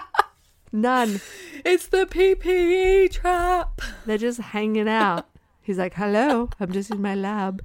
none. 0.72 1.22
It's 1.66 1.88
the 1.88 2.06
PPE 2.06 3.12
trap. 3.12 3.82
They're 4.06 4.18
just 4.18 4.40
hanging 4.40 4.88
out. 4.90 5.30
He's 5.62 5.78
like, 5.78 5.94
"Hello, 5.96 6.50
I'm 6.60 6.72
just 6.72 6.92
in 6.92 7.02
my 7.02 7.16
lab. 7.16 7.64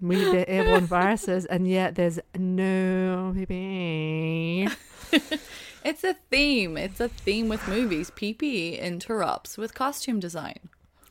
We 0.00 0.16
the 0.16 0.48
airborne 0.48 0.86
viruses, 0.98 1.44
and 1.46 1.66
yet 1.68 1.94
there's 1.94 2.18
no 2.36 3.32
PPE." 3.36 4.70
It's 5.84 6.04
a 6.04 6.14
theme. 6.30 6.76
It's 6.76 7.00
a 7.00 7.08
theme 7.08 7.48
with 7.48 7.66
movies. 7.68 8.10
PPE 8.10 8.80
interrupts 8.80 9.56
with 9.58 9.74
costume 9.74 10.20
design. 10.20 10.68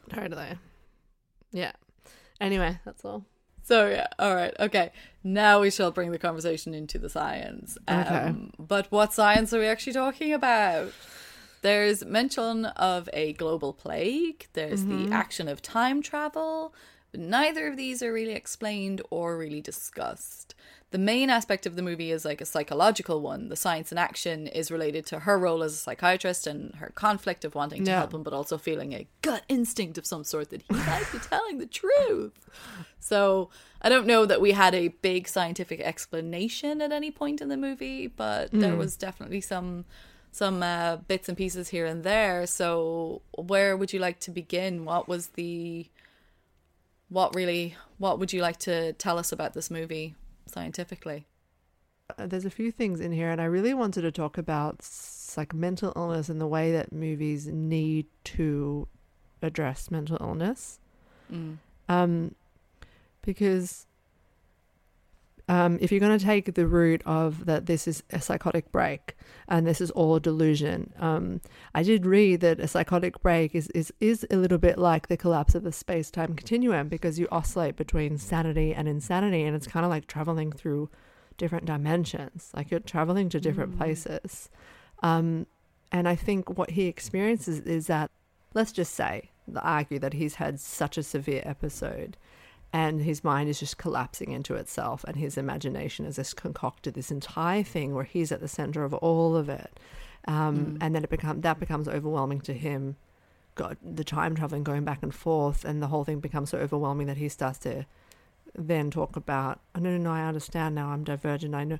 Totally. 0.10 0.58
Yeah. 1.52 1.74
Anyway, 2.40 2.80
that's 2.86 3.06
all. 3.06 3.26
So 3.64 3.88
yeah, 3.90 4.08
all 4.18 4.36
right, 4.36 4.54
okay. 4.60 4.92
Now 5.24 5.62
we 5.62 5.70
shall 5.70 5.92
bring 5.92 6.12
the 6.12 6.18
conversation 6.18 6.74
into 6.74 6.98
the 6.98 7.10
science. 7.10 7.78
Okay. 7.90 8.16
Um, 8.16 8.52
but 8.58 8.92
what 8.92 9.14
science 9.14 9.54
are 9.54 9.60
we 9.60 9.68
actually 9.68 9.94
talking 9.94 10.34
about? 10.34 10.92
There's 11.62 12.04
mention 12.04 12.66
of 12.66 13.08
a 13.14 13.34
global 13.34 13.72
plague. 13.72 14.48
There's 14.54 14.84
the 14.84 15.10
action 15.12 15.48
of 15.48 15.62
time 15.62 16.02
travel. 16.02 16.74
But 17.12 17.20
neither 17.20 17.68
of 17.68 17.78
these 17.78 18.02
are 18.02 18.12
really 18.12 18.34
explained 18.34 19.02
or 19.12 19.38
really 19.38 19.62
discussed. 19.62 20.56
The 20.92 20.98
main 20.98 21.30
aspect 21.30 21.66
of 21.66 21.76
the 21.78 21.82
movie 21.82 22.12
is 22.12 22.26
like 22.26 22.42
a 22.42 22.46
psychological 22.46 23.22
one. 23.22 23.48
The 23.50 23.56
science 23.56 23.92
and 23.92 24.00
action 24.00 24.48
is 24.48 24.70
related 24.70 25.06
to 25.08 25.20
her 25.20 25.39
role 25.39 25.64
as 25.64 25.74
a 25.74 25.78
psychiatrist 25.78 26.46
and 26.48 26.76
her 26.76 26.92
conflict 26.96 27.46
of 27.46 27.56
wanting 27.56 27.84
to 27.86 27.92
Yeah. 27.92 28.00
help 28.00 28.14
him, 28.14 28.24
but 28.24 28.34
also 28.34 28.58
feeling 28.58 28.92
a 28.94 29.08
gut 29.22 29.44
instinct 29.48 29.98
of 29.98 30.06
some 30.06 30.24
sort 30.26 30.50
that 30.50 30.62
he 30.64 30.74
might 30.74 31.10
be 31.12 31.18
telling 31.30 31.60
the 31.60 31.66
truth. 31.66 32.34
So 33.00 33.50
I 33.82 33.88
don't 33.89 34.06
know 34.06 34.26
that 34.26 34.42
we 34.42 34.52
had 34.52 34.76
a 34.76 34.89
big 34.89 35.28
scientific 35.30 35.80
explanation 35.80 36.82
at 36.82 36.92
any 36.92 37.10
point 37.10 37.42
in 37.42 37.48
the 37.48 37.58
movie, 37.58 38.08
but 38.08 38.52
there 38.52 38.76
was 38.76 38.96
definitely 38.98 39.42
some 39.42 39.86
some 40.34 40.64
uh, 40.64 40.96
bits 40.96 41.28
and 41.28 41.38
pieces 41.38 41.70
here 41.70 41.86
and 41.86 42.04
there. 42.04 42.46
So 42.48 43.22
where 43.38 43.76
would 43.76 43.92
you 43.92 44.00
like 44.00 44.20
to 44.22 44.32
begin? 44.32 44.86
What 44.86 45.08
was 45.08 45.28
the 45.30 45.89
what 47.10 47.36
really 47.36 47.76
what 47.98 48.20
would 48.20 48.32
you 48.34 48.42
like 48.42 48.58
to 48.60 48.94
tell 48.94 49.18
us 49.18 49.32
about 49.32 49.54
this 49.54 49.70
movie 49.72 50.16
scientifically? 50.52 51.26
Uh, 52.18 52.28
there's 52.28 52.45
a 52.45 52.49
few 52.49 52.72
things 52.72 52.99
in 52.99 53.12
here, 53.12 53.30
and 53.30 53.41
I 53.41 53.45
really 53.45 53.74
wanted 53.74 54.02
to 54.02 54.12
talk 54.12 54.38
about 54.38 54.88
like 55.38 55.54
mental 55.54 55.93
illness 55.95 56.30
and 56.30 56.41
the 56.41 56.47
way 56.47 56.72
that 56.74 56.91
movies 56.91 57.47
need 57.47 58.08
to 58.26 58.88
address 59.41 59.89
mental 59.89 60.18
illness. 60.20 60.80
Mm. 61.32 61.58
Um, 61.88 62.36
because 63.22 63.86
um, 65.52 65.78
if 65.82 65.91
you're 65.91 65.99
going 65.99 66.18
to 66.18 66.26
take 66.26 66.54
the 66.54 66.66
route 66.66 67.02
of 67.06 67.45
that 67.45 67.66
this 67.66 67.86
is 67.86 68.04
a 68.12 68.22
psychotic 68.22 68.72
break 68.72 69.18
and 69.49 69.68
this 69.68 69.82
is 69.82 69.91
all 69.91 70.18
delusion, 70.18 70.93
um, 70.97 71.41
I 71.76 71.84
did 71.84 72.06
read 72.06 72.39
that 72.39 72.62
a 72.62 72.70
psychotic 72.70 73.22
break 73.22 73.54
is, 73.54 73.68
is, 73.76 73.91
is 73.99 74.26
a 74.32 74.38
little 74.38 74.58
bit 74.58 74.78
like 74.78 75.10
the 75.10 75.18
collapse 75.18 75.54
of 75.54 75.64
the 75.64 75.74
space 75.74 76.10
time 76.10 76.36
continuum 76.36 76.88
because 76.88 77.20
you 77.20 77.28
oscillate 77.34 77.76
between 77.76 78.18
sanity 78.18 78.74
and 78.74 78.88
insanity, 78.88 79.43
and 79.43 79.54
it's 79.54 79.68
kind 79.68 79.86
of 79.86 79.89
like 79.89 80.08
traveling 80.08 80.54
through 80.54 80.89
different 81.38 81.66
dimensions, 81.66 82.49
like 82.56 82.72
you're 82.72 82.80
traveling 82.80 83.28
to 83.28 83.41
different 83.41 83.78
places. 83.78 84.49
Um, 85.04 85.47
and 85.91 86.08
I 86.08 86.16
think 86.16 86.58
what 86.58 86.70
he 86.70 86.86
experiences 86.86 87.60
is 87.60 87.88
that, 87.88 88.10
let's 88.54 88.72
just 88.72 88.93
say, 88.93 89.32
argue 89.58 89.99
that 89.99 90.14
he's 90.14 90.36
had 90.36 90.62
such 90.62 90.97
a 90.97 91.04
severe 91.04 91.41
episode 91.43 92.16
and 92.74 93.02
his 93.02 93.24
mind 93.24 93.50
is 93.50 93.60
just 93.60 93.78
collapsing 93.78 94.32
into 94.32 94.56
itself 94.56 95.04
and 95.06 95.18
his 95.18 95.38
imagination 95.38 96.06
has 96.06 96.16
just 96.16 96.38
concocted 96.38 96.94
this 96.94 97.12
entire 97.12 97.64
thing 97.64 97.94
where 97.94 98.06
he's 98.06 98.32
at 98.32 98.40
the 98.40 98.48
center 98.48 98.84
of 98.84 98.94
all 98.94 99.36
of 99.36 99.50
it. 99.50 99.80
Um, 100.28 100.78
and 100.80 100.96
then 100.96 101.04
it 101.04 101.10
become 101.10 101.42
that 101.42 101.60
becomes 101.60 101.88
overwhelming 101.88 102.42
to 102.42 102.54
him. 102.54 102.96
Got 103.56 103.78
the 103.84 104.04
time 104.04 104.36
traveling 104.36 104.64
going 104.64 104.86
back 104.86 105.04
and 105.04 105.14
forth 105.14 105.66
and 105.66 105.82
the 105.82 105.88
whole 105.88 106.06
thing 106.06 106.20
becomes 106.20 106.52
so 106.52 106.60
overwhelming 106.60 107.08
that 107.08 107.18
he 107.18 107.28
starts 107.28 107.60
to 107.60 107.86
then 108.56 108.92
talk 108.92 109.16
about 109.16 109.60
oh, 109.76 109.80
no 109.80 109.92
no 109.92 109.98
no 109.98 110.12
i 110.12 110.28
understand 110.28 110.76
now 110.76 110.90
i'm 110.90 111.04
divergent 111.04 111.56
i 111.56 111.64
know. 111.64 111.80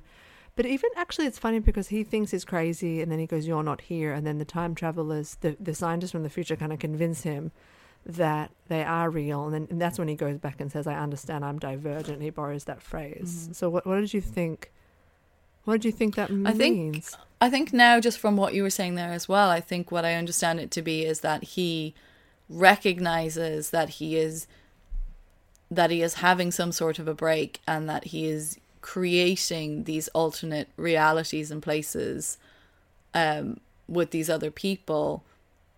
But 0.54 0.66
even 0.66 0.90
actually 0.96 1.26
it's 1.26 1.38
funny 1.38 1.60
because 1.60 1.88
he 1.88 2.04
thinks 2.04 2.30
he's 2.30 2.44
crazy 2.44 3.00
and 3.00 3.10
then 3.10 3.18
he 3.18 3.26
goes 3.26 3.46
you're 3.46 3.62
not 3.62 3.80
here. 3.82 4.12
And 4.12 4.26
then 4.26 4.36
the 4.36 4.44
time 4.44 4.74
travelers 4.74 5.38
the, 5.40 5.56
the 5.58 5.74
scientists 5.74 6.12
from 6.12 6.22
the 6.22 6.28
future 6.28 6.56
kind 6.56 6.72
of 6.72 6.78
convince 6.78 7.22
him 7.22 7.52
that 8.04 8.50
they 8.68 8.82
are 8.82 9.08
real. 9.10 9.44
And 9.44 9.54
then 9.54 9.66
and 9.70 9.80
that's 9.80 9.98
when 9.98 10.08
he 10.08 10.14
goes 10.14 10.38
back 10.38 10.60
and 10.60 10.72
says 10.72 10.86
i 10.86 10.94
understand 10.94 11.44
i'm 11.44 11.58
divergent. 11.58 12.20
He 12.22 12.30
borrows 12.30 12.64
that 12.64 12.82
phrase. 12.82 13.48
So 13.52 13.68
what, 13.68 13.86
what 13.86 14.00
did 14.00 14.12
you 14.12 14.20
think 14.20 14.72
what 15.64 15.74
did 15.74 15.84
you 15.84 15.92
think 15.92 16.16
that 16.16 16.30
I 16.30 16.52
think- 16.52 16.76
means? 16.76 17.16
I 17.40 17.50
think 17.50 17.72
now, 17.72 17.98
just 17.98 18.20
from 18.20 18.36
what 18.36 18.54
you 18.54 18.62
were 18.62 18.70
saying 18.70 18.94
there 18.94 19.10
as 19.12 19.28
well, 19.28 19.50
I 19.50 19.60
think 19.60 19.90
what 19.90 20.04
I 20.04 20.14
understand 20.14 20.60
it 20.60 20.70
to 20.72 20.82
be 20.82 21.04
is 21.04 21.20
that 21.22 21.42
he 21.42 21.92
recognizes 22.48 23.70
that 23.70 23.88
he 23.90 24.16
is 24.16 24.46
that 25.70 25.90
he 25.90 26.02
is 26.02 26.14
having 26.14 26.50
some 26.52 26.70
sort 26.70 26.98
of 26.98 27.08
a 27.08 27.14
break 27.14 27.60
and 27.66 27.88
that 27.88 28.04
he 28.04 28.26
is 28.26 28.58
creating 28.82 29.84
these 29.84 30.06
alternate 30.08 30.68
realities 30.76 31.50
and 31.50 31.62
places 31.62 32.36
um, 33.14 33.58
with 33.88 34.10
these 34.10 34.28
other 34.28 34.50
people 34.50 35.24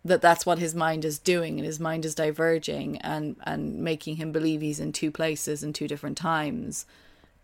that 0.05 0.20
that's 0.20 0.44
what 0.44 0.59
his 0.59 0.74
mind 0.74 1.05
is 1.05 1.18
doing 1.18 1.59
and 1.59 1.66
his 1.66 1.80
mind 1.80 2.05
is 2.05 2.14
diverging 2.14 2.98
and 2.98 3.36
and 3.44 3.76
making 3.78 4.16
him 4.16 4.32
believe 4.32 4.61
he's 4.61 4.80
in 4.80 4.92
two 4.92 5.11
places 5.11 5.62
in 5.62 5.72
two 5.72 5.88
different 5.88 6.16
times 6.16 6.84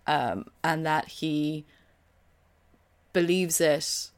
um, 0.06 0.44
and 0.62 0.84
that 0.84 1.08
he 1.08 1.64
believes 3.12 3.60
it 3.60 4.10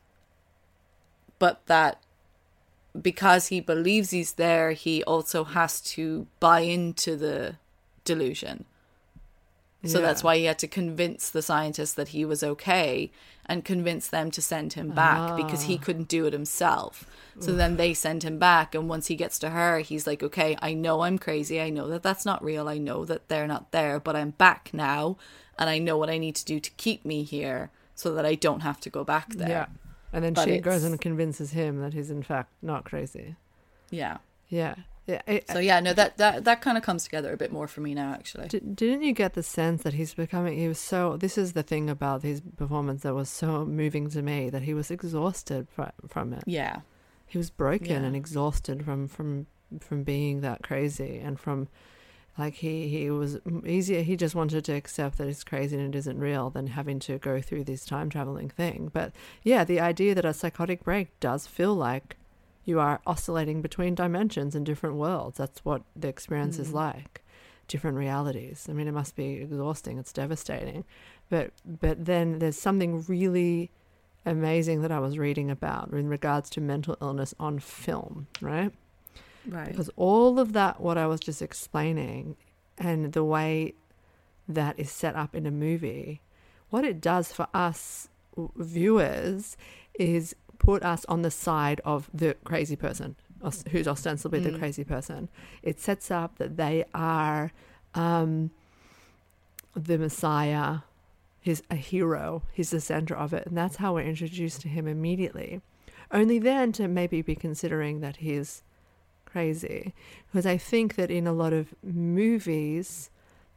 but 1.39 1.65
that 1.67 2.03
because 3.01 3.47
he 3.47 3.61
believes 3.61 4.11
he's 4.11 4.33
there 4.33 4.73
he 4.73 5.03
also 5.05 5.45
has 5.45 5.81
to 5.81 6.27
buy 6.41 6.61
into 6.61 7.17
the 7.17 7.57
delusion 8.05 8.65
so 9.85 9.99
Yeah. 9.99 10.07
that's 10.07 10.23
why 10.23 10.37
he 10.37 10.45
had 10.45 10.59
to 10.61 10.69
convince 10.69 11.31
the 11.31 11.43
scientists 11.43 11.95
that 11.95 12.09
he 12.09 12.25
was 12.25 12.43
okay 12.43 13.11
and 13.47 13.65
convince 13.65 14.07
them 14.09 14.31
to 14.31 14.41
send 14.41 14.75
him 14.75 14.91
back 14.91 15.37
because 15.37 15.63
he 15.63 15.77
ah. 15.81 15.85
couldn't 15.85 16.09
do 16.09 16.27
it 16.27 16.33
himself. 16.33 17.07
So 17.41 17.53
then 17.53 17.77
they 17.77 17.93
send 17.95 18.23
him 18.23 18.39
back. 18.39 18.75
And 18.75 18.89
once 18.89 19.07
he 19.07 19.17
gets 19.17 19.39
to 19.41 19.51
her, 19.51 19.79
he's 19.81 20.07
like, 20.07 20.23
okay, 20.23 20.57
I 20.61 20.75
know 20.75 21.01
I'm 21.01 21.19
crazy. 21.19 21.61
I 21.61 21.71
know 21.71 21.89
that 21.89 22.03
that's 22.03 22.25
not 22.27 22.45
real. 22.45 22.69
I 22.69 22.79
know 22.79 23.05
that 23.07 23.29
they're 23.29 23.49
not 23.49 23.73
there, 23.73 23.99
but 23.99 24.15
I'm 24.15 24.31
back 24.31 24.71
now. 24.73 25.17
And 25.59 25.69
I 25.69 25.79
know 25.79 25.97
what 25.97 26.11
I 26.11 26.19
need 26.19 26.37
to 26.37 26.45
do 26.45 26.61
to 26.61 26.71
keep 26.73 27.05
me 27.05 27.25
here 27.25 27.71
so 27.95 28.15
that 28.15 28.27
I 28.27 28.35
don't 28.37 28.61
have 28.61 28.81
to 28.81 28.91
go 28.91 29.03
back 29.03 29.31
there. 29.35 29.49
yeah 29.49 29.67
and 30.13 30.23
then 30.23 30.35
But 30.35 30.45
she 30.45 30.59
goes 30.59 30.85
and 30.85 31.01
convinces 31.01 31.53
him 31.53 31.81
that 31.81 31.95
he's 31.95 32.11
in 32.11 32.23
fact 32.23 32.51
not 32.61 32.85
crazy 32.85 33.37
Yeah. 33.91 34.19
yeah 34.49 34.75
yeah 35.07 35.21
it, 35.27 35.49
So 35.51 35.59
yeah, 35.59 35.81
no, 35.81 35.93
that, 35.95 36.17
that, 36.19 36.45
that 36.45 36.61
kind 36.61 36.77
of 36.79 36.85
comes 36.85 37.05
together 37.05 37.33
a 37.33 37.37
bit 37.37 37.51
more 37.53 37.67
for 37.67 37.81
me 37.81 37.93
now, 37.95 38.13
actually. 38.13 38.49
D- 38.49 38.61
didn't 38.61 39.03
you 39.03 39.13
get 39.13 39.35
the 39.35 39.43
sense 39.43 39.83
that 39.83 39.95
he's 39.95 40.15
becoming 40.15 40.57
he 40.59 40.69
was 40.69 40.79
so 40.79 41.17
this 41.17 41.37
is 41.37 41.53
the 41.55 41.63
thing 41.63 41.91
about 41.91 42.23
his 42.23 42.41
performance 42.57 43.03
that 43.03 43.15
was 43.15 43.29
so 43.29 43.65
moving 43.65 44.09
to 44.11 44.23
me 44.23 44.49
that 44.51 44.63
he 44.63 44.75
was 44.75 44.91
exhausted 44.91 45.69
fr- 45.69 45.97
from 46.09 46.33
it 46.33 46.45
Yeah. 46.47 46.81
he 47.27 47.37
was 47.39 47.51
broken 47.51 47.89
Yeah. 47.89 47.97
and 48.07 48.15
exhausted 48.17 48.85
from 48.85 49.09
from 49.09 49.47
from 49.81 50.03
being 50.05 50.43
that 50.43 50.63
crazy 50.63 51.19
and 51.19 51.41
from 51.41 51.67
like 52.39 52.55
he 52.55 52.89
he 52.89 53.11
was 53.11 53.39
easier 53.67 54.03
he 54.03 54.17
just 54.17 54.35
wanted 54.35 54.65
to 54.67 54.73
accept 54.73 55.19
that 55.19 55.29
it's 55.29 55.43
crazy 55.45 55.77
and 55.77 55.95
it 55.95 55.99
isn't 55.99 56.19
real 56.19 56.51
than 56.51 56.67
having 56.69 56.99
to 57.01 57.19
go 57.19 57.41
through 57.41 57.65
this 57.65 57.85
time 57.85 58.09
traveling 58.11 58.49
thing 58.51 58.91
but 58.93 59.13
yeah 59.43 59.65
the 59.65 59.81
idea 59.81 60.15
that 60.15 60.25
a 60.27 60.33
psychotic 60.35 60.85
break 60.85 61.19
does 61.21 61.47
feel 61.47 61.75
like 61.75 62.17
you 62.65 62.81
are 62.81 63.01
oscillating 63.07 63.61
between 63.63 63.95
dimensions 63.95 64.55
and 64.55 64.65
different 64.65 64.97
worlds. 64.97 65.39
That's 65.39 65.65
what 65.65 65.83
the 65.97 66.09
experience 66.09 66.59
is 66.59 66.71
mm. 66.71 66.75
like. 66.75 67.23
Different 67.69 67.97
realities. 67.97 68.67
I 68.69 68.73
mean 68.73 68.89
it 68.89 68.93
must 68.93 69.17
be 69.17 69.35
exhausting. 69.35 69.99
It's 69.99 70.13
devastating. 70.13 70.85
But 71.29 71.53
but 71.65 72.05
then 72.05 72.39
there's 72.39 72.59
something 72.59 73.05
really 73.09 73.71
amazing 74.25 74.83
that 74.83 74.93
i 74.93 74.99
was 74.99 75.19
reading 75.19 75.51
about 75.51 75.91
in 75.93 76.09
regards 76.09 76.49
to 76.51 76.61
mental 76.61 76.97
illness 77.01 77.35
on 77.41 77.59
film 77.59 78.27
right? 78.41 78.73
Right. 79.49 79.69
because 79.69 79.91
all 79.97 80.39
of 80.39 80.53
that 80.53 80.81
what 80.81 80.97
i 80.97 81.07
was 81.07 81.21
just 81.21 81.43
explaining 81.43 82.37
and 82.79 83.13
the 83.13 83.25
way 83.25 83.75
that 84.49 84.79
is 84.79 84.91
set 84.91 85.17
up 85.17 85.35
in 85.35 85.47
a 85.47 85.51
movie 85.51 86.21
what 86.71 86.85
it 86.85 87.01
does 87.01 87.33
for 87.33 87.49
us 87.53 88.09
viewers 88.57 89.57
is 89.95 90.35
put 90.63 90.83
us 90.85 91.05
on 91.07 91.23
the 91.23 91.31
side 91.31 91.81
of 91.85 92.09
the 92.15 92.35
crazy 92.45 92.77
person 92.77 93.17
who's 93.73 93.89
ostensibly 93.89 94.39
the 94.39 94.57
crazy 94.57 94.85
person 94.85 95.29
it 95.63 95.81
sets 95.81 96.09
up 96.11 96.39
that 96.39 96.57
they 96.57 96.85
are 96.95 97.51
um, 97.95 98.51
the 99.75 99.99
messiah 99.99 100.79
he's 101.41 101.63
a 101.71 101.75
hero 101.75 102.43
he's 102.53 102.71
the 102.71 102.81
center 102.81 103.17
of 103.17 103.33
it 103.33 103.45
and 103.47 103.57
that's 103.57 103.77
how 103.77 103.95
we're 103.95 104.01
introduced 104.15 104.61
to 104.61 104.69
him 104.69 104.87
immediately 104.87 105.61
only 106.13 106.39
then 106.39 106.71
to 106.73 106.87
maybe 106.87 107.23
be 107.23 107.35
considering 107.35 108.01
that 108.01 108.17
he's 108.19 108.63
crazy 109.25 109.93
because 110.27 110.45
I 110.47 110.59
think 110.59 110.95
that 110.97 111.11
in 111.11 111.27
a 111.27 111.33
lot 111.33 111.55
of 111.55 111.75
movies, 111.83 113.09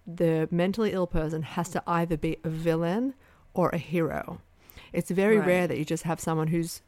the 0.08 0.48
mentally 0.52 0.94
ill 0.94 1.06
person 1.06 1.42
has 1.42 1.68
to 1.70 1.84
either 1.86 2.16
be 2.16 2.38
a 2.46 2.50
villain 2.50 3.14
or 3.54 3.68
a 3.70 3.78
hero. 3.78 4.40
It's 4.94 5.12
very 5.12 5.38
Right. 5.38 5.48
rare 5.48 5.68
that 5.68 5.78
you 5.78 5.84
just 5.84 6.04
have 6.04 6.22
someone 6.22 6.48
who's 6.48 6.82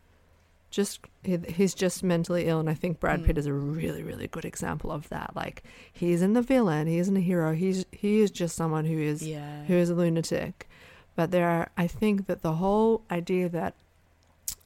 just 0.70 0.99
he's 1.24 1.74
just 1.74 2.03
mentally 2.03 2.45
ill, 2.47 2.59
and 2.59 2.70
I 2.70 2.74
think 2.74 2.99
Brad 2.99 3.24
Pitt 3.26 3.36
Mm. 3.36 3.39
is 3.39 3.45
a 3.45 3.53
really 3.53 4.03
really 4.03 4.28
good 4.28 4.45
example 4.45 4.91
of 4.91 5.07
that. 5.09 5.36
Like 5.36 5.63
he 5.91 6.11
isn't 6.11 6.36
a 6.36 6.41
villain, 6.41 6.88
he 6.88 6.97
isn't 6.99 7.15
a 7.18 7.22
hero. 7.22 7.53
He's 7.53 7.86
he 7.91 8.22
is 8.22 8.32
just 8.32 8.55
someone 8.55 8.86
who 8.86 8.97
is 8.97 9.26
Yeah. 9.28 9.63
who 9.65 9.74
is 9.76 9.89
a 9.89 9.95
lunatic. 9.95 10.68
But 11.15 11.32
there 11.32 11.49
are, 11.49 11.70
I 11.76 11.88
think 11.88 12.28
that 12.28 12.43
the 12.43 12.53
whole 12.53 13.01
idea 13.09 13.49
that 13.49 13.74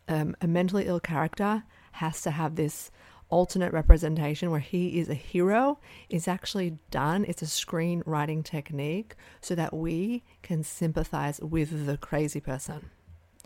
um, 0.09 0.35
a 0.41 0.47
mentally 0.47 0.85
ill 0.85 0.99
character 0.99 1.63
has 1.93 2.21
to 2.23 2.31
have 2.31 2.55
this 2.55 2.91
alternate 3.29 3.71
representation 3.71 4.51
where 4.51 4.59
he 4.59 4.99
is 4.99 5.07
a 5.07 5.13
hero 5.13 5.79
is 6.09 6.27
actually 6.27 6.77
done. 6.89 7.23
It's 7.29 7.41
a 7.41 7.45
screenwriting 7.45 8.43
technique 8.43 9.15
so 9.39 9.55
that 9.55 9.73
we 9.73 10.23
can 10.41 10.63
sympathize 10.63 11.39
with 11.39 11.85
the 11.85 11.95
crazy 11.95 12.41
person. 12.41 12.89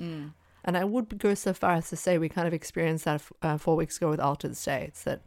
Mm. 0.01 0.31
And 0.65 0.75
I 0.75 0.83
would 0.83 1.17
go 1.19 1.35
so 1.35 1.53
far 1.53 1.73
as 1.73 1.89
to 1.89 1.95
say 1.95 2.17
we 2.17 2.27
kind 2.27 2.47
of 2.47 2.53
experienced 2.53 3.05
that 3.05 3.21
uh, 3.41 3.57
four 3.57 3.75
weeks 3.75 3.97
ago 3.97 4.09
with 4.09 4.19
Altered 4.19 4.57
States 4.57 5.03
that 5.03 5.21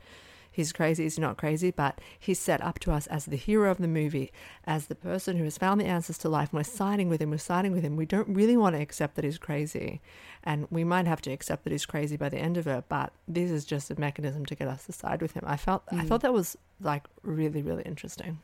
he's 0.50 0.72
crazy, 0.72 1.04
he's 1.04 1.18
not 1.18 1.36
crazy? 1.36 1.70
But 1.70 2.00
he's 2.18 2.40
set 2.40 2.60
up 2.60 2.80
to 2.80 2.90
us 2.90 3.06
as 3.06 3.26
the 3.26 3.36
hero 3.36 3.70
of 3.70 3.78
the 3.78 3.86
movie, 3.86 4.32
as 4.66 4.86
the 4.86 4.96
person 4.96 5.36
who 5.36 5.44
has 5.44 5.56
found 5.56 5.80
the 5.80 5.86
answers 5.86 6.18
to 6.18 6.28
life. 6.28 6.50
And 6.52 6.58
we're 6.58 6.64
siding 6.64 7.08
with 7.08 7.22
him, 7.22 7.30
we're 7.30 7.38
siding 7.38 7.70
with 7.70 7.84
him. 7.84 7.94
We 7.94 8.04
don't 8.04 8.28
really 8.28 8.56
want 8.56 8.74
to 8.74 8.82
accept 8.82 9.14
that 9.14 9.24
he's 9.24 9.38
crazy. 9.38 10.00
And 10.42 10.66
we 10.70 10.82
might 10.82 11.06
have 11.06 11.22
to 11.22 11.30
accept 11.30 11.62
that 11.64 11.70
he's 11.70 11.86
crazy 11.86 12.16
by 12.16 12.28
the 12.28 12.38
end 12.38 12.56
of 12.56 12.66
it, 12.66 12.84
but 12.88 13.12
this 13.28 13.50
is 13.52 13.64
just 13.64 13.90
a 13.92 14.00
mechanism 14.00 14.44
to 14.46 14.56
get 14.56 14.66
us 14.66 14.86
to 14.86 14.92
side 14.92 15.22
with 15.22 15.34
him. 15.34 15.44
I 15.46 15.56
felt 15.56 15.84
I 15.92 16.04
thought 16.04 16.22
that 16.22 16.32
was 16.32 16.58
like 16.80 17.04
really, 17.22 17.62
really 17.62 17.84
interesting. 17.84 18.40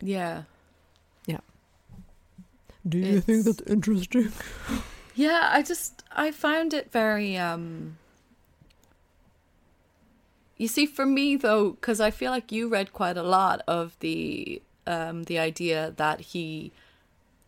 Yeah. 0.00 0.44
Yeah. 1.26 1.40
Do 2.88 2.98
you 2.98 3.20
think 3.20 3.44
that's 3.44 3.62
interesting? 3.62 4.32
Yeah, 5.14 5.48
I 5.52 5.62
just 5.62 6.02
I 6.12 6.30
found 6.30 6.72
it 6.74 6.90
very 6.92 7.36
um 7.36 7.98
You 10.56 10.68
see 10.68 10.86
for 10.86 11.06
me 11.06 11.36
though 11.36 11.72
cuz 11.80 12.00
I 12.00 12.10
feel 12.10 12.30
like 12.30 12.52
you 12.52 12.68
read 12.68 12.92
quite 12.92 13.16
a 13.16 13.22
lot 13.22 13.62
of 13.66 13.96
the 14.00 14.62
um 14.86 15.24
the 15.24 15.38
idea 15.38 15.92
that 15.96 16.20
he 16.20 16.72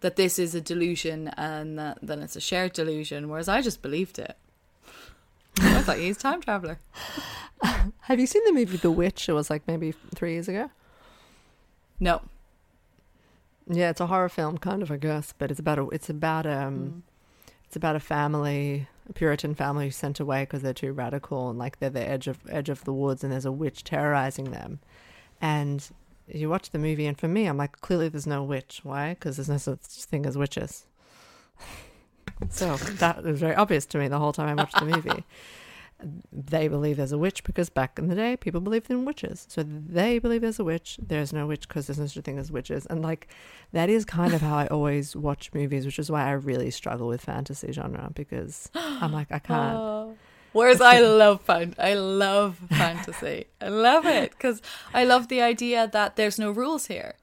that 0.01 0.17
this 0.17 0.39
is 0.39 0.55
a 0.55 0.61
delusion 0.61 1.29
and 1.37 1.79
that 1.79 1.99
then 2.03 2.21
it's 2.21 2.37
a 2.37 2.41
shared 2.41 2.73
delusion 2.73 3.29
whereas 3.29 3.49
I 3.49 3.61
just 3.63 3.83
believed 3.83 4.19
it. 4.19 4.37
I 5.61 5.83
thought 5.83 5.99
he's 5.99 6.17
a 6.17 6.21
time 6.21 6.41
traveler. 6.41 6.81
Have 8.03 8.19
you 8.19 8.27
seen 8.27 8.43
the 8.47 8.53
movie 8.53 8.77
The 8.79 8.91
Witch? 8.91 9.29
It 9.29 9.33
was 9.33 9.51
like 9.51 9.67
maybe 9.69 9.93
three 10.15 10.33
years 10.33 10.49
ago. 10.49 10.71
No. 12.01 12.23
Yeah, 13.69 13.91
it's 13.91 14.01
a 14.01 14.07
horror 14.07 14.29
film, 14.29 14.59
kind 14.59 14.83
of, 14.83 14.91
I 14.91 14.97
guess, 14.97 15.33
but 15.39 15.51
it's 15.51 15.61
about 15.61 15.79
a 15.79 15.89
it's 15.91 16.11
about 16.11 16.47
um, 16.47 17.05
it's 17.73 17.77
about 17.79 17.97
a 17.97 18.01
family, 18.01 18.87
a 19.09 19.15
Puritan 19.15 19.55
family 19.55 19.89
sent 19.91 20.21
away 20.21 20.43
because 20.43 20.61
they're 20.61 20.75
too 20.75 20.93
radical 20.93 21.49
and 21.49 21.59
like 21.59 21.79
they're 21.79 21.89
the 21.89 22.07
edge 22.07 22.29
of 22.29 22.39
edge 22.51 22.69
of 22.69 22.85
the 22.85 22.93
woods, 22.93 23.25
and 23.25 23.33
there's 23.33 23.47
a 23.47 23.51
witch 23.51 23.83
terrorizing 23.83 24.51
them. 24.51 24.79
And 25.41 25.83
you 26.29 26.51
watch 26.51 26.69
the 26.69 26.79
movie, 26.79 27.07
and 27.07 27.19
for 27.19 27.29
me, 27.29 27.47
I'm 27.47 27.57
like, 27.57 27.81
clearly 27.81 28.11
there's 28.11 28.27
no 28.27 28.45
witch. 28.45 28.81
Why? 28.83 29.15
Because 29.15 29.39
there's 29.39 29.49
no 29.49 29.57
such 29.57 29.81
thing 29.81 30.27
as 30.27 30.37
witches. 30.37 30.85
So 32.51 32.77
that 32.77 33.23
was 33.23 33.39
very 33.39 33.55
obvious 33.55 33.87
to 33.87 33.99
me 33.99 34.09
the 34.09 34.19
whole 34.19 34.33
time 34.33 34.49
I 34.49 34.55
watched 34.55 34.79
the 34.79 34.85
movie. 34.85 35.25
They 36.33 36.69
believe 36.69 36.97
there's 36.97 37.13
a 37.13 37.19
witch 37.19 37.45
because 37.45 37.71
back 37.71 37.99
in 37.99 38.09
the 38.09 38.15
day, 38.15 38.37
people 38.37 38.61
believed 38.61 38.91
in 38.91 39.05
witches. 39.05 39.47
So 39.49 39.63
they 39.63 40.19
believe 40.19 40.41
there's 40.41 40.59
a 40.59 40.65
witch. 40.65 40.99
There's 41.01 41.33
no 41.33 41.47
witch 41.47 41.69
because 41.69 41.87
there's 41.87 41.99
no 41.99 42.07
such 42.07 42.25
thing 42.25 42.39
as 42.39 42.51
witches. 42.51 42.87
And 42.87 43.03
like, 43.03 43.29
that 43.73 43.89
is 43.89 44.05
kind 44.05 44.35
of 44.35 44.41
how 44.41 44.57
I 44.57 44.67
always 44.67 45.15
watch 45.15 45.51
movies, 45.55 45.87
which 45.87 45.99
is 45.99 46.11
why 46.11 46.25
I 46.27 46.33
really 46.33 46.71
struggle 46.71 47.07
with 47.09 47.23
fantasy 47.23 47.73
genre 47.73 48.11
because 48.15 48.71
I'm 48.75 49.13
like, 49.13 49.31
I 49.31 49.39
can't. 49.51 49.77
Oh. 49.79 50.17
Whereas 50.53 50.83
I 50.83 51.01
love 51.01 51.41
fun 51.41 51.75
I 51.79 51.95
love 51.95 52.59
fantasy. 52.69 53.47
I 53.61 53.69
love 53.69 54.05
it 54.05 54.33
because 54.33 54.61
I 54.93 55.05
love 55.05 55.29
the 55.29 55.41
idea 55.41 55.89
that 55.93 56.17
there's 56.17 56.39
no 56.39 56.51
rules 56.51 56.87
here. 56.87 57.15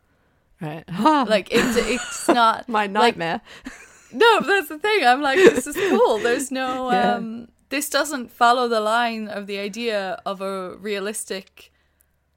Right? 0.59 0.83
Like 1.29 1.49
it's 1.51 1.77
it's 1.77 2.27
not 2.41 2.67
My 2.67 2.81
like, 2.83 2.91
nightmare. 2.91 3.41
No, 4.11 4.39
that's 4.41 4.69
the 4.69 4.79
thing. 4.79 5.05
I'm 5.05 5.21
like, 5.21 5.37
this 5.37 5.67
is 5.67 5.75
cool. 5.75 6.17
There's 6.17 6.49
no 6.51 6.89
Yeah. 6.91 7.15
um 7.15 7.49
this 7.69 7.89
doesn't 7.89 8.31
follow 8.31 8.67
the 8.67 8.79
line 8.81 9.27
of 9.27 9.47
the 9.47 9.57
idea 9.59 10.21
of 10.25 10.41
a 10.41 10.75
realistic 10.77 11.71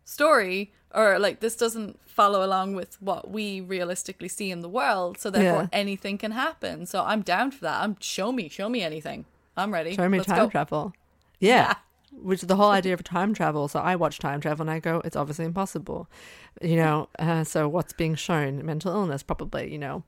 story 0.04 0.72
or 0.94 1.18
like 1.18 1.40
this 1.40 1.56
doesn't 1.56 1.98
follow 2.08 2.44
along 2.44 2.74
with 2.74 3.00
what 3.00 3.30
we 3.30 3.60
realistically 3.60 4.28
see 4.28 4.50
in 4.50 4.60
the 4.60 4.68
world. 4.68 5.18
So 5.18 5.30
therefore 5.30 5.62
Yeah. 5.62 5.68
anything 5.72 6.18
can 6.18 6.32
happen. 6.32 6.84
So 6.86 7.02
I'm 7.02 7.22
down 7.22 7.50
for 7.50 7.60
that. 7.62 7.82
I'm 7.82 7.96
show 8.00 8.30
me, 8.32 8.48
show 8.48 8.68
me 8.68 8.82
anything. 8.82 9.24
I'm 9.56 9.72
ready. 9.72 9.94
Show 9.94 10.08
me 10.08 10.18
Let's 10.18 10.28
time 10.28 10.36
go. 10.44 10.48
travel. 10.50 10.92
Yeah. 11.40 11.48
Yeah. 11.54 11.74
Which 12.20 12.42
is 12.42 12.46
the 12.46 12.56
whole 12.56 12.70
idea 12.70 12.92
of 12.92 13.02
time 13.02 13.32
travel. 13.32 13.68
So 13.68 13.80
I 13.80 13.96
watch 13.96 14.18
time 14.18 14.42
travel 14.42 14.62
and 14.64 14.70
I 14.70 14.80
go, 14.80 15.00
it's 15.02 15.16
obviously 15.16 15.46
impossible. 15.46 16.08
You 16.60 16.76
know, 16.76 17.08
uh, 17.18 17.44
so 17.44 17.68
what's 17.68 17.94
being 17.94 18.14
shown? 18.16 18.64
Mental 18.66 18.92
illness, 18.92 19.22
probably, 19.22 19.72
you 19.72 19.78
know. 19.78 20.04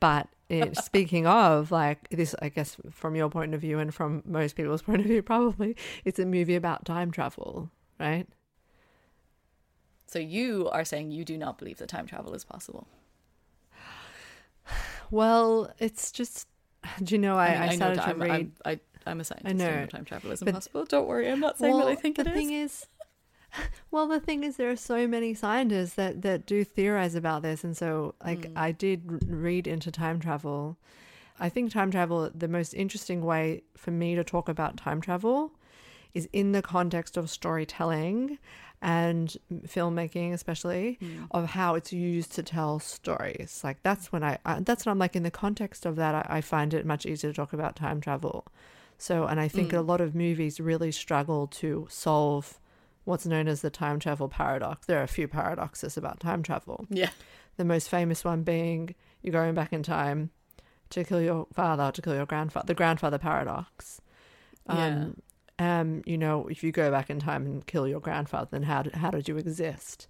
But 0.00 0.28
it, 0.48 0.76
speaking 0.76 1.26
of, 1.26 1.70
like, 1.70 2.08
this, 2.10 2.34
I 2.40 2.48
guess, 2.48 2.76
from 2.90 3.16
your 3.16 3.28
point 3.28 3.54
of 3.54 3.60
view 3.60 3.78
and 3.78 3.94
from 3.94 4.22
most 4.24 4.56
people's 4.56 4.82
point 4.82 5.00
of 5.00 5.06
view, 5.06 5.22
probably, 5.22 5.76
it's 6.04 6.18
a 6.18 6.26
movie 6.26 6.54
about 6.54 6.84
time 6.84 7.10
travel, 7.10 7.70
right? 7.98 8.26
So 10.06 10.18
you 10.18 10.68
are 10.70 10.84
saying 10.84 11.10
you 11.10 11.24
do 11.24 11.36
not 11.36 11.58
believe 11.58 11.78
that 11.78 11.88
time 11.88 12.06
travel 12.06 12.34
is 12.34 12.44
possible. 12.44 12.86
Well, 15.10 15.72
it's 15.78 16.10
just, 16.10 16.48
do 17.02 17.14
you 17.14 17.20
know, 17.20 17.36
I, 17.36 17.50
mean, 17.50 17.62
I, 17.62 17.66
know 17.66 17.76
started 17.76 17.98
that 17.98 18.04
to 18.04 18.10
I'm, 18.10 18.22
read. 18.22 18.30
I'm, 18.30 18.52
I, 18.64 18.80
I'm 19.06 19.20
a 19.20 19.24
scientist. 19.24 19.48
I 19.48 19.52
know. 19.52 19.80
know 19.80 19.86
time 19.86 20.04
travel 20.04 20.32
is 20.32 20.42
impossible. 20.42 20.84
Don't 20.84 21.06
worry. 21.06 21.30
I'm 21.30 21.40
not 21.40 21.58
saying 21.58 21.76
that 21.78 21.86
I 21.86 21.94
think 21.94 22.16
the 22.16 22.22
it 22.22 22.28
is. 22.28 22.34
thing 22.34 22.52
is, 22.52 22.86
well, 23.90 24.06
the 24.06 24.20
thing 24.20 24.44
is, 24.44 24.56
there 24.56 24.70
are 24.70 24.76
so 24.76 25.06
many 25.06 25.34
scientists 25.34 25.94
that 25.94 26.22
that 26.22 26.46
do 26.46 26.64
theorize 26.64 27.14
about 27.14 27.42
this, 27.42 27.64
and 27.64 27.76
so 27.76 28.14
like 28.24 28.42
Mm. 28.42 28.52
I 28.56 28.72
did 28.72 29.22
read 29.30 29.66
into 29.66 29.90
time 29.90 30.20
travel. 30.20 30.76
I 31.38 31.48
think 31.50 31.70
time 31.70 31.90
travel, 31.90 32.30
the 32.34 32.48
most 32.48 32.72
interesting 32.72 33.22
way 33.22 33.62
for 33.76 33.90
me 33.90 34.14
to 34.14 34.24
talk 34.24 34.48
about 34.48 34.76
time 34.78 35.00
travel, 35.02 35.52
is 36.14 36.28
in 36.32 36.52
the 36.52 36.62
context 36.62 37.16
of 37.18 37.28
storytelling 37.28 38.38
and 38.80 39.36
filmmaking, 39.66 40.32
especially 40.32 40.98
Mm. 41.02 41.26
of 41.30 41.50
how 41.50 41.74
it's 41.74 41.92
used 41.92 42.32
to 42.34 42.42
tell 42.42 42.78
stories. 42.78 43.60
Like 43.64 43.82
that's 43.82 44.12
when 44.12 44.22
I, 44.22 44.38
I 44.46 44.60
that's 44.60 44.86
what 44.86 44.92
I'm 44.92 44.98
like 44.98 45.16
in 45.16 45.22
the 45.24 45.30
context 45.30 45.84
of 45.86 45.96
that. 45.96 46.14
I, 46.14 46.38
I 46.38 46.40
find 46.40 46.72
it 46.72 46.86
much 46.86 47.04
easier 47.06 47.30
to 47.30 47.36
talk 47.36 47.52
about 47.52 47.76
time 47.76 48.00
travel. 48.00 48.46
So, 48.98 49.26
and 49.26 49.38
I 49.38 49.48
think 49.48 49.74
a 49.74 49.80
lot 49.82 50.00
of 50.00 50.14
movies 50.14 50.58
really 50.58 50.90
struggle 50.90 51.46
to 51.48 51.86
solve 51.90 52.58
what's 53.06 53.24
known 53.24 53.48
as 53.48 53.62
the 53.62 53.70
time 53.70 53.98
travel 53.98 54.28
paradox. 54.28 54.86
There 54.86 55.00
are 55.00 55.04
a 55.04 55.08
few 55.08 55.28
paradoxes 55.28 55.96
about 55.96 56.20
time 56.20 56.42
travel. 56.42 56.86
Yeah. 56.90 57.10
The 57.56 57.64
most 57.64 57.88
famous 57.88 58.24
one 58.24 58.42
being 58.42 58.94
you're 59.22 59.32
going 59.32 59.54
back 59.54 59.72
in 59.72 59.82
time 59.82 60.30
to 60.90 61.04
kill 61.04 61.22
your 61.22 61.46
father, 61.54 61.90
to 61.90 62.02
kill 62.02 62.14
your 62.14 62.26
grandfather, 62.26 62.66
the 62.66 62.74
grandfather 62.74 63.18
paradox. 63.18 64.00
Um, 64.66 65.22
um, 65.58 66.02
you 66.04 66.18
know, 66.18 66.48
if 66.48 66.62
you 66.62 66.72
go 66.72 66.90
back 66.90 67.08
in 67.08 67.18
time 67.18 67.46
and 67.46 67.66
kill 67.66 67.88
your 67.88 68.00
grandfather, 68.00 68.48
then 68.50 68.64
how 68.64 68.82
did, 68.82 68.94
how 68.94 69.10
did 69.10 69.28
you 69.28 69.36
exist? 69.36 70.08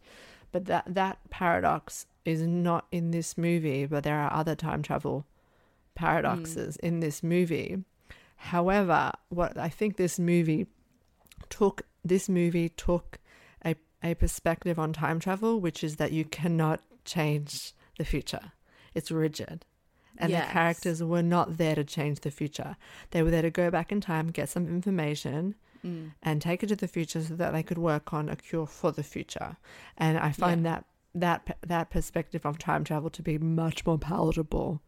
But 0.51 0.65
that 0.65 0.85
that 0.87 1.19
paradox 1.31 2.07
is 2.25 2.43
not 2.43 2.87
in 2.91 3.11
this 3.11 3.37
movie, 3.39 3.87
but 3.87 4.05
there 4.05 4.19
are 4.19 4.33
other 4.33 4.55
time 4.55 4.83
travel 4.83 5.27
paradoxes 5.95 6.77
in 6.77 7.01
this 7.01 7.23
movie. 7.23 7.85
However, 8.37 9.13
what 9.29 9.57
I 9.57 9.69
think 9.69 9.97
this 9.97 10.19
movie 10.19 10.67
took 11.49 11.83
this 12.09 12.29
movie 12.29 12.69
took 12.69 13.19
a 13.65 13.75
a 14.03 14.15
perspective 14.15 14.79
on 14.79 14.93
time 14.93 15.19
travel, 15.21 15.61
which 15.61 15.83
is 15.83 15.97
that 15.97 16.13
you 16.13 16.25
cannot 16.25 16.81
change 17.05 17.73
the 17.99 18.05
future. 18.05 18.53
It's 18.95 19.11
rigid. 19.11 19.65
And 20.19 20.31
Yes. 20.31 20.47
the 20.47 20.53
characters 20.53 21.03
were 21.03 21.23
not 21.23 21.59
there 21.59 21.75
to 21.75 21.85
change 21.85 22.21
the 22.21 22.31
future. 22.31 22.77
They 23.11 23.23
were 23.23 23.31
there 23.31 23.43
to 23.43 23.51
go 23.51 23.71
back 23.71 23.93
in 23.93 24.01
time, 24.01 24.29
get 24.29 24.49
some 24.49 24.67
information, 24.67 25.55
mm. 25.85 26.13
and 26.23 26.41
take 26.41 26.63
it 26.63 26.69
to 26.69 26.77
the 26.77 26.89
future 26.89 27.23
so 27.23 27.35
that 27.37 27.53
they 27.53 27.63
could 27.63 27.79
work 27.79 28.13
on 28.13 28.29
a 28.29 28.37
cure 28.37 28.67
for 28.67 28.93
the 28.93 29.03
future. 29.03 29.57
And 29.99 30.19
I 30.19 30.33
find 30.33 30.65
that 30.65 30.85
that 31.15 31.57
that 31.67 31.91
perspective 31.91 32.45
of 32.45 32.59
time 32.59 32.85
travel 32.85 33.11
to 33.11 33.23
be 33.23 33.39
much 33.39 33.87
more 33.87 33.99
palatable. 33.99 34.81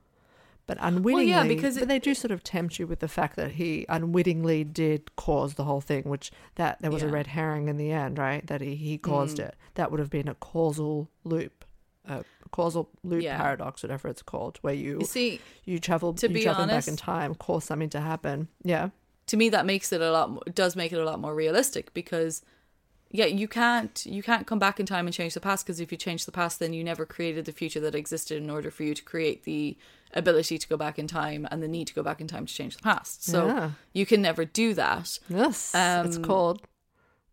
But 0.68 0.76
unwittingly, 0.80 1.48
because 1.48 1.78
but 1.78 1.88
they 1.88 1.98
do 1.98 2.14
sort 2.14 2.30
of 2.30 2.44
tempt 2.44 2.78
you 2.78 2.86
with 2.86 3.00
the 3.00 3.08
fact 3.08 3.34
that 3.36 3.52
he 3.52 3.84
unwittingly 3.88 4.62
did 4.64 5.16
cause 5.16 5.54
the 5.54 5.64
whole 5.64 5.80
thing, 5.80 6.04
which 6.04 6.30
that 6.56 6.78
there 6.80 6.90
was 6.90 7.02
a 7.02 7.06
Yeah. 7.06 7.10
Mm. 7.10 7.14
red 7.14 7.26
herring 7.28 7.68
in 7.68 7.76
the 7.78 7.90
end, 7.90 8.18
right? 8.18 8.46
That 8.46 8.60
he, 8.60 8.76
he 8.76 8.98
caused 8.98 9.40
it. 9.40 9.56
That 9.74 9.90
would 9.90 9.98
have 9.98 10.10
been 10.10 10.28
a 10.28 10.34
causal 10.34 11.08
loop, 11.24 11.64
a 12.06 12.22
causal 12.52 12.90
loop 13.02 13.22
Yeah. 13.22 13.38
paradox, 13.38 13.82
whatever 13.82 14.08
it's 14.08 14.22
called, 14.22 14.58
where 14.60 14.74
you 14.74 14.98
You 15.00 15.06
see, 15.06 15.40
you 15.64 15.78
travel 15.80 16.12
to 16.12 16.28
you 16.28 16.34
be 16.34 16.42
travel 16.42 16.66
back 16.66 16.86
in 16.86 16.96
time, 16.96 17.34
cause 17.34 17.64
something 17.64 17.88
to 17.90 18.00
happen. 18.00 18.48
Yeah, 18.62 18.90
to 19.28 19.36
me 19.38 19.48
that 19.48 19.64
makes 19.64 19.90
it 19.90 20.02
a 20.02 20.12
lot 20.12 20.54
does 20.54 20.76
make 20.76 20.92
it 20.92 20.98
a 21.00 21.04
lot 21.04 21.18
more 21.18 21.34
realistic 21.34 21.94
because 21.94 22.42
yeah 23.10 23.24
you 23.26 23.48
can't 23.48 24.04
you 24.06 24.22
can't 24.22 24.46
come 24.46 24.58
back 24.58 24.78
in 24.78 24.86
time 24.86 25.06
and 25.06 25.14
change 25.14 25.34
the 25.34 25.40
past 25.40 25.64
because 25.64 25.80
if 25.80 25.90
you 25.90 25.98
change 25.98 26.24
the 26.26 26.32
past 26.32 26.58
then 26.58 26.72
you 26.72 26.84
never 26.84 27.06
created 27.06 27.44
the 27.44 27.52
future 27.52 27.80
that 27.80 27.94
existed 27.94 28.36
in 28.42 28.50
order 28.50 28.70
for 28.70 28.82
you 28.82 28.94
to 28.94 29.02
create 29.02 29.44
the 29.44 29.76
ability 30.14 30.58
to 30.58 30.68
go 30.68 30.76
back 30.76 30.98
in 30.98 31.06
time 31.06 31.46
and 31.50 31.62
the 31.62 31.68
need 31.68 31.86
to 31.86 31.94
go 31.94 32.02
back 32.02 32.20
in 32.20 32.26
time 32.26 32.46
to 32.46 32.52
change 32.54 32.76
the 32.76 32.82
past. 32.82 33.24
So 33.24 33.46
Yeah. 33.46 33.70
you 33.92 34.06
can 34.06 34.22
never 34.22 34.44
do 34.44 34.72
that. 34.74 35.18
Yes, 35.28 35.72
it's 35.74 36.16
Um, 36.16 36.22
called 36.24 36.62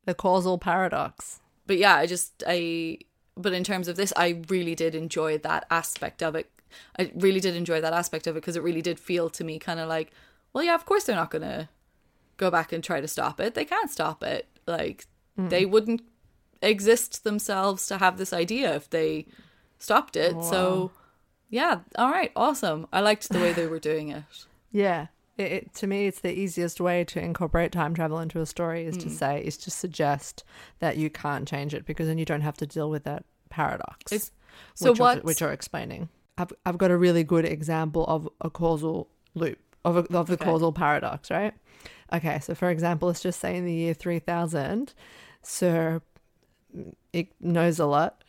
the 0.06 0.14
causal 0.14 0.58
paradox. 0.58 1.40
but 1.68 1.78
yeah 1.78 1.96
i 1.96 2.06
just 2.06 2.44
i 2.48 2.98
but 3.36 3.54
in 3.54 3.64
terms 3.64 3.88
of 3.88 3.96
this 3.96 4.14
i 4.16 4.42
really 4.50 4.76
did 4.76 4.94
enjoy 4.96 5.38
that 5.40 5.66
aspect 5.72 6.22
of 6.22 6.36
it. 6.36 6.50
I 7.00 7.12
really 7.16 7.40
did 7.40 7.56
enjoy 7.56 7.80
that 7.82 7.94
aspect 7.94 8.28
of 8.28 8.36
it 8.36 8.42
because 8.42 8.56
it 8.58 8.64
really 8.64 8.82
did 8.82 9.00
feel 9.00 9.30
to 9.32 9.44
me 9.44 9.58
kind 9.60 9.80
of 9.80 9.88
like 9.90 10.12
well 10.54 10.64
yeah 10.64 10.76
of 10.76 10.86
course 10.86 11.06
they're 11.06 11.16
not 11.16 11.32
gonna 11.32 11.70
go 12.38 12.52
back 12.52 12.72
and 12.74 12.84
try 12.84 13.00
to 13.02 13.08
stop 13.08 13.40
it. 13.40 13.56
They 13.56 13.66
can't 13.66 13.90
stop 13.90 14.22
it. 14.24 14.48
Like 14.68 15.08
they 15.38 15.66
wouldn't 15.66 16.02
exist 16.62 17.24
themselves 17.24 17.86
to 17.88 17.98
have 17.98 18.18
this 18.18 18.32
idea 18.34 18.74
if 18.76 18.90
they 18.90 19.26
stopped 19.80 20.16
it 20.16 20.42
so 20.44 20.92
yeah 21.50 21.80
all 21.98 22.10
right 22.10 22.32
awesome 22.36 22.88
i 22.94 23.00
liked 23.02 23.30
the 23.30 23.40
way 23.40 23.52
they 23.54 23.68
were 23.68 23.80
doing 23.80 24.10
it 24.10 24.24
Yeah, 24.72 25.08
It, 25.38 25.52
it, 25.52 25.74
to 25.76 25.88
me, 25.88 26.06
it's 26.08 26.20
the 26.20 26.34
easiest 26.38 26.82
way 26.82 27.06
to 27.06 27.22
incorporate 27.22 27.72
time 27.72 27.94
travel 27.94 28.20
into 28.20 28.42
a 28.42 28.46
story 28.46 28.86
is 28.86 28.96
Hmm. 28.98 29.04
to 29.04 29.10
say, 29.10 29.42
is 29.42 29.56
to 29.60 29.72
suggest 29.72 30.44
that 30.80 30.98
you 30.98 31.10
can't 31.10 31.48
change 31.48 31.74
it 31.74 31.86
because 31.86 32.08
then 32.08 32.18
you 32.18 32.26
don't 32.26 32.42
have 32.42 32.58
to 32.58 32.66
deal 32.68 32.90
with 32.90 33.06
that 33.06 33.24
paradox. 33.50 34.12
It's- 34.12 34.32
so 34.74 34.92
which, 34.92 35.00
what? 35.00 35.24
which 35.24 35.40
you're 35.40 35.54
explaining. 35.54 36.10
I've, 36.38 36.52
I've 36.66 36.78
got 36.78 36.92
a 36.92 36.98
really 36.98 37.24
good 37.24 37.46
example 37.46 38.04
of 38.08 38.28
a 38.42 38.50
causal 38.50 39.08
loop, 39.34 39.60
of, 39.86 39.96
a, 39.96 40.00
of 40.18 40.28
the 40.28 40.34
Okay. 40.34 40.44
causal 40.44 40.74
paradox, 40.74 41.32
right? 41.32 41.54
Okay, 42.16 42.40
so 42.40 42.56
for 42.56 42.70
example, 42.70 43.10
let's 43.10 43.22
just 43.22 43.42
say 43.42 43.58
in 43.58 43.66
the 43.66 43.74
year 43.74 43.94
3000, 43.94 44.94
Sir 45.42 46.02
Ig- 47.12 47.34
knows 47.42 47.78
a 47.78 47.86
lot, 47.86 48.24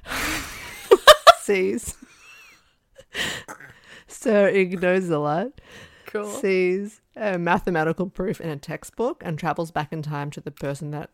sees, 1.40 1.94
Sir 4.08 4.48
Ig 4.48 4.82
knows 4.82 5.08
a 5.08 5.20
lot, 5.20 5.60
cool. 6.06 6.24
sees 6.24 7.00
a 7.14 7.38
mathematical 7.38 8.08
proof 8.08 8.40
in 8.40 8.50
a 8.50 8.56
textbook 8.56 9.22
and 9.24 9.38
travels 9.38 9.70
back 9.70 9.92
in 9.92 10.02
time 10.02 10.32
to 10.32 10.40
the 10.40 10.50
person 10.50 10.90
that 10.90 11.10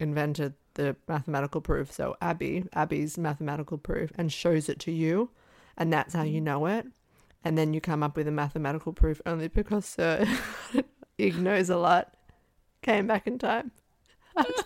invented 0.00 0.54
the 0.74 0.96
mathematical 1.06 1.60
proof. 1.60 1.92
So 1.92 2.16
Abby, 2.22 2.64
Abby's 2.72 3.18
mathematical 3.18 3.76
proof, 3.76 4.12
and 4.16 4.32
shows 4.32 4.70
it 4.70 4.78
to 4.80 4.90
you, 4.90 5.30
and 5.76 5.92
that's 5.92 6.14
how 6.14 6.22
you 6.22 6.40
mm. 6.40 6.44
know 6.44 6.66
it. 6.66 6.86
And 7.46 7.58
then 7.58 7.74
you 7.74 7.82
come 7.82 8.02
up 8.02 8.16
with 8.16 8.26
a 8.26 8.30
mathematical 8.32 8.94
proof 8.94 9.20
only 9.26 9.48
because 9.48 9.84
Sir 9.84 10.26
Ig 11.18 11.38
knows 11.38 11.70
a 11.70 11.76
lot. 11.76 12.14
Came 12.82 13.06
back 13.06 13.26
in 13.26 13.38
time. 13.38 13.70
I 14.36 14.42
have 14.42 14.56
to, 14.56 14.64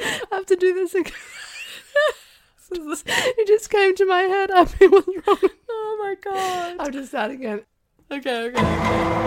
I 0.00 0.34
have 0.36 0.46
to 0.46 0.56
do 0.56 0.74
this 0.74 0.94
again. 0.94 1.12
it 2.72 3.46
just 3.46 3.70
came 3.70 3.94
to 3.96 4.06
my 4.06 4.22
head. 4.22 4.50
Abby 4.54 4.86
was 4.86 5.04
wrong. 5.06 5.50
Oh 5.70 5.98
my 6.00 6.14
god. 6.30 6.76
I'll 6.80 6.90
just 6.90 7.08
start 7.08 7.30
again. 7.30 7.62
Okay, 8.10 8.48
okay. 8.48 9.22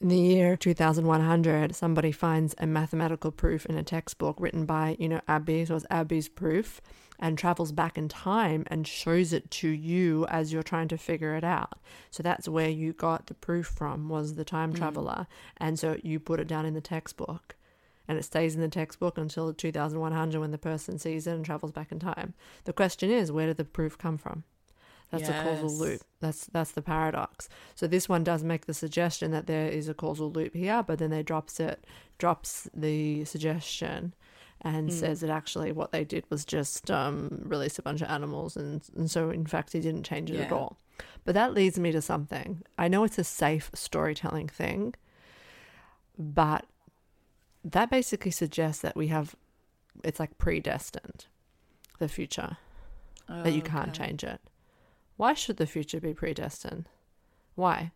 In 0.00 0.08
the 0.08 0.16
year 0.16 0.56
2100, 0.56 1.74
somebody 1.74 2.10
finds 2.10 2.54
a 2.58 2.66
mathematical 2.66 3.30
proof 3.30 3.66
in 3.66 3.76
a 3.76 3.82
textbook 3.82 4.36
written 4.38 4.64
by, 4.64 4.96
you 4.98 5.08
know, 5.08 5.20
Abby, 5.28 5.64
so 5.64 5.76
it's 5.76 5.84
Abby's 5.90 6.28
proof, 6.28 6.80
and 7.18 7.36
travels 7.36 7.72
back 7.72 7.98
in 7.98 8.08
time 8.08 8.64
and 8.68 8.86
shows 8.86 9.32
it 9.32 9.50
to 9.50 9.68
you 9.68 10.26
as 10.26 10.52
you're 10.52 10.62
trying 10.62 10.88
to 10.88 10.98
figure 10.98 11.34
it 11.34 11.44
out. 11.44 11.78
So 12.10 12.22
that's 12.22 12.48
where 12.48 12.68
you 12.68 12.92
got 12.92 13.26
the 13.26 13.34
proof 13.34 13.66
from, 13.66 14.08
was 14.08 14.34
the 14.34 14.44
time 14.44 14.72
mm. 14.72 14.76
traveler. 14.76 15.26
And 15.56 15.78
so 15.78 15.98
you 16.02 16.20
put 16.20 16.40
it 16.40 16.48
down 16.48 16.64
in 16.64 16.74
the 16.74 16.80
textbook. 16.80 17.56
And 18.06 18.18
it 18.18 18.24
stays 18.24 18.54
in 18.54 18.62
the 18.62 18.68
textbook 18.68 19.18
until 19.18 19.52
2100 19.52 20.40
when 20.40 20.50
the 20.50 20.58
person 20.58 20.98
sees 20.98 21.26
it 21.26 21.32
and 21.32 21.44
travels 21.44 21.72
back 21.72 21.92
in 21.92 21.98
time. 21.98 22.32
The 22.64 22.72
question 22.72 23.10
is, 23.10 23.30
where 23.30 23.46
did 23.46 23.58
the 23.58 23.64
proof 23.64 23.98
come 23.98 24.16
from? 24.16 24.44
That's 25.10 25.28
a 25.28 25.32
causal 25.32 25.72
loop. 25.72 26.02
That's 26.20 26.46
that's 26.46 26.72
the 26.72 26.82
paradox. 26.82 27.48
So 27.74 27.86
this 27.86 28.08
one 28.08 28.24
does 28.24 28.44
make 28.44 28.66
the 28.66 28.74
suggestion 28.74 29.30
that 29.30 29.46
there 29.46 29.68
is 29.68 29.88
a 29.88 29.94
causal 29.94 30.30
loop 30.30 30.54
here, 30.54 30.82
but 30.82 30.98
then 30.98 31.10
they 31.10 31.22
drops 31.22 31.60
it, 31.60 31.84
drops 32.18 32.68
the 32.74 33.24
suggestion, 33.24 34.14
and 34.62 34.92
says 34.92 35.20
that 35.20 35.30
actually 35.30 35.70
what 35.72 35.92
they 35.92 36.04
did 36.04 36.24
was 36.30 36.44
just 36.44 36.90
um, 36.90 37.42
release 37.44 37.78
a 37.78 37.82
bunch 37.82 38.00
of 38.02 38.08
animals, 38.10 38.56
and 38.56 38.82
and 38.96 39.10
so 39.10 39.30
in 39.30 39.46
fact 39.46 39.72
he 39.72 39.80
didn't 39.80 40.02
change 40.04 40.30
it 40.30 40.40
at 40.40 40.52
all. 40.52 40.78
But 41.24 41.34
that 41.34 41.54
leads 41.54 41.78
me 41.78 41.92
to 41.92 42.02
something. 42.02 42.62
I 42.76 42.88
know 42.88 43.04
it's 43.04 43.18
a 43.18 43.24
safe 43.24 43.70
storytelling 43.74 44.48
thing, 44.48 44.94
but 46.18 46.64
that 47.64 47.90
basically 47.90 48.30
suggests 48.30 48.82
that 48.82 48.96
we 48.96 49.08
have, 49.08 49.34
it's 50.02 50.18
like 50.18 50.38
predestined, 50.38 51.26
the 51.98 52.08
future 52.08 52.56
that 53.28 53.52
you 53.52 53.62
can't 53.62 53.90
Okay. 53.90 54.06
change 54.06 54.24
it. 54.24 54.40
Why 55.16 55.34
should 55.34 55.58
the 55.58 55.66
future 55.66 56.00
be 56.00 56.14
predestined? 56.14 56.88
Why? 57.56 57.92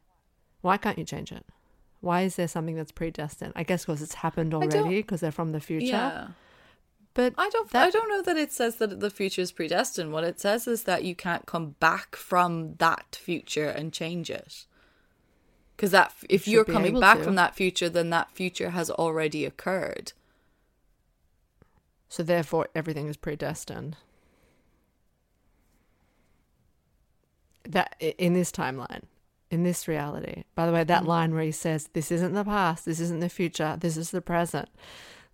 Why 0.60 0.76
can't 0.76 0.98
you 0.98 1.04
change 1.04 1.32
it? 1.32 1.46
Why 2.00 2.22
is 2.22 2.36
there 2.36 2.48
something 2.48 2.74
that's 2.76 2.92
predestined? 2.92 3.52
I 3.56 3.62
guess 3.62 3.84
because 3.86 4.02
it's 4.02 4.14
happened 4.14 4.52
already 4.54 4.96
because 5.02 5.20
they're 5.20 5.30
from 5.32 5.52
the 5.52 5.60
future. 5.60 5.86
Yeah. 5.86 6.26
But 7.14 7.34
I 7.36 7.50
don't. 7.50 7.70
That- 7.70 7.86
I 7.88 7.90
don't 7.90 8.08
know 8.08 8.22
that 8.22 8.36
it 8.36 8.52
says 8.52 8.76
that 8.76 9.00
the 9.00 9.10
future 9.10 9.42
is 9.42 9.52
predestined. 9.52 10.12
What 10.12 10.24
it 10.24 10.40
says 10.40 10.66
is 10.66 10.84
that 10.84 11.04
you 11.04 11.14
can't 11.14 11.46
come 11.46 11.76
back 11.80 12.16
from 12.16 12.74
that 12.76 13.16
future 13.20 13.68
and 13.68 13.92
change 13.92 14.30
it. 14.30 14.66
Because 15.76 15.90
that, 15.90 16.14
if 16.28 16.46
you're 16.46 16.64
coming 16.64 17.00
back 17.00 17.18
to. 17.18 17.24
from 17.24 17.34
that 17.34 17.54
future, 17.56 17.88
then 17.88 18.10
that 18.10 18.30
future 18.30 18.70
has 18.70 18.90
already 18.90 19.44
occurred. 19.44 20.12
so 22.08 22.22
therefore 22.22 22.68
everything 22.74 23.08
is 23.08 23.16
predestined. 23.16 23.96
That 27.64 27.96
in 28.00 28.34
this 28.34 28.52
timeline, 28.52 29.04
in 29.50 29.62
this 29.62 29.88
reality. 29.88 30.44
By 30.54 30.66
the 30.66 30.72
way, 30.72 30.84
that 30.84 31.04
mm. 31.04 31.06
line 31.06 31.32
where 31.32 31.42
he 31.42 31.52
says, 31.52 31.88
"This 31.94 32.10
isn't 32.12 32.34
the 32.34 32.44
past, 32.44 32.84
this 32.84 33.00
isn't 33.00 33.20
the 33.20 33.28
future, 33.28 33.76
this 33.80 33.96
is 33.96 34.10
the 34.10 34.20
present." 34.20 34.68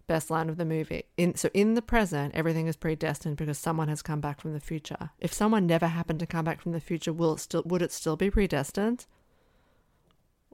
Best 0.08 0.30
line 0.30 0.48
of 0.48 0.56
the 0.56 0.64
movie. 0.64 1.04
In 1.16 1.36
so 1.36 1.50
in 1.54 1.74
the 1.74 1.82
present, 1.82 2.34
everything 2.34 2.66
is 2.66 2.76
predestined 2.76 3.36
because 3.36 3.58
someone 3.58 3.88
has 3.88 4.02
come 4.02 4.20
back 4.20 4.40
from 4.40 4.54
the 4.54 4.60
future. 4.60 5.10
If 5.20 5.32
someone 5.32 5.66
never 5.66 5.86
happened 5.86 6.18
to 6.20 6.26
come 6.26 6.44
back 6.44 6.60
from 6.60 6.72
the 6.72 6.80
future, 6.80 7.12
will 7.12 7.34
it 7.34 7.40
still 7.40 7.62
would 7.66 7.82
it 7.82 7.92
still 7.92 8.16
be 8.16 8.30
predestined? 8.30 9.06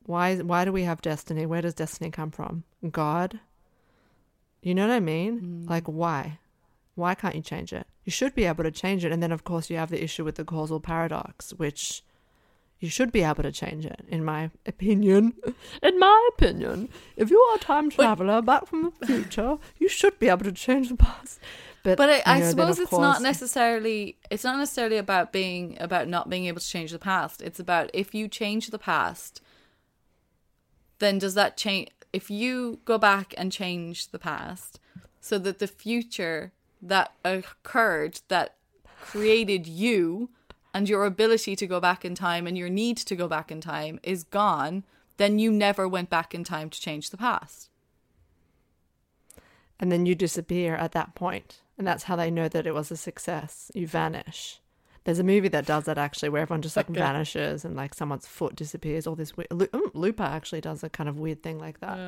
Why 0.07 0.37
why 0.37 0.67
do 0.67 0.73
we 0.73 0.83
have 0.83 1.01
destiny? 1.01 1.47
Where 1.47 1.63
does 1.63 1.75
destiny 1.75 2.11
come 2.11 2.31
from? 2.31 2.65
God? 2.91 3.41
You 4.61 4.75
know 4.75 4.89
what 4.89 4.95
I 4.95 5.01
mean? 5.01 5.41
Mm. 5.41 5.71
Like 5.71 5.87
why? 5.87 6.41
Why 6.97 7.15
can't 7.15 7.35
you 7.35 7.43
change 7.43 7.73
it? 7.73 7.87
You 8.05 8.13
should 8.13 8.35
be 8.35 8.45
able 8.45 8.65
to 8.65 8.71
change 8.71 9.05
it. 9.05 9.13
And 9.13 9.23
then, 9.23 9.33
of 9.33 9.45
course, 9.45 9.71
you 9.71 9.77
have 9.77 9.91
the 9.91 10.03
issue 10.03 10.25
with 10.25 10.37
the 10.37 10.45
causal 10.45 10.81
paradox, 10.81 11.53
which 11.55 12.03
you 12.81 12.89
should 12.89 13.13
be 13.13 13.23
able 13.23 13.43
to 13.43 13.53
change 13.53 13.87
it, 13.87 14.05
in 14.09 14.25
my 14.25 14.51
opinion. 14.67 15.35
In 15.83 15.99
my 15.99 16.29
opinion, 16.35 16.89
if 17.17 17.31
you 17.31 17.39
are 17.41 17.57
a 17.57 17.59
time 17.59 17.91
traveler 17.91 18.43
back 18.43 18.67
from 18.67 18.93
the 19.01 19.07
future, 19.07 19.57
you 19.79 19.89
should 19.89 20.19
be 20.19 20.29
able 20.29 20.45
to 20.45 20.53
change 20.53 20.89
the 20.89 20.97
past. 20.97 21.39
But, 21.83 21.99
But 21.99 22.09
I, 22.09 22.23
I 22.27 22.41
know, 22.41 22.51
suppose 22.51 22.79
it's 22.79 22.93
not 22.93 23.23
necessarily. 23.23 24.17
It's 24.31 24.45
not 24.45 24.59
necessarily 24.59 24.97
about 24.97 25.33
being 25.33 25.77
about 25.81 26.09
not 26.09 26.31
being 26.31 26.47
able 26.47 26.61
to 26.61 26.67
change 26.67 26.93
the 26.93 26.99
past. 26.99 27.43
It's 27.43 27.61
about 27.61 27.91
if 27.93 28.15
you 28.15 28.27
change 28.29 28.69
the 28.69 28.79
past, 28.79 29.41
then 30.99 31.19
does 31.19 31.35
that 31.35 31.57
change? 31.57 31.91
If 32.13 32.31
you 32.31 32.81
go 32.85 32.97
back 32.97 33.35
and 33.37 33.53
change 33.53 34.09
the 34.09 34.19
past, 34.19 34.81
so 35.21 35.39
that 35.39 35.59
the 35.59 35.67
future 35.67 36.53
that 36.81 37.13
occurred 37.25 38.21
that 38.29 38.57
created 39.01 39.67
you 39.67 40.31
and 40.75 40.89
your 40.89 41.05
ability 41.07 41.55
to 41.57 41.67
go 41.67 41.81
back 41.81 42.05
in 42.05 42.15
time 42.15 42.47
and 42.47 42.59
your 42.59 42.69
need 42.69 42.97
to 42.99 43.15
go 43.17 43.29
back 43.29 43.51
in 43.53 43.61
time 43.61 44.01
is 44.03 44.25
gone, 44.25 44.83
then 45.17 45.39
you 45.39 45.51
never 45.53 45.87
went 45.89 46.11
back 46.11 46.35
in 46.35 46.43
time 46.45 46.69
to 46.69 46.81
change 46.81 47.11
the 47.11 47.17
past. 47.17 47.71
and 49.81 49.91
then 49.91 50.07
you 50.07 50.15
disappear 50.15 50.75
at 50.77 50.93
that 50.93 51.15
point. 51.15 51.61
and 51.79 51.87
that's 51.87 52.05
how 52.05 52.17
they 52.17 52.31
know 52.31 52.49
that 52.49 52.67
it 52.67 52.75
was 52.75 52.91
a 52.91 52.97
success 52.97 53.71
you 53.75 53.87
vanish 53.87 54.61
there's 55.05 55.19
a 55.19 55.25
movie 55.25 55.49
that 55.49 55.67
does 55.67 55.85
that 55.85 55.99
actually 55.99 56.29
where 56.31 56.41
everyone 56.43 56.63
just 56.63 56.77
like 56.77 56.89
Okay. 56.89 57.01
vanishes 57.01 57.65
and 57.65 57.75
like 57.77 57.93
someone's 57.93 58.27
foot 58.27 58.55
disappears 58.57 59.07
all 59.07 59.17
this 59.17 59.37
weird 59.37 59.49
mm, 59.51 59.91
looper 59.93 60.23
actually 60.23 60.61
does 60.61 60.83
a 60.85 60.89
kind 60.89 61.09
of 61.09 61.19
weird 61.19 61.43
thing 61.43 61.59
like 61.59 61.81
that 61.81 61.99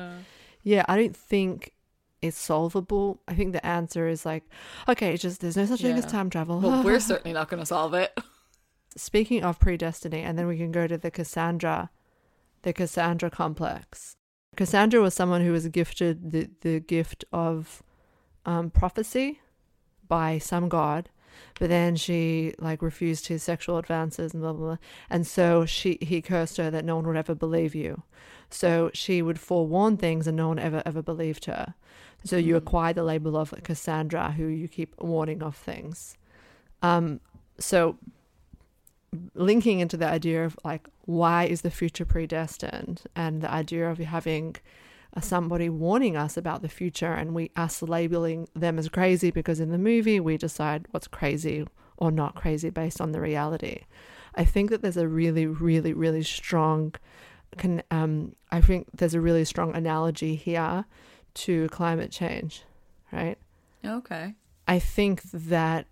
yeah 0.63 0.83
i 0.87 0.95
don't 0.95 1.15
think 1.15 1.73
it's 2.21 2.37
solvable 2.39 3.19
i 3.27 3.33
think 3.35 3.51
the 3.51 3.63
answer 3.65 4.07
is 4.07 4.25
like 4.25 4.43
okay 4.87 5.13
it's 5.13 5.21
just 5.21 5.41
there's 5.41 5.57
no 5.57 5.65
such 5.65 5.81
thing 5.81 5.97
as 5.97 6.05
time 6.05 6.29
travel 6.29 6.59
Well, 6.61 6.81
we're 6.83 6.99
certainly 7.11 7.33
not 7.33 7.49
going 7.49 7.59
to 7.59 7.65
solve 7.67 7.93
it. 7.93 8.17
Speaking 8.97 9.43
of 9.43 9.59
predestiny 9.59 10.23
and 10.23 10.37
then 10.37 10.47
we 10.47 10.57
can 10.57 10.71
go 10.71 10.87
to 10.87 10.97
the 10.97 11.11
cassandra 11.11 11.89
the 12.63 12.73
cassandra 12.73 13.29
complex. 13.29 14.15
Cassandra 14.55 14.99
was 14.99 15.13
someone 15.13 15.41
who 15.41 15.51
was 15.51 15.67
gifted 15.67 16.31
the, 16.31 16.49
the 16.61 16.79
gift 16.79 17.23
of 17.31 17.83
um, 18.45 18.69
prophecy 18.69 19.39
by 20.07 20.37
some 20.37 20.67
god 20.67 21.09
but 21.59 21.69
then 21.69 21.95
she 21.95 22.53
like 22.59 22.81
refused 22.81 23.27
his 23.27 23.43
sexual 23.43 23.77
advances 23.77 24.33
and 24.33 24.41
blah 24.41 24.53
blah 24.53 24.67
blah. 24.67 24.77
And 25.09 25.25
so 25.25 25.65
she 25.65 25.97
he 26.01 26.21
cursed 26.21 26.57
her 26.57 26.69
that 26.69 26.85
no 26.85 26.95
one 26.95 27.07
would 27.07 27.17
ever 27.17 27.35
believe 27.35 27.75
you. 27.75 28.03
So 28.49 28.91
she 28.93 29.21
would 29.21 29.39
forewarn 29.39 29.97
things 29.97 30.27
and 30.27 30.37
no 30.37 30.47
one 30.49 30.59
ever 30.59 30.83
ever 30.85 31.01
believed 31.01 31.45
her. 31.45 31.73
So 32.23 32.37
you 32.37 32.55
acquire 32.55 32.93
the 32.93 33.03
label 33.03 33.37
of 33.37 33.53
cassandra 33.63 34.31
who 34.31 34.47
you 34.47 34.67
keep 34.67 34.99
warning 34.99 35.41
of 35.41 35.55
things. 35.55 36.17
Um 36.81 37.19
so 37.59 37.97
linking 39.33 39.79
into 39.79 39.97
the 39.97 40.07
idea 40.07 40.45
of 40.45 40.57
like 40.63 40.87
why 41.05 41.45
is 41.45 41.61
the 41.61 41.71
future 41.71 42.05
predestined? 42.05 43.03
And 43.15 43.41
the 43.41 43.51
idea 43.51 43.89
of 43.89 43.97
having 43.97 44.55
somebody 45.21 45.69
warning 45.69 46.15
us 46.15 46.37
about 46.37 46.61
the 46.61 46.69
future 46.69 47.13
and 47.13 47.33
we 47.33 47.49
us 47.55 47.81
labeling 47.81 48.47
them 48.53 48.77
as 48.77 48.89
crazy 48.89 49.31
because 49.31 49.59
in 49.59 49.71
the 49.71 49.77
movie 49.77 50.19
we 50.19 50.37
decide 50.37 50.85
what's 50.91 51.07
crazy 51.07 51.65
or 51.95 52.11
not 52.11 52.35
crazy 52.35 52.69
based 52.69 53.01
on 53.01 53.11
the 53.11 53.21
reality. 53.21 53.81
I 54.35 54.45
think 54.45 54.69
that 54.69 54.81
there's 54.81 54.97
a 54.97 55.07
really 55.07 55.47
really 55.47 55.93
really 55.93 56.23
strong 56.23 56.93
can 57.57 57.81
um 57.89 58.35
i 58.51 58.59
think 58.59 58.85
there's 58.93 59.13
a 59.13 59.21
really 59.21 59.45
strong 59.45 59.73
analogy 59.73 60.35
here 60.35 60.85
to 61.33 61.69
climate 61.69 62.11
change 62.11 62.63
right? 63.11 63.37
Okay. 63.85 64.35
I 64.67 64.79
think 64.79 65.23
that 65.31 65.87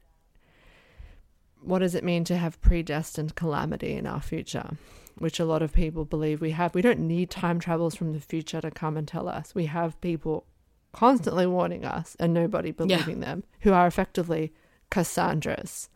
what 1.65 1.79
does 1.79 1.95
it 1.95 2.03
mean 2.03 2.23
to 2.25 2.37
have 2.37 2.61
predestined 2.61 3.35
calamity 3.35 3.93
in 3.93 4.05
our 4.05 4.21
future? 4.21 4.77
which 5.17 5.39
a 5.39 5.45
lot 5.45 5.61
of 5.61 5.73
people 5.73 6.05
believe 6.05 6.41
we 6.41 6.51
have. 6.51 6.75
We 6.75 6.81
don't 6.81 6.99
need 6.99 7.29
time 7.29 7.59
travels 7.59 7.95
from 7.95 8.13
the 8.13 8.19
future 8.19 8.61
to 8.61 8.71
come 8.71 8.97
and 8.97 9.07
tell 9.07 9.27
us. 9.27 9.55
We 9.55 9.67
have 9.67 9.99
people 10.01 10.45
constantly 10.91 11.45
warning 11.45 11.85
us 11.85 12.15
and 12.19 12.33
nobody 12.33 12.71
believing 12.71 13.19
them 13.19 13.43
who 13.61 13.73
are 13.73 13.87
effectively 13.87 14.53
Cassandras. 14.89 15.89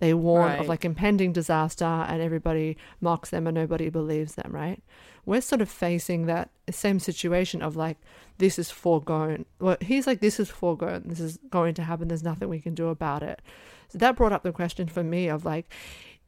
They 0.00 0.12
warn 0.12 0.58
of 0.58 0.68
like 0.68 0.84
impending 0.84 1.32
disaster 1.32 1.84
and 1.84 2.20
everybody 2.20 2.76
mocks 3.00 3.30
them 3.30 3.46
and 3.46 3.54
nobody 3.54 3.88
believes 3.88 4.34
them, 4.34 4.50
right? 4.52 4.82
We're 5.24 5.40
sort 5.40 5.62
of 5.62 5.70
facing 5.70 6.26
that 6.26 6.50
same 6.70 6.98
situation 6.98 7.62
of 7.62 7.76
like, 7.76 7.96
this 8.38 8.58
is 8.58 8.70
foregone. 8.70 9.46
Well, 9.60 9.76
he's 9.80 10.06
like, 10.06 10.20
this 10.20 10.38
is 10.38 10.50
foregone. 10.50 11.04
This 11.06 11.20
is 11.20 11.38
going 11.48 11.74
to 11.74 11.82
happen. 11.82 12.08
There's 12.08 12.22
nothing 12.22 12.48
we 12.48 12.60
can 12.60 12.74
do 12.74 12.88
about 12.88 13.22
it. 13.22 13.40
So 13.88 13.98
that 13.98 14.16
brought 14.16 14.32
up 14.32 14.42
the 14.42 14.52
question 14.52 14.88
for 14.88 15.04
me 15.04 15.28
of 15.28 15.44
like, 15.44 15.72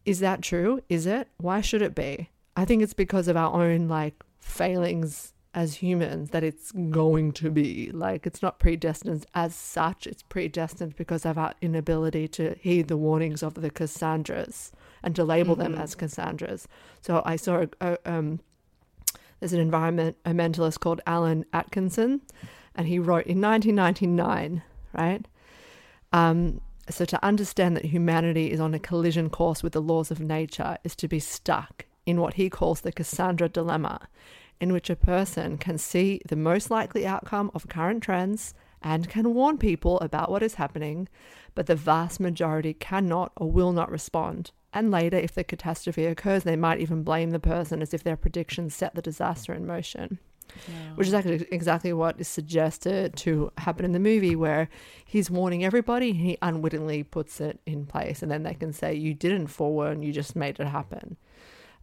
is 0.05 0.21
that 0.21 0.41
true? 0.41 0.81
Is 0.89 1.05
it? 1.07 1.29
Why 1.37 1.61
should 1.61 1.83
it 1.83 1.95
be? 1.95 2.31
I 2.57 2.65
think 2.65 2.83
it's 2.83 2.95
because 2.95 3.29
of 3.29 3.37
our 3.37 3.63
own 3.63 3.89
like 3.89 4.23
failings 4.39 5.35
as 5.57 5.77
humans 5.77 6.31
that 6.31 6.45
it's 6.45 6.71
going 6.71 7.33
to 7.33 7.51
be. 7.51 7.91
Like 7.91 8.27
it's 8.27 8.43
not 8.43 8.61
predestined 8.61 9.25
as 9.35 9.55
such, 9.55 10.07
it's 10.07 10.23
predestined 10.23 10.95
because 10.97 11.25
of 11.25 11.39
our 11.39 11.55
inability 11.63 12.29
to 12.29 12.55
heed 12.61 12.89
the 12.89 12.99
warnings 12.99 13.43
of 13.43 13.55
the 13.55 13.71
Cassandras 13.71 14.71
and 15.03 15.17
to 15.17 15.25
label 15.25 15.57
them 15.57 15.75
as 15.75 15.95
Cassandras. 15.95 16.69
So 17.01 17.23
I 17.25 17.37
saw 17.37 17.63
a, 17.63 17.69
a, 17.81 17.99
um 18.05 18.41
there's 19.41 19.55
an 19.55 19.61
environment 19.61 20.17
a 20.25 20.31
mentalist 20.31 20.81
called 20.81 21.01
Alan 21.07 21.45
AtKisson 21.53 22.21
and 22.75 22.87
he 22.87 22.99
wrote 22.99 23.27
in 23.27 23.41
1999, 23.41 24.63
right? 24.93 25.27
Um, 26.13 26.61
so 26.89 27.05
to 27.07 27.25
understand 27.25 27.77
that 27.77 27.87
humanity 27.87 28.53
is 28.53 28.61
on 28.61 28.75
a 28.75 28.79
collision 28.79 29.31
course 29.31 29.63
with 29.63 29.73
the 29.73 29.83
laws 29.83 30.11
of 30.11 30.21
nature 30.21 30.77
is 30.85 30.95
to 30.97 31.09
be 31.09 31.19
stuck 31.19 31.87
in 32.05 32.21
what 32.21 32.35
he 32.35 32.49
calls 32.49 32.83
the 32.83 32.93
Cassandra 32.93 33.49
dilemma, 33.49 34.09
in 34.61 34.73
which 34.73 34.91
a 34.91 34.97
person 34.97 35.59
can 35.59 35.79
see 35.79 36.21
the 36.27 36.37
most 36.37 36.71
likely 36.71 37.07
outcome 37.07 37.51
of 37.55 37.69
current 37.69 38.03
trends 38.03 38.55
and 38.83 39.09
can 39.09 39.35
warn 39.35 39.59
people 39.59 39.99
about 40.01 40.31
what 40.31 40.43
is 40.43 40.55
happening, 40.55 41.09
but 41.55 41.67
the 41.67 41.75
vast 41.77 42.21
majority 42.21 42.75
cannot 42.75 43.33
or 43.37 43.51
will 43.51 43.73
not 43.73 43.91
respond. 43.91 44.53
And 44.73 44.91
later, 44.91 45.17
if 45.17 45.35
the 45.35 45.45
catastrophe 45.45 46.05
occurs, 46.05 46.45
they 46.45 46.57
might 46.57 46.81
even 46.81 47.03
blame 47.03 47.31
the 47.31 47.41
person 47.41 47.81
as 47.81 47.95
if 47.95 48.05
their 48.05 48.17
predictions 48.17 48.75
set 48.75 48.95
the 48.95 49.03
disaster 49.03 49.55
in 49.55 49.67
motion 49.67 50.19
which 50.95 51.09
is 51.09 51.15
actually 51.15 51.47
exactly 51.51 51.93
what 51.93 52.19
is 52.21 52.29
suggested 52.29 53.15
to 53.17 53.53
happen 53.59 53.85
in 53.85 53.93
the 53.93 53.99
movie, 53.99 54.37
where 54.37 54.69
he's 55.05 55.31
warning 55.31 55.65
everybody 55.65 56.11
and 56.11 56.19
he 56.19 56.39
unwittingly 56.43 57.03
puts 57.03 57.41
it 57.41 57.61
in 57.67 57.87
place, 57.87 58.23
and 58.23 58.31
then 58.31 58.43
they 58.43 58.55
can 58.55 58.73
say, 58.73 58.95
"You 58.95 59.15
didn't 59.15 59.49
forewarn, 59.49 60.03
you 60.03 60.13
just 60.13 60.37
made 60.37 60.59
it 60.59 60.67
happen," 60.67 61.17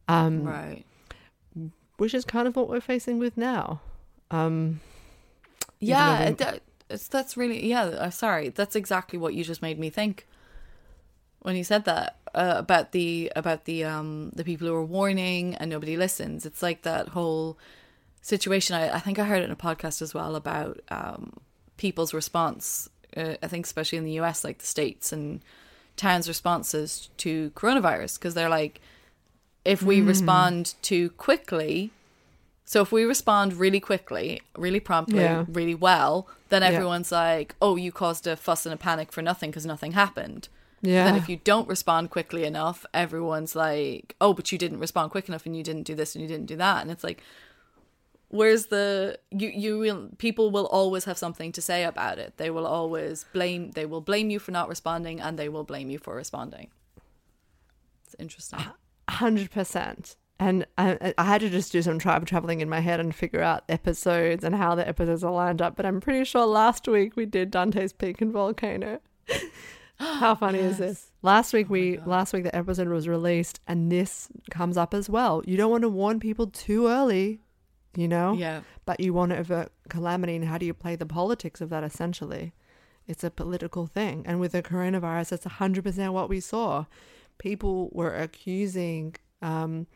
um, 0.07 0.43
Right. 0.43 0.84
Which 1.98 2.14
is 2.14 2.26
kind 2.26 2.48
of 2.48 2.56
what 2.56 2.70
we're 2.70 2.82
facing 2.82 3.20
with 3.20 3.38
now. 3.38 3.82
Um, 4.32 4.82
Yeah, 5.80 6.32
that, 6.32 6.62
it's, 6.89 7.08
that's 7.08 7.38
really 7.38 7.68
yeah. 7.68 7.84
Uh, 7.84 8.10
sorry, 8.10 8.50
that's 8.50 8.76
exactly 8.76 9.20
what 9.20 9.34
you 9.34 9.44
just 9.44 9.62
made 9.62 9.80
me 9.80 9.89
think 9.89 10.26
when 11.39 11.56
you 11.56 11.64
said 11.64 11.86
that 11.86 12.18
uh, 12.34 12.56
about 12.58 12.94
the 12.94 13.32
about 13.36 13.66
the 13.66 13.84
um 13.84 14.32
the 14.34 14.44
people 14.44 14.68
who 14.68 14.74
are 14.74 14.84
warning 14.86 15.56
and 15.56 15.70
nobody 15.70 15.98
listens. 15.98 16.46
It's 16.46 16.64
like 16.64 16.84
that 16.84 17.10
whole 17.10 17.58
situation. 18.22 18.76
I, 18.76 18.96
I 18.96 19.00
think 19.00 19.20
I 19.20 19.26
heard 19.26 19.41
it 19.41 19.46
in 19.46 19.52
a 19.52 19.56
podcast 19.56 20.02
as 20.02 20.14
well 20.14 20.36
about 20.36 20.80
um 20.89 21.34
people's 21.78 22.14
response. 22.14 22.89
Uh, 23.16 23.36
I 23.44 23.48
think 23.48 23.66
especially 23.66 23.98
in 24.00 24.06
the 24.06 24.14
U.S., 24.14 24.44
like 24.44 24.60
the 24.60 24.66
states 24.66 25.12
and 25.12 25.41
towns' 25.98 26.28
responses 26.28 27.10
to 27.18 27.52
coronavirus, 27.52 28.18
because 28.18 28.34
they're 28.34 28.50
like, 28.50 28.82
if 29.66 29.82
we 29.82 29.99
hmm. 29.99 30.07
respond 30.07 30.76
too 30.82 31.09
quickly, 31.11 31.91
so 32.66 32.82
if 32.82 32.91
we 32.91 33.03
respond 33.03 33.53
really 33.53 33.80
quickly, 33.80 34.41
really 34.57 34.80
promptly, 34.80 35.22
Yeah. 35.22 35.45
really 35.47 35.76
well, 35.76 36.28
then 36.49 36.61
Yeah. 36.61 36.70
everyone's 36.70 37.11
like, 37.11 37.55
"Oh, 37.61 37.76
you 37.76 37.91
caused 37.91 38.28
a 38.28 38.36
fuss 38.36 38.66
and 38.66 38.74
a 38.74 38.78
panic 38.78 39.11
for 39.11 39.22
nothing 39.22 39.51
because 39.51 39.66
nothing 39.66 39.93
happened." 39.93 40.49
yeah, 40.82 41.05
Then 41.05 41.16
if 41.16 41.30
you 41.30 41.38
don't 41.38 41.70
respond 41.70 42.09
quickly 42.09 42.43
enough, 42.43 42.86
everyone's 42.93 43.55
like, 43.55 44.16
"Oh, 44.20 44.34
but 44.34 44.51
you 44.51 44.57
didn't 44.57 44.80
respond 44.80 45.11
quick 45.11 45.30
enough, 45.30 45.45
and 45.45 45.55
you 45.55 45.64
didn't 45.64 45.84
do 45.84 45.95
this 45.95 46.14
and 46.14 46.22
you 46.22 46.28
didn't 46.28 46.47
do 46.47 46.57
that," 46.57 46.82
and 46.82 46.91
it's 46.91 47.05
like, 47.05 47.24
where's 48.34 48.66
the 48.66 49.20
you 49.30 49.47
you 49.49 49.78
will 49.78 50.09
people 50.18 50.49
will 50.49 50.66
always 50.68 51.05
have 51.05 51.18
something 51.20 51.51
to 51.51 51.61
say 51.61 51.84
about 51.84 52.18
it. 52.18 52.34
They 52.38 52.49
will 52.49 52.66
always 52.66 53.26
blame. 53.32 53.72
They 53.72 53.86
will 53.86 54.01
blame 54.01 54.30
you 54.32 54.39
for 54.39 54.51
not 54.51 54.68
responding, 54.68 55.22
and 55.22 55.38
they 55.38 55.47
will 55.47 55.64
blame 55.64 55.89
you 55.89 55.99
for 55.99 56.16
responding. 56.16 56.70
It's 58.05 58.16
interesting. 58.20 58.59
Hundred 59.14 59.51
percent. 59.51 60.16
And 60.39 60.66
I, 60.78 61.14
I 61.18 61.24
had 61.24 61.41
to 61.41 61.49
just 61.49 61.72
do 61.72 61.82
some 61.82 61.99
time 61.99 62.26
traveling 62.26 62.59
in 62.59 62.68
my 62.68 62.80
head 62.80 62.99
and 62.99 63.14
figure 63.14 63.41
out 63.41 63.64
episodes 63.70 64.43
and 64.43 64.55
how 64.55 64.76
the 64.76 64.86
episodes 64.86 65.24
are 65.24 65.32
lined 65.32 65.61
up. 65.61 65.76
But 65.76 65.86
I'm 65.86 66.01
pretty 66.01 66.26
sure 66.26 66.45
last 66.45 66.88
week 66.88 67.16
we 67.16 67.26
did 67.26 67.51
Dante's 67.51 67.93
Peak 67.93 68.20
and 68.20 68.34
Volcano. 68.34 68.99
How 69.99 70.36
funny 70.36 70.59
is 70.59 70.80
this? 70.80 71.11
Last 71.22 71.53
week 71.53 71.68
oh 71.70 71.74
we 71.74 71.97
last 71.99 72.34
week 72.34 72.43
the 72.43 72.55
episode 72.55 72.89
was 72.89 73.07
released 73.07 73.61
and 73.68 73.91
this 73.91 74.28
comes 74.49 74.76
up 74.76 74.93
as 74.93 75.09
well. 75.09 75.41
You 75.45 75.55
don't 75.55 75.72
want 75.72 75.84
to 75.84 75.89
warn 75.89 76.20
people 76.20 76.47
too 76.47 76.88
early, 76.88 77.39
you 77.95 78.07
know? 78.07 78.34
Yeah. 78.34 78.61
But 78.86 78.99
you 78.99 79.14
want 79.14 79.32
to 79.32 79.39
avert 79.39 79.72
calamity 79.88 80.36
and 80.36 80.45
how 80.45 80.57
do 80.57 80.66
you 80.66 80.74
play 80.74 80.95
the 80.95 81.05
politics 81.05 81.61
of 81.61 81.70
that 81.70 81.84
essentially? 81.84 82.53
It's 83.07 83.24
a 83.24 83.30
political 83.30 83.86
thing. 83.86 84.24
And 84.26 84.39
with 84.39 84.53
the 84.53 84.64
coronavirus, 84.64 85.30
that's 85.30 85.45
100% 85.45 86.11
what 86.11 86.28
we 86.28 86.39
saw. 86.39 86.86
People 87.38 87.90
were 87.92 88.14
accusing 88.16 89.16
um, 89.42 89.88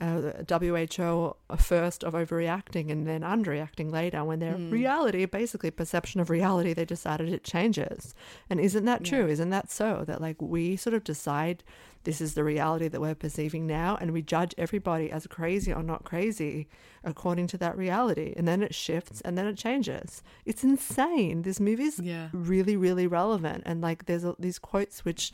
uh, 0.00 0.32
WHO 0.48 1.36
first 1.56 2.02
of 2.02 2.14
overreacting 2.14 2.90
and 2.90 3.06
then 3.06 3.20
underreacting 3.20 3.92
later 3.92 4.24
when 4.24 4.40
their 4.40 4.56
reality, 4.56 5.24
basically 5.24 5.70
perception 5.70 6.20
of 6.20 6.30
reality, 6.30 6.72
they 6.72 6.84
decided 6.84 7.28
it 7.32 7.44
changes. 7.44 8.12
And 8.50 8.58
isn't 8.58 8.84
that 8.86 9.04
true? 9.04 9.28
Isn't 9.28 9.50
that 9.50 9.70
so? 9.70 10.02
That 10.06 10.20
like 10.20 10.42
we 10.42 10.74
sort 10.76 10.94
of 10.94 11.04
decide 11.04 11.62
this 12.02 12.20
is 12.20 12.34
the 12.34 12.44
reality 12.44 12.88
that 12.88 13.00
we're 13.00 13.14
perceiving 13.14 13.66
now 13.66 13.96
and 14.00 14.12
we 14.12 14.20
judge 14.20 14.52
everybody 14.58 15.10
as 15.10 15.26
crazy 15.28 15.72
or 15.72 15.82
not 15.82 16.04
crazy 16.04 16.66
according 17.04 17.46
to 17.46 17.56
that 17.58 17.76
reality. 17.78 18.34
And 18.36 18.46
then 18.48 18.62
it 18.62 18.74
shifts 18.74 19.20
and 19.22 19.38
then 19.38 19.46
it 19.46 19.56
changes. 19.56 20.22
It's 20.44 20.64
insane. 20.64 21.42
This 21.42 21.60
movie's 21.60 22.00
Yeah. 22.00 22.28
really, 22.32 22.76
really 22.76 23.06
relevant. 23.06 23.62
And 23.64 23.80
like 23.80 24.06
there's 24.06 24.24
a, 24.24 24.34
these 24.40 24.58
quotes 24.58 25.04
which 25.04 25.30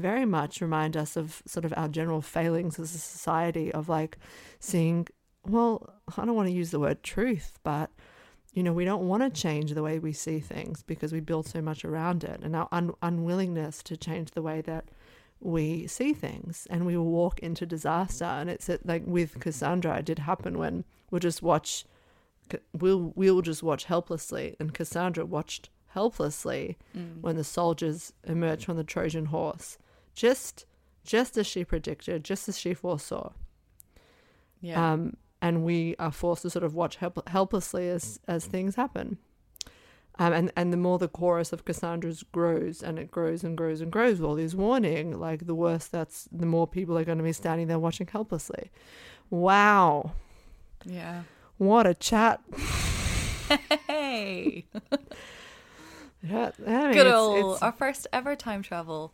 very 0.00 0.24
much 0.24 0.60
remind 0.60 0.96
us 0.96 1.16
of 1.16 1.42
sort 1.46 1.64
of 1.64 1.74
our 1.76 1.88
general 1.88 2.20
failings 2.20 2.78
as 2.78 2.94
a 2.94 2.98
society 2.98 3.72
of 3.72 3.88
like 3.88 4.18
seeing, 4.58 5.06
well, 5.46 5.94
I 6.16 6.24
don't 6.24 6.34
want 6.34 6.48
to 6.48 6.54
use 6.54 6.70
the 6.70 6.80
word 6.80 7.02
truth, 7.02 7.58
but 7.62 7.90
you 8.52 8.62
know, 8.62 8.72
we 8.72 8.84
don't 8.84 9.06
want 9.06 9.22
to 9.22 9.30
change 9.30 9.72
the 9.72 9.82
way 9.82 9.98
we 9.98 10.12
see 10.12 10.40
things 10.40 10.82
because 10.82 11.12
we 11.12 11.20
build 11.20 11.46
so 11.46 11.62
much 11.62 11.84
around 11.84 12.24
it 12.24 12.40
and 12.42 12.56
our 12.56 12.68
un- 12.72 12.94
unwillingness 13.00 13.82
to 13.84 13.96
change 13.96 14.32
the 14.32 14.42
way 14.42 14.60
that 14.62 14.86
we 15.38 15.86
see 15.86 16.12
things 16.12 16.66
and 16.68 16.84
we 16.84 16.96
will 16.96 17.04
walk 17.04 17.38
into 17.40 17.64
disaster. 17.64 18.24
And 18.24 18.50
it's 18.50 18.68
like 18.84 19.02
with 19.06 19.38
Cassandra, 19.38 19.98
it 19.98 20.04
did 20.04 20.20
happen 20.20 20.58
when 20.58 20.84
we'll 21.10 21.20
just 21.20 21.42
watch, 21.42 21.84
we'll, 22.72 23.12
we'll 23.14 23.40
just 23.40 23.62
watch 23.62 23.84
helplessly. 23.84 24.56
And 24.58 24.74
Cassandra 24.74 25.24
watched 25.24 25.70
helplessly 25.90 26.76
mm. 26.96 27.20
when 27.20 27.36
the 27.36 27.44
soldiers 27.44 28.12
emerged 28.24 28.64
from 28.64 28.76
the 28.76 28.84
Trojan 28.84 29.26
horse, 29.26 29.78
just, 30.14 30.66
just 31.04 31.36
as 31.36 31.46
she 31.46 31.64
predicted, 31.64 32.24
just 32.24 32.48
as 32.48 32.58
she 32.58 32.74
foresaw. 32.74 33.30
Yeah. 34.60 34.92
Um, 34.92 35.16
and 35.42 35.64
we 35.64 35.96
are 35.98 36.12
forced 36.12 36.42
to 36.42 36.50
sort 36.50 36.64
of 36.64 36.74
watch 36.74 36.96
help- 36.96 37.26
helplessly 37.28 37.88
as 37.88 38.20
as 38.28 38.44
things 38.44 38.74
happen. 38.74 39.16
Um, 40.18 40.34
and 40.34 40.52
and 40.54 40.70
the 40.70 40.76
more 40.76 40.98
the 40.98 41.08
chorus 41.08 41.50
of 41.54 41.64
Cassandra's 41.64 42.22
grows 42.24 42.82
and 42.82 42.98
it 42.98 43.10
grows 43.10 43.42
and 43.42 43.56
grows 43.56 43.80
and 43.80 43.90
grows, 43.90 44.20
with 44.20 44.28
all 44.28 44.34
these 44.34 44.54
warning, 44.54 45.18
like 45.18 45.46
the 45.46 45.54
worse 45.54 45.86
that's 45.86 46.28
the 46.30 46.44
more 46.44 46.66
people 46.66 46.98
are 46.98 47.04
going 47.04 47.16
to 47.16 47.24
be 47.24 47.32
standing 47.32 47.68
there 47.68 47.78
watching 47.78 48.06
helplessly. 48.06 48.70
Wow, 49.30 50.12
yeah. 50.84 51.22
what 51.56 51.86
a 51.86 51.94
chat! 51.94 52.40
Hey. 53.86 54.66
Yeah, 56.22 56.50
I 56.66 56.70
mean, 56.84 56.92
Good 56.92 56.98
it's- 57.06 57.14
old 57.14 57.54
it's 57.54 57.62
our 57.62 57.72
first 57.72 58.06
ever 58.12 58.36
time 58.36 58.62
travel. 58.62 59.12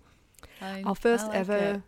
I- 0.61 0.83
our 0.85 0.95
first 0.95 1.27
like 1.29 1.37
ever, 1.37 1.57
it. 1.57 1.83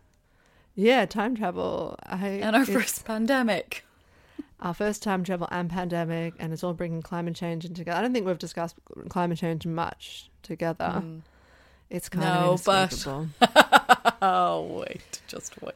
yeah, 0.74 1.06
time 1.06 1.36
travel. 1.36 1.96
I, 2.04 2.26
and 2.28 2.54
our 2.56 2.64
first 2.66 3.04
pandemic. 3.04 3.84
our 4.60 4.74
first 4.74 5.02
time 5.02 5.24
travel 5.24 5.48
and 5.50 5.70
pandemic, 5.70 6.34
and 6.38 6.52
it's 6.52 6.64
all 6.64 6.74
bringing 6.74 7.02
climate 7.02 7.34
change 7.36 7.64
into 7.64 7.80
together. 7.80 7.98
I 7.98 8.02
don't 8.02 8.12
think 8.12 8.26
we've 8.26 8.38
discussed 8.38 8.76
climate 9.08 9.38
change 9.38 9.66
much 9.66 10.30
together. 10.42 11.02
It's 11.90 12.08
kind 12.08 12.24
No, 12.26 12.52
of 12.52 12.64
but- 12.64 12.92
inescapable. 12.92 13.28
Oh 14.20 14.82
wait, 14.84 15.20
just 15.28 15.60
wait. 15.62 15.74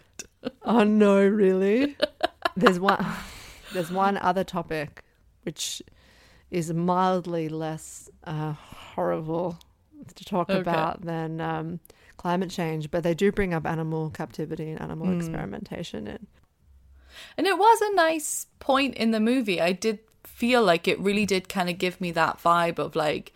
Oh 0.62 0.82
no, 0.82 1.24
really? 1.26 1.96
There's 2.56 2.80
one 2.80 3.04
there's 3.72 3.90
one 3.92 4.18
other 4.18 4.42
topic 4.44 5.02
which 5.44 5.80
is 6.50 6.72
mildly 6.72 7.48
less 7.48 8.10
uh, 8.24 8.52
horrible 8.52 9.58
to 10.14 10.24
talk 10.24 10.50
Okay. 10.50 10.58
about 10.60 11.02
than 11.02 11.40
um, 11.40 11.80
climate 12.22 12.50
change, 12.50 12.88
but 12.92 13.02
they 13.02 13.14
do 13.14 13.32
bring 13.32 13.52
up 13.52 13.66
animal 13.66 14.08
captivity 14.10 14.70
and 14.70 14.80
animal 14.80 15.08
Hmm. 15.08 15.18
experimentation. 15.18 16.06
And 16.06 16.26
And 17.36 17.46
it 17.48 17.58
was 17.58 17.80
a 17.82 17.94
nice 17.94 18.46
point 18.60 18.94
in 18.94 19.10
the 19.10 19.18
movie. 19.20 19.60
I 19.60 19.72
did 19.72 19.98
feel 20.22 20.62
like 20.62 20.86
it 20.86 21.00
really 21.00 21.26
did 21.26 21.48
kind 21.48 21.68
of 21.68 21.78
give 21.78 22.00
me 22.00 22.12
that 22.12 22.38
vibe 22.38 22.78
of 22.78 22.94
like 22.94 23.32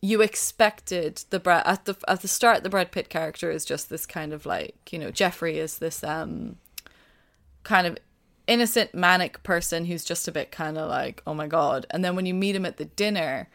you 0.00 0.22
expected 0.22 1.24
the 1.30 1.40
Brad 1.40 1.66
at 1.66 1.84
the 1.84 1.96
at 2.06 2.20
the 2.22 2.28
start 2.28 2.62
the 2.62 2.70
Brad 2.70 2.92
Pitt 2.92 3.08
character 3.08 3.50
is 3.50 3.64
just 3.64 3.90
this 3.90 4.06
kind 4.06 4.32
of 4.32 4.46
like, 4.46 4.76
you 4.92 4.98
know, 4.98 5.10
Jeffrey 5.10 5.58
is 5.58 5.78
this 5.78 6.04
um 6.04 6.56
kind 7.64 7.86
of 7.88 7.98
innocent 8.46 8.94
manic 8.94 9.42
person 9.42 9.86
who's 9.86 10.04
just 10.04 10.28
a 10.28 10.32
bit 10.32 10.52
kind 10.52 10.78
of 10.78 10.88
like, 10.88 11.22
"Oh 11.26 11.34
my 11.34 11.48
god." 11.48 11.86
And 11.90 12.04
then 12.04 12.14
when 12.14 12.24
you 12.26 12.34
meet 12.34 12.54
him 12.54 12.64
at 12.64 12.76
the 12.76 12.84
dinner, 12.84 13.48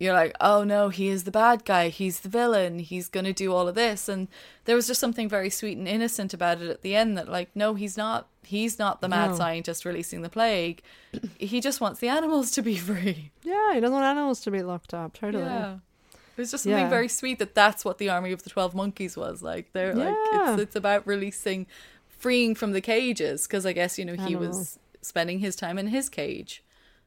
you're 0.00 0.14
like, 0.14 0.34
oh 0.40 0.64
no, 0.64 0.88
he 0.88 1.08
is 1.08 1.22
the 1.24 1.30
bad 1.30 1.64
guy. 1.64 1.88
He's 1.90 2.20
the 2.20 2.28
villain. 2.28 2.78
He's 2.80 3.08
going 3.08 3.26
to 3.26 3.32
do 3.32 3.52
all 3.54 3.68
of 3.68 3.74
this. 3.76 4.08
And 4.08 4.26
there 4.64 4.74
was 4.74 4.86
just 4.88 4.98
something 4.98 5.28
very 5.28 5.50
sweet 5.50 5.76
and 5.78 5.86
innocent 5.86 6.34
about 6.34 6.60
it 6.62 6.68
at 6.70 6.80
the 6.82 6.96
end 6.96 7.16
that, 7.18 7.28
like, 7.28 7.50
no, 7.54 7.74
he's 7.74 7.96
not. 7.96 8.26
He's 8.42 8.78
not 8.78 9.00
the 9.02 9.08
mad 9.08 9.30
No. 9.30 9.36
scientist 9.36 9.84
releasing 9.84 10.22
the 10.22 10.28
plague. 10.30 10.82
he 11.38 11.60
just 11.60 11.80
wants 11.80 12.00
the 12.00 12.08
animals 12.08 12.50
to 12.52 12.62
be 12.62 12.76
free. 12.88 13.30
Yeah, 13.44 13.74
he 13.74 13.80
doesn't 13.80 13.92
want 13.94 14.06
animals 14.06 14.40
to 14.40 14.50
be 14.50 14.62
locked 14.62 14.94
up. 14.94 15.12
Totally. 15.12 15.44
Yeah. 15.44 15.74
It 16.14 16.40
was 16.40 16.50
just 16.50 16.64
something 16.64 16.80
Yeah. 16.84 16.88
very 16.88 17.08
sweet 17.08 17.38
that 17.38 17.54
that's 17.54 17.84
what 17.84 17.98
the 17.98 18.08
army 18.08 18.32
of 18.32 18.42
the 18.42 18.48
12 18.50 18.74
monkeys 18.74 19.16
was. 19.18 19.42
Like, 19.42 19.72
they're 19.74 19.94
like, 19.94 20.16
it's, 20.32 20.62
it's 20.62 20.76
about 20.76 21.06
releasing, 21.06 21.66
freeing 22.08 22.54
from 22.54 22.72
the 22.72 22.80
cages. 22.80 23.46
Because 23.46 23.66
I 23.66 23.74
guess, 23.74 23.98
you 23.98 24.06
know, 24.06 24.14
he 24.16 24.34
was 24.34 24.78
spending 25.02 25.40
his 25.40 25.54
time 25.54 25.76
in 25.78 25.88
his 25.88 26.08
cage. 26.08 26.64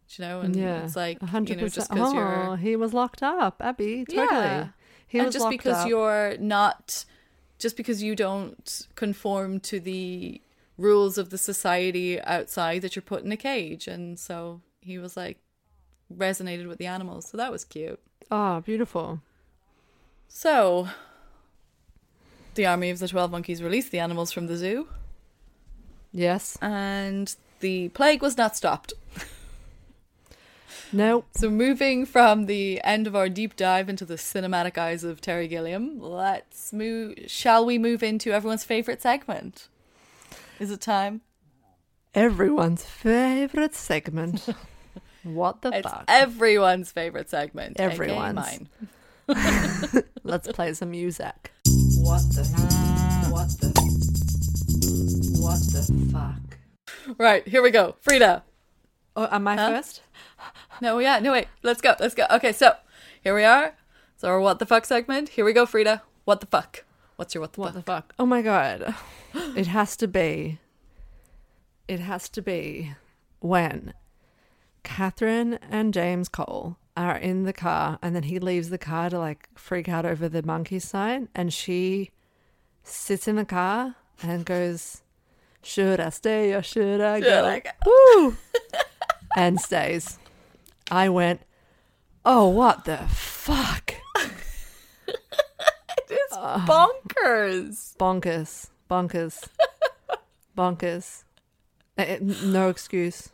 You 0.09 0.25
know, 0.25 0.41
and 0.41 0.55
Yeah. 0.55 0.83
it's 0.83 0.95
like, 0.95 1.21
a 1.21 1.25
hundred 1.27 1.55
you 1.57 1.61
know, 1.61 1.67
just 1.69 1.89
because 1.89 2.11
Oh, 2.13 2.15
you're. 2.15 2.57
he 2.57 2.75
was 2.75 2.93
locked 2.93 3.23
up, 3.23 3.57
Abby. 3.61 4.05
Totally. 4.05 4.25
Yeah. 4.27 4.67
He 5.07 5.17
and 5.19 5.25
was 5.27 5.33
just 5.35 5.49
because 5.49 5.77
up. 5.77 5.87
you're 5.87 6.37
not 6.39 7.05
just 7.59 7.77
because 7.77 8.03
you 8.03 8.15
don't 8.15 8.87
conform 8.95 9.59
to 9.61 9.79
the 9.79 10.41
rules 10.77 11.17
of 11.17 11.29
the 11.29 11.37
society 11.37 12.19
outside 12.21 12.81
that 12.81 12.95
you're 12.95 13.03
put 13.03 13.23
in 13.23 13.31
a 13.31 13.37
cage 13.37 13.87
and 13.87 14.19
so 14.19 14.59
he 14.81 14.97
was 14.97 15.15
like 15.15 15.37
resonated 16.13 16.67
with 16.67 16.79
the 16.79 16.87
animals 16.87 17.29
so 17.29 17.37
that 17.37 17.51
was 17.51 17.63
cute 17.63 17.99
Oh, 18.31 18.59
beautiful. 18.61 19.21
so 20.27 20.87
the 22.55 22.65
army 22.65 22.89
of 22.89 22.99
the 22.99 23.07
12 23.07 23.31
monkeys 23.31 23.61
released 23.63 23.91
the 23.91 23.99
animals 23.99 24.31
from 24.31 24.47
the 24.47 24.57
zoo 24.57 24.87
Yes. 26.11 26.57
and 26.61 27.33
the 27.59 27.89
plague 27.89 28.21
was 28.21 28.35
not 28.35 28.57
stopped 28.57 28.93
Nope. 30.93 31.25
so 31.35 31.49
moving 31.49 32.05
from 32.05 32.45
the 32.45 32.79
end 32.83 33.07
of 33.07 33.15
our 33.15 33.27
deep 33.27 33.55
dive 33.55 33.89
into 33.89 34.05
the 34.05 34.15
cinematic 34.15 34.77
eyes 34.77 35.03
of 35.03 35.19
Terry 35.21 35.47
Gilliam, 35.47 35.99
let's 35.99 36.71
move. 36.71 37.17
Shall 37.27 37.65
we 37.65 37.77
move 37.79 38.03
into 38.03 38.31
everyone's 38.31 38.63
favorite 38.63 39.01
segment? 39.01 39.67
Is 40.59 40.69
it 40.71 40.81
time? 40.81 41.21
Everyone's 42.13 42.85
favorite 42.85 43.73
segment. 43.73 44.47
what 45.23 45.61
the 45.63 45.69
It's 45.73 45.89
fuck? 45.89 46.05
everyone's 46.07 46.91
favorite 46.91 47.29
segment. 47.29 47.79
aka 47.79 47.91
Everyone's. 47.91 48.35
mine. 48.35 48.69
Let's 50.23 50.47
play 50.51 50.73
some 50.75 50.91
music. 50.91 51.51
What 51.97 52.21
the 52.35 52.43
what 53.31 53.49
the 53.59 53.69
what 55.41 55.59
the 55.73 56.09
fuck? 56.11 57.17
Right, 57.17 57.47
here 57.47 57.63
we 57.63 57.71
go. 57.71 57.95
Frida. 58.01 58.43
Oh, 59.15 59.27
am 59.31 59.47
I 59.47 59.55
Huh? 59.55 59.69
first? 59.69 60.01
No, 60.81 60.99
yeah, 60.99 61.19
no, 61.19 61.31
wait. 61.33 61.47
Let's 61.61 61.81
go. 61.81 61.95
Let's 61.99 62.15
go. 62.15 62.25
Okay, 62.31 62.51
so 62.51 62.73
here 63.23 63.35
we 63.35 63.43
are. 63.43 63.75
So 64.17 64.27
our 64.27 64.39
what 64.39 64.59
the 64.59 64.65
fuck 64.65 64.85
segment. 64.85 65.29
Here 65.29 65.45
we 65.45 65.53
go, 65.53 65.65
Frida. 65.65 66.01
What 66.25 66.39
the 66.39 66.47
fuck? 66.47 66.83
What's 67.15 67.35
your 67.35 67.41
what 67.41 67.53
the 67.53 67.61
What 67.61 67.73
fuck? 67.73 67.85
the 67.85 67.91
fuck? 67.91 68.13
Oh 68.17 68.25
my 68.25 68.41
god. 68.41 68.95
It 69.55 69.67
has 69.67 69.95
to 69.97 70.07
be. 70.07 70.59
It 71.87 71.99
has 71.99 72.27
to 72.29 72.41
be 72.41 72.93
when 73.39 73.93
Kathryn 74.83 75.59
and 75.69 75.93
James 75.93 76.29
Cole 76.29 76.77
are 76.95 77.17
in 77.17 77.43
the 77.43 77.53
car 77.53 77.97
and 78.01 78.15
then 78.15 78.23
he 78.23 78.39
leaves 78.39 78.69
the 78.69 78.77
car 78.77 79.09
to 79.09 79.17
like 79.19 79.49
freak 79.55 79.89
out 79.89 80.05
over 80.05 80.29
the 80.29 80.43
monkey 80.43 80.79
sign 80.79 81.27
and 81.35 81.51
she 81.53 82.11
sits 82.83 83.27
in 83.27 83.35
the 83.35 83.45
car 83.45 83.95
and 84.21 84.45
goes, 84.45 85.01
Should 85.61 85.99
I 85.99 86.09
stay 86.09 86.53
or 86.53 86.61
should 86.61 87.01
I 87.01 87.19
go? 87.19 87.25
Should 87.27 87.45
I 87.45 87.59
go? 87.59 87.69
Woo! 87.85 88.37
and 89.35 89.59
stays. 89.59 90.17
I 90.91 91.09
went, 91.09 91.41
Oh, 92.25 92.47
what 92.49 92.85
the 92.85 92.97
fuck? 93.09 93.93
It's 96.09 96.35
bonkers. 96.35 97.95
bonkers, 97.97 98.69
bonkers, 98.89 99.47
bonkers. 100.57 101.23
Eh, 101.97 102.03
eh, 102.03 102.17
no 102.43 102.69
excuse. 102.69 103.29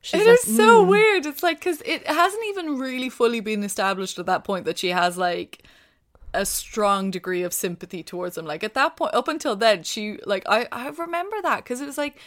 She's 0.00 0.20
It 0.22 0.26
like, 0.26 0.38
is 0.44 0.56
so 0.56 0.84
"Mm." 0.84 0.88
weird. 0.88 1.26
It's 1.26 1.42
like 1.42 1.58
because 1.60 1.82
it 1.82 2.06
hasn't 2.06 2.42
even 2.48 2.78
really 2.78 3.08
fully 3.10 3.40
been 3.40 3.62
established 3.62 4.18
at 4.18 4.26
that 4.26 4.44
point 4.44 4.64
that 4.64 4.78
she 4.78 4.88
has 4.88 5.16
like 5.18 5.62
a 6.32 6.46
strong 6.46 7.10
degree 7.10 7.42
of 7.42 7.52
sympathy 7.52 8.02
towards 8.02 8.38
him. 8.38 8.46
Like 8.46 8.64
at 8.64 8.74
that 8.74 8.96
point, 8.96 9.14
up 9.14 9.28
until 9.28 9.54
then, 9.56 9.82
she 9.82 10.18
like 10.24 10.44
I 10.48 10.66
I 10.72 10.88
remember 10.88 11.36
that 11.42 11.58
because 11.64 11.80
it 11.80 11.86
was 11.86 11.98
like 11.98 12.18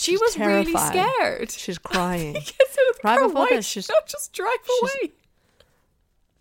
she 0.00 0.12
She's 0.12 0.20
was 0.20 0.38
really 0.38 0.72
scared. 0.76 1.50
She's 1.50 1.78
crying. 1.92 2.34
Yes, 2.34 2.50
it 2.60 2.94
was 2.94 2.98
Right 3.02 3.18
her 3.18 3.26
before 3.26 3.42
wife. 3.42 3.50
this, 3.50 3.66
she's- 3.66 3.88
not 3.88 4.06
just 4.06 4.32
drive 4.32 4.52
she's- 4.64 4.96
away. 5.02 5.12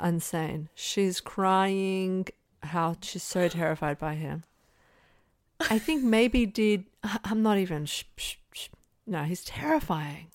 Insane. 0.09 0.69
She's 0.75 1.19
crying. 1.19 2.27
How 2.63 2.95
she's 3.01 3.23
so 3.23 3.47
terrified 3.47 3.97
by 3.97 4.13
him. 4.15 4.43
I 5.71 5.79
think 5.79 6.03
maybe 6.03 6.45
did. 6.45 6.85
I'm 7.23 7.41
not 7.41 7.57
even. 7.57 7.85
Sh- 7.87 8.03
sh- 8.17 8.35
sh- 8.53 8.67
no, 9.07 9.23
he's 9.23 9.43
terrifying. 9.43 10.27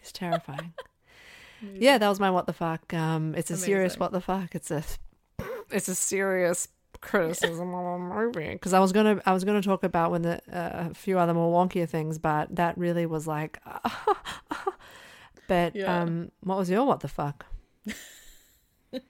He's 0.00 0.12
terrifying. 0.12 0.74
yeah, 1.74 1.98
that 1.98 2.08
was 2.08 2.20
my 2.20 2.30
what 2.30 2.46
the 2.46 2.52
fuck. 2.52 2.92
Um, 2.94 3.34
it's 3.34 3.50
a 3.50 3.56
serious 3.56 3.98
what 3.98 4.12
the 4.12 4.20
fuck. 4.20 4.54
It's 4.54 4.70
a, 4.70 4.84
it's 5.70 5.88
a 5.88 5.94
serious 5.96 6.68
criticism 7.00 7.74
of 7.74 7.84
a 7.86 7.98
movie 7.98 8.52
because 8.52 8.72
I 8.72 8.80
was 8.80 8.92
gonna 8.92 9.20
I 9.26 9.32
was 9.32 9.44
gonna 9.44 9.62
talk 9.62 9.82
about 9.84 10.10
when 10.10 10.22
the 10.22 10.36
uh, 10.52 10.88
a 10.90 10.94
few 10.94 11.18
other 11.18 11.34
more 11.34 11.52
wonkier 11.52 11.88
things, 11.88 12.18
but 12.18 12.54
that 12.56 12.76
really 12.78 13.06
was 13.06 13.26
like. 13.26 13.58
but 15.48 15.74
Yeah. 15.74 16.02
um, 16.02 16.30
what 16.40 16.58
was 16.58 16.68
your 16.70 16.84
what 16.84 17.00
the 17.00 17.08
fuck? 17.08 17.46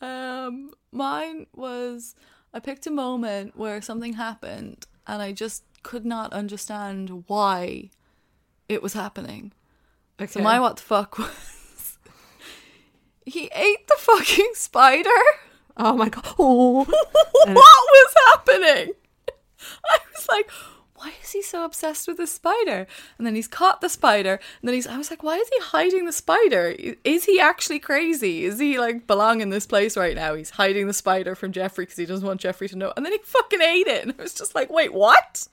Um, 0.00 0.70
mine 0.92 1.46
was 1.54 2.14
I 2.54 2.60
picked 2.60 2.86
a 2.86 2.90
moment 2.90 3.56
where 3.56 3.82
something 3.82 4.12
happened 4.12 4.86
and 5.08 5.20
I 5.20 5.32
just 5.32 5.64
could 5.82 6.06
not 6.06 6.32
understand 6.32 7.24
why 7.26 7.90
it 8.68 8.80
was 8.82 8.92
happening. 8.92 9.52
So 10.28 10.40
my 10.40 10.60
what 10.60 10.76
the 10.76 10.82
fuck 10.82 11.18
was 11.18 11.57
he 13.28 13.50
ate 13.54 13.86
the 13.88 13.96
fucking 13.98 14.52
spider. 14.54 15.10
Oh 15.76 15.94
my 15.94 16.08
god! 16.08 16.24
Oh. 16.38 16.84
what 16.84 17.56
was 17.56 18.14
happening? 18.26 18.94
I 19.84 19.98
was 20.12 20.28
like, 20.28 20.50
why 20.98 21.12
is 21.22 21.30
he 21.30 21.42
so 21.42 21.64
obsessed 21.64 22.08
with 22.08 22.16
the 22.16 22.26
spider? 22.26 22.86
And 23.16 23.26
then 23.26 23.36
he's 23.36 23.46
caught 23.46 23.80
the 23.80 23.88
spider, 23.88 24.32
and 24.60 24.68
then 24.68 24.74
he's. 24.74 24.86
I 24.86 24.96
was 24.98 25.10
like, 25.10 25.22
why 25.22 25.36
is 25.36 25.48
he 25.48 25.60
hiding 25.60 26.06
the 26.06 26.12
spider? 26.12 26.74
Is 27.04 27.24
he 27.24 27.38
actually 27.38 27.78
crazy? 27.78 28.44
Is 28.44 28.58
he 28.58 28.78
like 28.80 29.06
belong 29.06 29.40
in 29.40 29.50
this 29.50 29.66
place 29.66 29.96
right 29.96 30.16
now? 30.16 30.34
He's 30.34 30.50
hiding 30.50 30.88
the 30.88 30.92
spider 30.92 31.34
from 31.36 31.52
Jeffrey 31.52 31.84
because 31.84 31.98
he 31.98 32.06
doesn't 32.06 32.26
want 32.26 32.40
Jeffrey 32.40 32.68
to 32.68 32.76
know. 32.76 32.92
And 32.96 33.06
then 33.06 33.12
he 33.12 33.18
fucking 33.22 33.62
ate 33.62 33.86
it, 33.86 34.02
and 34.02 34.14
I 34.18 34.22
was 34.22 34.34
just 34.34 34.54
like, 34.56 34.70
wait, 34.70 34.92
what? 34.92 35.46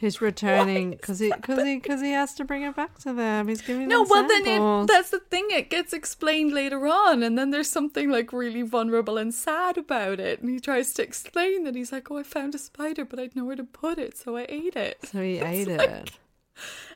He's 0.00 0.22
returning 0.22 0.92
because 0.92 1.18
he 1.18 1.30
because 1.30 1.62
he 1.62 1.76
because 1.76 2.00
he 2.00 2.12
has 2.12 2.32
to 2.36 2.44
bring 2.46 2.62
it 2.62 2.74
back 2.74 2.98
to 3.00 3.12
them. 3.12 3.48
He's 3.48 3.60
giving 3.60 3.86
No, 3.86 3.98
them 4.02 4.08
well 4.08 4.26
then 4.26 4.46
it, 4.46 4.86
that's 4.86 5.10
the 5.10 5.18
thing. 5.20 5.48
It 5.50 5.68
gets 5.68 5.92
explained 5.92 6.54
later 6.54 6.86
on, 6.86 7.22
and 7.22 7.36
then 7.36 7.50
there's 7.50 7.68
something 7.68 8.08
like 8.08 8.32
really 8.32 8.62
vulnerable 8.62 9.18
and 9.18 9.34
sad 9.34 9.76
about 9.76 10.18
it. 10.18 10.40
And 10.40 10.48
he 10.48 10.58
tries 10.58 10.94
to 10.94 11.02
explain 11.02 11.64
that 11.64 11.74
he's 11.74 11.92
like, 11.92 12.10
"Oh, 12.10 12.16
I 12.16 12.22
found 12.22 12.54
a 12.54 12.58
spider, 12.58 13.04
but 13.04 13.18
I 13.18 13.22
had 13.24 13.36
nowhere 13.36 13.56
to 13.56 13.64
put 13.64 13.98
it, 13.98 14.16
so 14.16 14.38
I 14.38 14.46
ate 14.48 14.74
it." 14.74 15.00
so 15.04 15.20
he 15.20 15.38
ate 15.38 15.68
like- 15.68 15.90
it. 15.90 16.10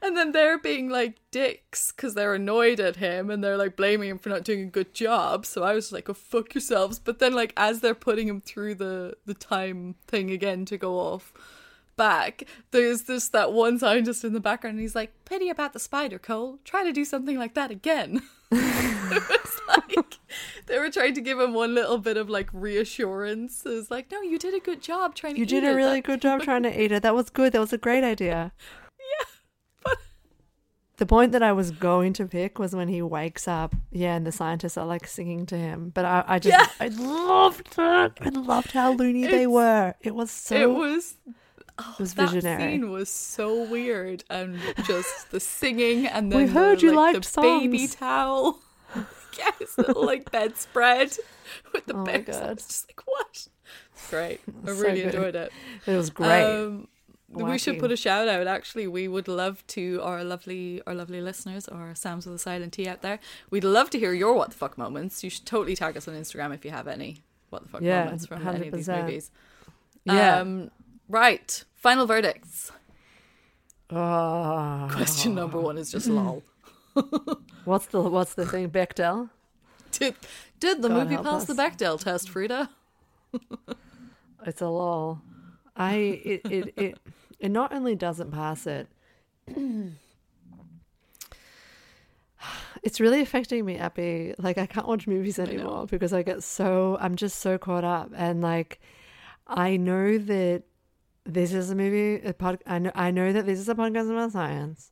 And 0.00 0.16
then 0.16 0.32
they're 0.32 0.58
being 0.58 0.88
like 0.88 1.16
dicks 1.30 1.92
because 1.92 2.14
they're 2.14 2.34
annoyed 2.34 2.80
at 2.80 2.96
him 2.96 3.30
and 3.30 3.44
they're 3.44 3.56
like 3.58 3.76
blaming 3.76 4.08
him 4.10 4.18
for 4.18 4.30
not 4.30 4.44
doing 4.44 4.62
a 4.62 4.70
good 4.70 4.94
job. 4.94 5.44
So 5.44 5.62
I 5.62 5.74
was 5.74 5.92
like, 5.92 6.08
"Oh, 6.08 6.14
fuck 6.14 6.54
yourselves!" 6.54 6.98
But 6.98 7.18
then, 7.18 7.34
like, 7.34 7.52
as 7.56 7.80
they're 7.80 7.94
putting 7.94 8.28
him 8.28 8.40
through 8.40 8.76
the 8.76 9.18
the 9.26 9.34
time 9.34 9.96
thing 10.06 10.30
again 10.30 10.64
to 10.66 10.78
go 10.78 10.98
off 10.98 11.34
back, 11.96 12.44
there's 12.70 13.02
this 13.02 13.28
that 13.30 13.52
one 13.52 13.78
scientist 13.78 14.24
in 14.24 14.32
the 14.32 14.40
background, 14.40 14.74
and 14.74 14.82
he's 14.82 14.94
like, 14.94 15.12
"Pity 15.24 15.48
about 15.48 15.72
the 15.72 15.78
spider, 15.80 16.18
Cole. 16.18 16.58
Try 16.64 16.84
to 16.84 16.92
do 16.92 17.04
something 17.04 17.38
like 17.38 17.54
that 17.54 17.70
again." 17.70 18.22
it 18.50 19.28
was 19.28 19.60
like 19.68 20.18
they 20.66 20.78
were 20.78 20.90
trying 20.90 21.14
to 21.14 21.20
give 21.20 21.40
him 21.40 21.54
one 21.54 21.74
little 21.74 21.98
bit 21.98 22.16
of 22.16 22.28
like 22.30 22.48
reassurance. 22.52 23.64
It 23.66 23.70
was 23.70 23.90
like, 23.90 24.10
"No, 24.10 24.22
you 24.22 24.38
did 24.38 24.54
a 24.54 24.60
good 24.60 24.82
job 24.82 25.14
trying 25.14 25.34
to." 25.34 25.40
You 25.40 25.46
did 25.46 25.64
a 25.64 25.74
really 25.74 26.00
That- 26.00 26.06
good 26.06 26.20
job 26.20 26.42
trying 26.42 26.62
to 26.64 26.82
eat 26.82 26.92
it. 26.92 27.02
That 27.02 27.14
was 27.14 27.30
good. 27.30 27.52
That 27.52 27.60
was 27.60 27.72
a 27.72 27.78
great 27.78 28.04
idea. 28.04 28.52
Yeah, 28.98 29.26
but 29.84 29.98
The 30.98 31.06
point 31.06 31.32
that 31.32 31.42
I 31.42 31.52
was 31.52 31.70
going 31.72 32.12
to 32.14 32.26
pick 32.26 32.58
was 32.58 32.74
when 32.74 32.88
he 32.88 33.02
wakes 33.02 33.48
up, 33.48 33.74
yeah, 33.90 34.14
and 34.14 34.24
the 34.26 34.32
scientists 34.32 34.76
are 34.78 34.86
like 34.86 35.06
singing 35.06 35.46
to 35.46 35.56
him. 35.56 35.90
But 35.92 36.04
I, 36.04 36.24
I 36.26 36.38
just, 36.38 36.56
Yeah. 36.56 36.66
I 36.80 36.88
loved 36.88 37.66
it. 37.76 38.12
I 38.20 38.28
loved 38.30 38.72
how 38.72 38.92
loony 38.92 39.26
they 39.26 39.46
were. 39.46 39.94
It 40.00 40.14
was 40.14 40.30
so. 40.30 40.54
it 40.56 40.70
was 40.70 41.16
it 41.78 41.98
was 41.98 42.14
that 42.14 42.30
visionary. 42.30 42.72
scene 42.72 42.90
was 42.90 43.08
so 43.10 43.68
weird 43.68 44.24
and 44.30 44.58
just 44.86 45.30
the 45.30 45.40
singing 45.40 46.06
and 46.06 46.30
then 46.30 46.38
We 46.38 46.46
heard 46.48 46.78
the, 46.80 46.86
you 46.86 46.94
like, 46.94 47.14
liked 47.14 47.34
the 47.34 47.40
baby 47.40 47.86
towel. 47.88 48.60
yes, 49.38 49.76
little 49.78 50.04
like 50.06 50.30
bedspread 50.30 51.16
with 51.72 51.86
the 51.86 51.94
Oh 51.94 52.04
my 52.04 52.18
bears. 52.18 52.36
I 52.36 52.40
God. 52.46 52.54
was 52.56 52.66
just 52.66 52.88
like, 52.88 53.00
what? 53.06 53.48
It's 53.92 54.10
great. 54.10 54.40
I 54.66 54.70
really 54.70 55.02
enjoyed 55.02 55.34
it. 55.34 55.52
It 55.86 55.96
was 55.96 56.10
great. 56.10 56.44
Um, 56.44 56.88
we 57.30 57.58
should 57.58 57.80
put 57.80 57.90
a 57.90 57.96
shout 57.96 58.28
out. 58.28 58.46
Actually, 58.46 58.86
we 58.86 59.08
would 59.08 59.26
love 59.26 59.66
to 59.68 60.00
our 60.04 60.22
lovely, 60.22 60.80
our 60.86 60.94
lovely 60.94 61.20
listeners, 61.20 61.66
our 61.66 61.92
Sam's 61.96 62.26
with 62.26 62.36
a 62.36 62.38
silent 62.38 62.74
T 62.74 62.86
out 62.86 63.02
there. 63.02 63.18
We'd 63.50 63.64
love 63.64 63.90
to 63.90 63.98
hear 63.98 64.12
your 64.12 64.34
what 64.34 64.50
the 64.50 64.56
fuck 64.56 64.78
moments. 64.78 65.24
You 65.24 65.30
should 65.30 65.44
totally 65.44 65.74
tag 65.74 65.96
us 65.96 66.06
on 66.06 66.14
Instagram 66.14 66.54
if 66.54 66.64
you 66.64 66.70
have 66.70 66.86
any 66.86 67.24
what 67.50 67.64
the 67.64 67.68
fuck 67.68 67.80
Yeah, 67.82 68.04
moments 68.04 68.26
from 68.26 68.46
any 68.46 68.68
of 68.68 68.74
these 68.74 68.88
movies. 68.88 69.32
yeah. 70.04 70.38
Um, 70.38 70.70
right. 71.08 71.64
Final 71.74 72.06
verdicts. 72.06 72.72
oh. 73.90 74.88
Question 74.92 75.34
number 75.34 75.60
one 75.60 75.78
is 75.78 75.90
just 75.90 76.06
lol. 76.06 76.42
What's 77.64 77.86
the 77.86 78.00
what's 78.00 78.34
the 78.34 78.46
thing? 78.46 78.70
Bechdel. 78.70 79.30
Did 79.90 80.14
did 80.60 80.82
the 80.82 80.88
God 80.88 81.04
movie 81.04 81.14
help 81.14 81.26
pass 81.26 81.44
the 81.44 81.52
us. 81.54 81.58
Bechdel 81.58 82.00
test, 82.00 82.28
Frida? 82.30 82.70
It's 84.46 84.60
a 84.60 84.68
lol. 84.68 85.22
I 85.74 85.94
it 85.94 86.40
it 86.50 86.74
it, 86.76 86.98
it 87.40 87.48
not 87.50 87.72
only 87.72 87.94
doesn't 87.94 88.30
pass 88.30 88.66
it. 88.66 88.88
It's 92.82 93.00
really 93.00 93.20
affecting 93.22 93.64
me, 93.64 93.78
Abby. 93.78 94.34
Like 94.36 94.58
I 94.58 94.66
can't 94.66 94.86
watch 94.86 95.06
movies 95.06 95.38
anymore 95.38 95.86
because 95.86 96.12
I 96.12 96.22
get 96.22 96.42
so 96.42 96.98
I'm 97.00 97.16
just 97.16 97.38
so 97.40 97.56
caught 97.56 97.84
up 97.84 98.10
and 98.14 98.42
like 98.42 98.80
I 99.46 99.78
know 99.78 100.18
that 100.18 100.64
this 101.24 101.52
is 101.52 101.70
a 101.70 101.74
movie 101.74 102.24
a 102.26 102.32
pod, 102.32 102.62
I 102.66 102.78
know 102.78 102.92
I 102.94 103.10
know 103.10 103.32
that 103.32 103.46
this 103.46 103.58
is 103.58 103.68
a 103.68 103.74
podcast 103.74 104.10
about 104.10 104.32
science. 104.32 104.90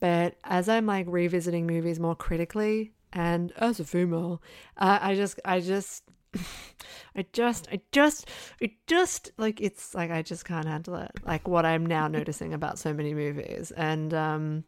But 0.00 0.36
as 0.44 0.68
I'm 0.68 0.86
like 0.86 1.06
revisiting 1.08 1.66
movies 1.66 1.98
more 2.00 2.16
critically 2.16 2.92
and 3.12 3.52
as 3.56 3.80
a 3.80 3.84
female, 3.84 4.42
uh, 4.76 4.98
I 5.00 5.14
just 5.14 5.40
I 5.44 5.60
just 5.60 6.04
I 7.16 7.24
just, 7.32 7.68
I 7.70 7.80
just, 7.92 8.28
I 8.60 8.72
just 8.86 9.30
like 9.36 9.60
it's 9.60 9.94
like 9.94 10.10
I 10.10 10.22
just 10.22 10.44
can't 10.44 10.66
handle 10.66 10.96
it. 10.96 11.10
Like 11.24 11.46
what 11.48 11.64
I'm 11.64 11.86
now 11.86 12.08
noticing 12.18 12.54
about 12.54 12.78
so 12.78 12.92
many 12.92 13.14
movies, 13.14 13.70
and 13.70 14.12
um, 14.12 14.64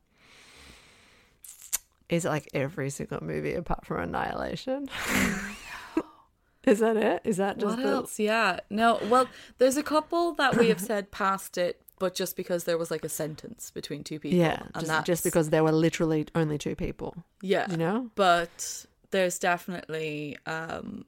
is 2.09 2.25
it 2.25 2.29
like 2.29 2.49
every 2.55 2.91
single 2.91 3.23
movie 3.23 3.55
apart 3.55 3.85
from 3.85 4.01
Annihilation? 4.01 4.89
is 6.67 6.81
that 6.81 6.97
it? 6.97 7.23
Is 7.25 7.37
that 7.39 7.59
just 7.59 7.77
What 7.77 7.83
the, 7.83 7.89
else? 7.89 8.19
Yeah. 8.19 8.61
No. 8.71 8.99
Well, 9.09 9.29
there's 9.59 9.77
a 9.77 9.83
couple 9.83 10.33
that 10.35 10.57
we 10.57 10.69
have 10.69 10.81
said 10.81 11.11
past 11.11 11.57
it, 11.57 11.81
but 11.99 12.14
just 12.14 12.37
because 12.37 12.64
there 12.64 12.77
was 12.77 12.91
like 12.91 13.05
a 13.05 13.09
sentence 13.09 13.71
between 13.71 14.05
two 14.05 14.19
people. 14.19 14.39
Yeah, 14.39 14.62
and 14.75 14.87
just, 14.87 15.07
just 15.07 15.25
because 15.25 15.51
there 15.51 15.64
were 15.64 15.73
literally 15.73 16.27
only 16.35 16.59
two 16.59 16.75
people. 16.75 17.14
Yeah. 17.41 17.71
You 17.71 17.77
know? 17.77 18.11
But 18.14 18.87
there's 19.11 19.39
definitely 19.39 20.37
um 20.47 21.05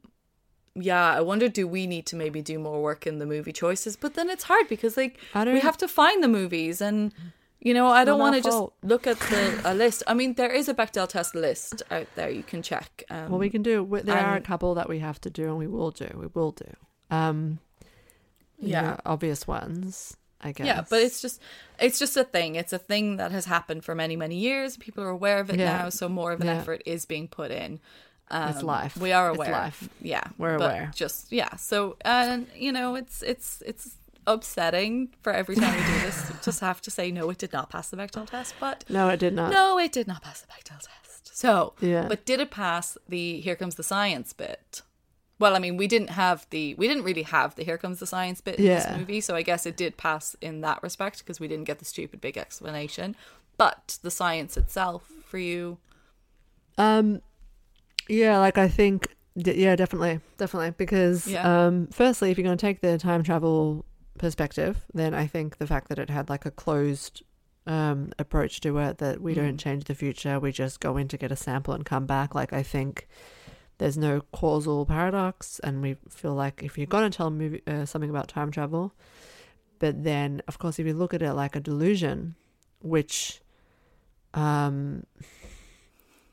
yeah, 0.75 1.13
I 1.13 1.21
wonder 1.21 1.49
do 1.49 1.67
we 1.67 1.87
need 1.87 2.07
to 2.07 2.17
maybe 2.17 2.41
do 2.41 2.59
more 2.59 2.81
work 2.81 3.07
in 3.07 3.19
the 3.19 3.27
movie 3.27 3.53
choices? 3.53 3.97
But 3.97 4.15
then 4.15 4.31
it's 4.31 4.45
hard 4.45 4.69
because 4.69 4.97
like 4.97 5.19
I 5.35 5.45
we 5.45 5.61
have 5.61 5.77
to 5.79 5.89
find 5.89 6.23
the 6.23 6.29
movies 6.29 6.81
and 6.81 7.13
you 7.61 7.75
know, 7.75 7.89
I 7.89 8.05
don't 8.05 8.21
want 8.21 8.37
to 8.37 8.43
just 8.43 8.63
look 8.83 9.07
at 9.07 9.19
the 9.19 9.61
a 9.65 9.75
list. 9.75 10.03
I 10.07 10.15
mean, 10.15 10.35
there 10.35 10.51
is 10.53 10.69
a 10.69 10.75
Bechdel 10.75 11.09
test 11.09 11.35
list 11.35 11.83
out 11.91 12.07
there 12.15 12.31
you 12.31 12.43
can 12.43 12.63
check. 12.63 13.03
Um, 13.11 13.31
Well, 13.31 13.39
we 13.41 13.51
can 13.51 13.63
do. 13.63 13.87
There 14.05 14.17
are 14.19 14.37
a 14.37 14.41
couple 14.41 14.75
that 14.75 14.89
we 14.89 15.01
have 15.01 15.21
to 15.23 15.31
do, 15.31 15.45
and 15.49 15.59
we 15.59 15.67
will 15.67 15.91
do. 15.91 16.09
We 16.15 16.29
will 16.35 16.53
do. 16.53 16.71
Um, 17.11 17.59
Yeah. 18.61 18.83
know, 18.83 19.01
obvious 19.07 19.47
ones. 19.47 20.17
I 20.41 20.53
guess. 20.53 20.67
Yeah, 20.69 20.85
but 20.89 21.03
it's 21.03 21.21
just 21.21 21.41
it's 21.81 21.99
just 21.99 22.17
a 22.17 22.23
thing. 22.23 22.55
It's 22.55 22.73
a 22.73 22.79
thing 22.79 23.17
that 23.17 23.33
has 23.33 23.45
happened 23.47 23.85
for 23.85 23.95
many 23.97 24.15
many 24.15 24.37
years. 24.37 24.77
People 24.77 25.03
are 25.03 25.09
aware 25.09 25.41
of 25.41 25.51
it 25.51 25.59
Yeah. 25.59 25.79
now, 25.79 25.89
so 25.89 26.09
more 26.09 26.31
of 26.31 26.41
an 26.41 26.47
Yeah. 26.47 26.59
effort 26.59 26.81
is 26.87 27.07
being 27.07 27.27
put 27.27 27.51
in. 27.51 27.81
Um, 28.31 28.51
It's 28.51 28.63
life. 28.63 28.97
We 28.97 29.11
are 29.11 29.31
It's 29.31 29.37
aware. 29.37 29.51
life. 29.51 29.89
Yeah, 30.01 30.23
We're 30.39 30.59
but 30.59 30.71
aware. 30.71 30.91
Just 30.95 31.33
yeah. 31.33 31.57
So 31.57 31.97
and 32.05 32.47
you 32.55 32.71
know, 32.71 32.95
it's 32.95 33.21
it's 33.23 33.63
it's 33.67 33.97
upsetting 34.33 35.09
for 35.23 35.33
every 35.33 35.57
time 35.57 35.75
we 35.75 35.83
do 35.85 36.07
this. 36.07 36.31
just 36.45 36.61
have 36.61 36.81
to 36.83 36.91
say 36.91 37.11
no, 37.11 37.31
it 37.31 37.39
did 37.39 37.53
not 37.53 37.71
pass 37.71 37.89
the 37.91 37.97
Bechdel 37.97 38.27
test, 38.29 38.55
but 38.61 38.85
no, 38.89 39.09
it 39.09 39.19
did 39.19 39.35
not. 39.35 39.51
no, 39.53 39.79
it 39.79 39.93
did 39.93 40.07
not 40.07 40.23
pass 40.23 40.41
the 40.43 40.47
Bechdel 40.49 40.79
test. 40.81 41.37
So 41.37 41.75
Yeah. 41.81 42.07
but 42.09 42.25
did 42.25 42.41
it 42.41 42.51
pass 42.51 42.97
the 43.09 43.41
here 43.41 43.57
comes 43.57 43.75
the 43.77 43.83
science 43.83 44.33
bit? 44.33 44.83
Well, 45.41 45.55
I 45.55 45.61
mean, 45.61 45.77
we 45.77 45.87
didn't 45.87 46.11
have 46.11 46.47
the 46.51 46.75
we 46.75 46.89
didn't 46.89 47.05
really 47.05 47.23
have 47.23 47.55
the 47.55 47.63
here 47.65 47.79
comes 47.79 48.01
the 48.01 48.07
science 48.07 48.41
bit 48.41 48.59
in 48.59 48.65
Yeah. 48.65 48.75
this 48.91 48.99
movie, 48.99 49.21
so 49.21 49.37
I 49.37 49.43
guess 49.43 49.67
it 49.67 49.77
did 49.77 49.97
pass 49.97 50.35
in 50.41 50.61
that 50.63 50.83
respect 50.83 51.19
because 51.21 51.39
we 51.41 51.47
didn't 51.49 51.65
get 51.65 51.79
the 51.79 51.85
stupid 51.85 52.21
big 52.21 52.37
explanation. 52.37 53.15
But 53.57 53.99
the 54.03 54.11
science 54.11 54.57
itself 54.57 55.11
for 55.25 55.39
you, 55.39 55.79
Um, 56.77 57.23
yeah, 58.09 58.39
like 58.39 58.57
I 58.59 58.69
think, 58.69 59.15
d- 59.37 59.61
yeah, 59.63 59.75
definitely, 59.77 60.21
definitely, 60.39 60.71
because 60.77 61.27
Yeah. 61.27 61.67
um, 61.67 61.89
firstly, 61.89 62.31
if 62.31 62.39
you're 62.39 62.45
going 62.45 62.57
to 62.57 62.61
take 62.67 62.81
the 62.81 62.99
time 62.99 63.23
travel 63.23 63.85
perspective, 64.19 64.85
then 64.93 65.15
I 65.15 65.27
think 65.27 65.59
the 65.59 65.67
fact 65.67 65.89
that 65.89 65.99
it 65.99 66.11
had 66.11 66.29
like 66.29 66.47
a 66.47 66.51
closed 66.51 67.23
um 67.67 68.13
approach 68.19 68.61
to 68.63 68.79
it, 68.79 68.99
that 68.99 69.21
we 69.21 69.35
don't 69.35 69.59
change 69.59 69.85
the 69.85 69.95
future, 69.95 70.41
we 70.41 70.53
just 70.53 70.81
go 70.81 70.97
in 70.97 71.09
to 71.09 71.19
get 71.19 71.33
a 71.33 71.37
sample 71.37 71.75
and 71.75 71.85
come 71.85 72.07
back. 72.07 72.35
Like 72.35 72.53
I 72.53 72.63
think 72.63 73.09
there's 73.79 73.97
no 73.97 74.23
causal 74.33 74.85
paradox, 74.87 75.59
and 75.61 75.81
we 75.83 75.97
feel 76.09 76.35
like 76.35 76.63
if 76.63 76.77
you're 76.77 76.87
going 76.87 77.11
to 77.11 77.17
tell 77.17 77.29
a 77.29 77.31
movie 77.31 77.63
uh, 77.67 77.85
something 77.85 78.11
about 78.11 78.29
time 78.29 78.51
travel, 78.51 78.93
but 79.79 80.03
then 80.03 80.43
of 80.49 80.59
course 80.59 80.79
if 80.79 80.87
you 80.87 80.95
look 80.95 81.15
at 81.15 81.23
it 81.23 81.33
like 81.35 81.55
a 81.57 81.61
delusion, 81.61 82.35
which 82.81 83.41
um 84.35 85.05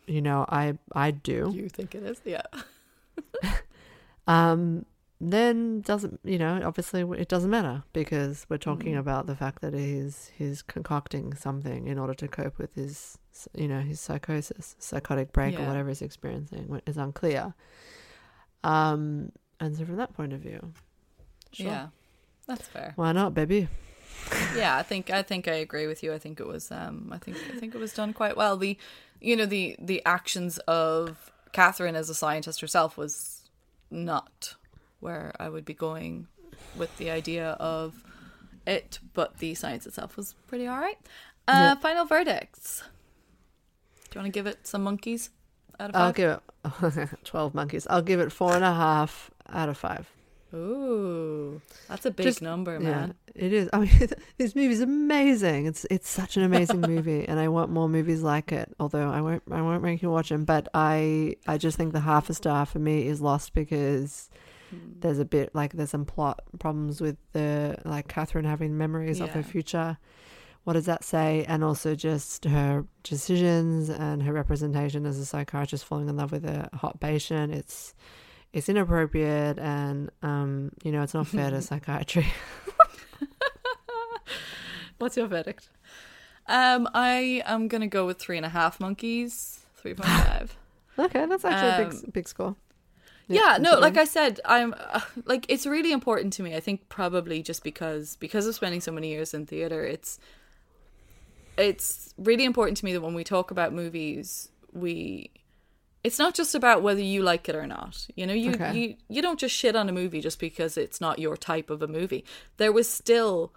you 0.05 0.21
know 0.21 0.45
i 0.49 0.77
i 0.93 1.11
do. 1.11 1.51
You 1.55 1.69
think 1.69 1.95
it 1.95 2.03
is, 2.03 2.19
yeah, 2.25 2.43
um 4.27 4.85
then 5.21 5.79
doesn't 5.81 6.19
you 6.23 6.37
know 6.37 6.59
obviously 6.65 7.01
it 7.17 7.27
doesn't 7.29 7.49
matter 7.49 7.83
because 7.93 8.45
we're 8.49 8.57
talking 8.57 8.93
Mm. 8.95 8.99
about 8.99 9.27
the 9.27 9.35
fact 9.35 9.61
that 9.61 9.73
he's 9.73 10.31
he's 10.37 10.61
concocting 10.61 11.33
something 11.33 11.87
in 11.87 11.97
order 11.97 12.13
to 12.13 12.27
cope 12.27 12.57
with 12.57 12.75
his 12.75 13.17
you 13.53 13.67
know 13.67 13.79
his 13.79 13.99
psychosis 14.01 14.75
psychotic 14.77 15.31
break 15.31 15.57
or 15.59 15.65
whatever 15.65 15.87
he's 15.89 16.01
experiencing 16.01 16.81
is 16.85 16.97
unclear 16.97 17.53
um 18.63 19.31
and 19.59 19.75
so 19.77 19.85
from 19.85 19.95
that 19.97 20.13
point 20.13 20.33
of 20.33 20.39
view 20.41 20.73
sure. 21.51 21.65
yeah, 21.67 21.87
that's 22.47 22.67
fair. 22.67 22.93
why 22.95 23.11
not 23.11 23.33
baby 23.33 23.67
yeah, 24.55 24.75
I 24.77 24.81
think 24.81 25.09
I 25.11 25.21
think 25.21 25.47
I 25.47 25.55
agree 25.55 25.85
with 25.87 26.01
you. 26.01 26.11
I 26.11 26.17
think 26.17 26.39
it 26.39 26.47
was 26.47 26.71
um 26.71 27.09
I 27.11 27.17
think 27.19 27.37
I 27.53 27.59
think 27.59 27.75
it 27.75 27.77
was 27.77 27.93
done 27.93 28.11
quite 28.11 28.35
well. 28.35 28.57
The 28.57 28.75
you 29.19 29.35
know 29.35 29.45
the 29.45 29.75
the 29.77 30.01
actions 30.05 30.57
of 30.59 31.31
Kathryn 31.53 31.93
as 31.93 32.09
a 32.09 32.15
scientist 32.15 32.59
herself 32.61 32.97
was 32.97 33.41
not 33.91 34.55
where 35.05 35.31
I 35.39 35.47
would 35.49 35.65
be 35.65 35.73
going 35.73 36.27
with 36.75 36.95
the 36.97 37.09
idea 37.11 37.51
of 37.59 38.03
it, 38.65 38.99
but 39.13 39.37
the 39.37 39.53
science 39.55 39.85
itself 39.85 40.17
was 40.17 40.35
pretty 40.47 40.67
all 40.67 40.79
right. 40.79 40.97
Uh, 41.47 41.75
Final 41.75 42.05
verdicts. 42.05 42.83
Do 44.09 44.19
you 44.19 44.21
want 44.21 44.33
to 44.33 44.37
give 44.37 44.47
it 44.47 44.65
some 44.65 44.83
monkeys 44.83 45.29
out 45.79 45.89
of 45.89 45.95
i'll 45.95 46.13
give 46.13 46.39
it 46.95 47.09
12 47.25 47.53
monkeys 47.53 47.87
i'll 47.89 48.01
give 48.01 48.19
it 48.19 48.31
four 48.31 48.55
and 48.55 48.63
a 48.63 48.73
half 48.73 49.29
out 49.49 49.69
of 49.69 49.77
five 49.77 50.09
Ooh, 50.53 51.59
that's 51.89 52.05
a 52.05 52.11
big 52.11 52.27
Just- 52.27 52.41
number, 52.41 52.79
man. 52.79 53.13
Yeah, 53.35 53.45
it 53.45 53.51
is. 53.51 53.69
I 53.73 53.79
mean, 53.79 53.89
this 54.37 54.55
movie's 54.55 54.79
amazing. 54.79 55.65
It's 55.65 55.85
it's 55.91 56.07
such 56.07 56.37
an 56.37 56.43
amazing 56.43 56.79
movie, 56.93 57.27
and 57.27 57.41
I 57.41 57.49
want 57.49 57.71
more 57.71 57.89
movies 57.89 58.21
like 58.21 58.53
it. 58.53 58.73
Although 58.79 59.09
I 59.09 59.19
won't 59.19 59.43
I 59.51 59.61
won't 59.61 59.83
make 59.83 60.01
you 60.01 60.09
watch 60.09 60.29
them, 60.29 60.45
but 60.45 60.69
I 60.73 61.35
I 61.45 61.57
just 61.57 61.75
think 61.77 61.91
the 61.91 61.99
half 61.99 62.29
a 62.29 62.33
star 62.33 62.65
for 62.65 62.79
me 62.79 63.05
is 63.05 63.19
lost 63.19 63.53
because 63.53 64.29
there's 64.99 65.19
a 65.19 65.25
bit 65.25 65.53
like 65.53 65.73
there's 65.73 65.89
some 65.91 66.05
plot 66.05 66.41
problems 66.59 67.01
with 67.01 67.17
the 67.33 67.77
like 67.85 68.07
Kathryn 68.07 68.45
having 68.45 68.77
memories 68.77 69.19
of 69.21 69.29
her 69.31 69.43
future. 69.43 69.97
What 70.63 70.73
does 70.73 70.85
that 70.87 71.03
say? 71.03 71.45
And 71.47 71.63
also 71.63 71.93
just 71.95 72.45
her 72.45 72.85
decisions 73.03 73.89
and 73.89 74.23
her 74.23 74.33
representation 74.33 75.05
as 75.05 75.19
a 75.19 75.25
psychiatrist 75.25 75.85
falling 75.85 76.09
in 76.09 76.17
love 76.17 76.31
with 76.31 76.43
a 76.45 76.69
hot 76.73 76.99
patient. 76.99 77.53
It's 77.53 77.93
it's 78.53 78.67
inappropriate 78.69 79.59
and 79.59 80.09
um 80.23 80.71
you 80.83 80.91
know 80.91 81.03
it's 81.03 81.13
not 81.13 81.27
fair 81.27 81.49
to 81.51 81.61
psychiatry. 81.69 82.25
What's 84.97 85.17
your 85.17 85.27
verdict? 85.27 85.69
Um, 86.47 86.87
I 86.93 87.41
am 87.45 87.67
gonna 87.67 87.87
go 87.87 88.05
with 88.05 88.17
three 88.19 88.37
and 88.37 88.45
a 88.45 88.49
half 88.49 88.79
monkeys, 88.79 89.65
three 89.75 89.93
point 89.93 90.09
five. 90.09 90.57
Okay, 90.97 91.25
that's 91.25 91.43
actually 91.43 91.83
a 91.83 91.87
Um, 91.89 91.99
big 92.03 92.13
big 92.13 92.27
score. 92.29 92.55
Yeah, 93.27 93.57
no, 93.59 93.79
like 93.79 93.97
I 93.97 94.05
said, 94.05 94.39
I'm 94.45 94.73
uh, 94.77 95.01
like 95.25 95.45
it's 95.49 95.65
really 95.65 95.91
important 95.91 96.33
to 96.33 96.43
me. 96.43 96.55
I 96.55 96.59
think 96.59 96.89
probably 96.89 97.41
just 97.41 97.63
because 97.63 98.15
because 98.17 98.45
of 98.47 98.55
spending 98.55 98.81
so 98.81 98.91
many 98.91 99.09
years 99.09 99.33
in 99.33 99.45
theater, 99.45 99.83
it's 99.83 100.19
it's 101.57 102.13
really 102.17 102.45
important 102.45 102.77
to 102.77 102.85
me 102.85 102.93
that 102.93 103.01
when 103.01 103.13
we 103.13 103.23
talk 103.23 103.51
about 103.51 103.73
movies, 103.73 104.49
we 104.73 105.31
it's 106.03 106.19
not 106.19 106.35
just 106.35 106.53
about 106.53 106.83
whether 106.83 107.01
you 107.01 107.23
like 107.23 107.49
it 107.49 107.55
or 107.55 107.65
not. 107.65 108.07
You 108.15 108.27
know, 108.27 108.33
you 108.33 108.51
Okay. 108.51 108.73
you 108.77 108.95
you 109.09 109.21
don't 109.21 109.39
just 109.39 109.55
shit 109.55 109.75
on 109.75 109.89
a 109.89 109.93
movie 109.93 110.21
just 110.21 110.39
because 110.39 110.77
it's 110.77 111.01
not 111.01 111.19
your 111.19 111.37
type 111.37 111.69
of 111.69 111.81
a 111.81 111.87
movie. 111.87 112.23
There 112.57 112.71
was 112.71 112.89
still 112.89 113.53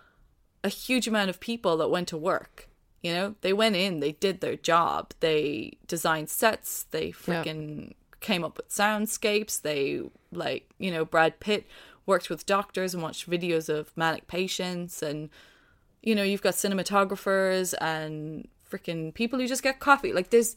a 0.64 0.68
huge 0.68 1.06
amount 1.06 1.30
of 1.30 1.40
people 1.40 1.76
that 1.76 1.88
went 1.90 2.08
to 2.08 2.16
work. 2.16 2.68
You 3.02 3.12
know, 3.12 3.34
they 3.42 3.52
went 3.52 3.76
in, 3.76 4.00
they 4.00 4.12
did 4.12 4.40
their 4.40 4.56
job, 4.56 5.12
they 5.20 5.78
designed 5.86 6.30
sets, 6.30 6.84
they 6.90 7.12
freaking 7.12 7.92
came 8.20 8.44
up 8.44 8.56
with 8.56 8.68
soundscapes, 8.68 9.60
they 9.62 10.02
like, 10.32 10.68
you 10.78 10.90
know, 10.90 11.04
Brad 11.04 11.40
Pitt 11.40 11.66
worked 12.06 12.30
with 12.30 12.46
doctors 12.46 12.94
and 12.94 13.02
watched 13.02 13.28
videos 13.30 13.68
of 13.68 13.96
manic 13.96 14.26
patients 14.26 15.02
and 15.02 15.28
you 16.02 16.14
know, 16.14 16.22
you've 16.22 16.42
got 16.42 16.54
cinematographers 16.54 17.74
and 17.80 18.46
freaking 18.70 19.12
people 19.12 19.38
who 19.38 19.46
just 19.48 19.62
get 19.64 19.80
coffee. 19.80 20.12
Like 20.12 20.30
there's 20.30 20.54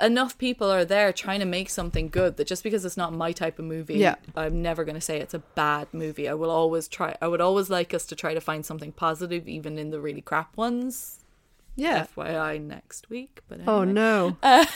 enough 0.00 0.36
people 0.36 0.70
are 0.70 0.84
there 0.84 1.12
trying 1.12 1.38
to 1.40 1.46
make 1.46 1.70
something 1.70 2.08
good 2.08 2.36
that 2.36 2.46
just 2.46 2.62
because 2.62 2.84
it's 2.84 2.96
not 2.96 3.12
my 3.14 3.32
type 3.32 3.58
of 3.58 3.64
movie, 3.64 3.94
Yeah. 3.94 4.16
I'm 4.34 4.60
never 4.60 4.84
going 4.84 4.96
to 4.96 5.00
say 5.00 5.18
it's 5.20 5.32
a 5.34 5.38
bad 5.38 5.86
movie. 5.92 6.28
I 6.28 6.34
will 6.34 6.50
always 6.50 6.88
try. 6.88 7.16
I 7.22 7.28
would 7.28 7.40
always 7.40 7.70
like 7.70 7.94
us 7.94 8.04
to 8.06 8.16
try 8.16 8.34
to 8.34 8.40
find 8.40 8.66
something 8.66 8.92
positive, 8.92 9.48
even 9.48 9.78
in 9.78 9.90
the 9.90 10.00
really 10.00 10.20
crap 10.20 10.56
ones. 10.56 11.20
Yeah. 11.76 12.06
FYI, 12.14 12.60
next 12.60 13.08
week. 13.08 13.40
But 13.48 13.60
Oh 13.66 13.82
anyway. 13.82 13.92
no. 13.94 14.36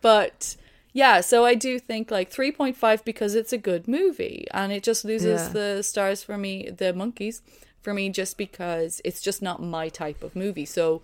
But 0.00 0.56
yeah, 0.92 1.20
so 1.20 1.44
I 1.44 1.54
do 1.54 1.78
think 1.78 2.10
like 2.10 2.30
3.5 2.30 3.04
because 3.04 3.34
it's 3.34 3.52
a 3.52 3.58
good 3.58 3.88
movie 3.88 4.46
and 4.52 4.72
it 4.72 4.82
just 4.82 5.04
loses 5.04 5.46
Yeah. 5.46 5.52
the 5.52 5.82
stars 5.82 6.22
for 6.22 6.36
me, 6.36 6.68
the 6.70 6.92
monkeys 6.92 7.42
for 7.80 7.92
me, 7.94 8.08
just 8.10 8.36
because 8.36 9.00
it's 9.04 9.20
just 9.20 9.42
not 9.42 9.62
my 9.62 9.88
type 9.88 10.22
of 10.22 10.36
movie. 10.36 10.64
So, 10.66 11.02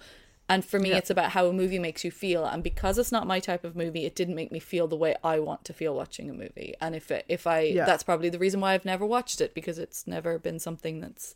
and 0.49 0.65
for 0.65 0.79
me, 0.79 0.91
Yeah. 0.91 0.97
it's 0.99 1.11
about 1.11 1.33
how 1.33 1.47
a 1.47 1.53
movie 1.53 1.79
makes 1.79 2.05
you 2.05 2.11
feel. 2.11 2.45
And 2.45 2.63
because 2.63 2.99
it's 2.99 3.13
not 3.13 3.27
my 3.27 3.41
type 3.41 3.65
of 3.65 3.75
movie, 3.77 4.05
it 4.07 4.15
didn't 4.15 4.35
make 4.35 4.53
me 4.53 4.61
feel 4.61 4.87
the 4.89 4.97
way 4.97 5.15
I 5.25 5.39
want 5.41 5.65
to 5.67 5.73
feel 5.73 5.95
watching 5.95 6.31
a 6.31 6.35
movie. 6.35 6.75
And 6.81 6.95
if 6.95 7.11
it, 7.11 7.25
if 7.29 7.47
I, 7.47 7.61
Yeah. 7.61 7.85
that's 7.85 8.03
probably 8.03 8.29
the 8.31 8.39
reason 8.39 8.61
why 8.61 8.75
I've 8.75 8.85
never 8.85 9.05
watched 9.05 9.41
it 9.41 9.55
because 9.55 9.79
it's 9.79 10.07
never 10.07 10.39
been 10.39 10.59
something 10.59 11.01
that's 11.01 11.35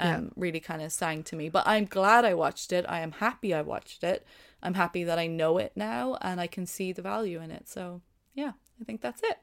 um, 0.00 0.30
really 0.36 0.60
kind 0.60 0.80
of 0.80 0.92
sang 0.92 1.24
to 1.24 1.34
me. 1.36 1.48
But 1.48 1.66
I'm 1.66 1.84
glad 1.84 2.24
I 2.24 2.32
watched 2.34 2.72
it. 2.72 2.84
I 2.88 3.00
am 3.00 3.12
happy 3.12 3.52
I 3.52 3.62
watched 3.62 4.04
it. 4.04 4.24
I'm 4.62 4.74
happy 4.74 5.04
that 5.04 5.18
I 5.18 5.26
know 5.26 5.58
it 5.58 5.72
now 5.76 6.16
and 6.20 6.40
I 6.40 6.46
can 6.46 6.66
see 6.66 6.92
the 6.92 7.02
value 7.02 7.40
in 7.40 7.50
it. 7.50 7.68
So 7.68 8.02
yeah, 8.34 8.52
I 8.80 8.84
think 8.84 9.00
that's 9.00 9.22
it. 9.22 9.38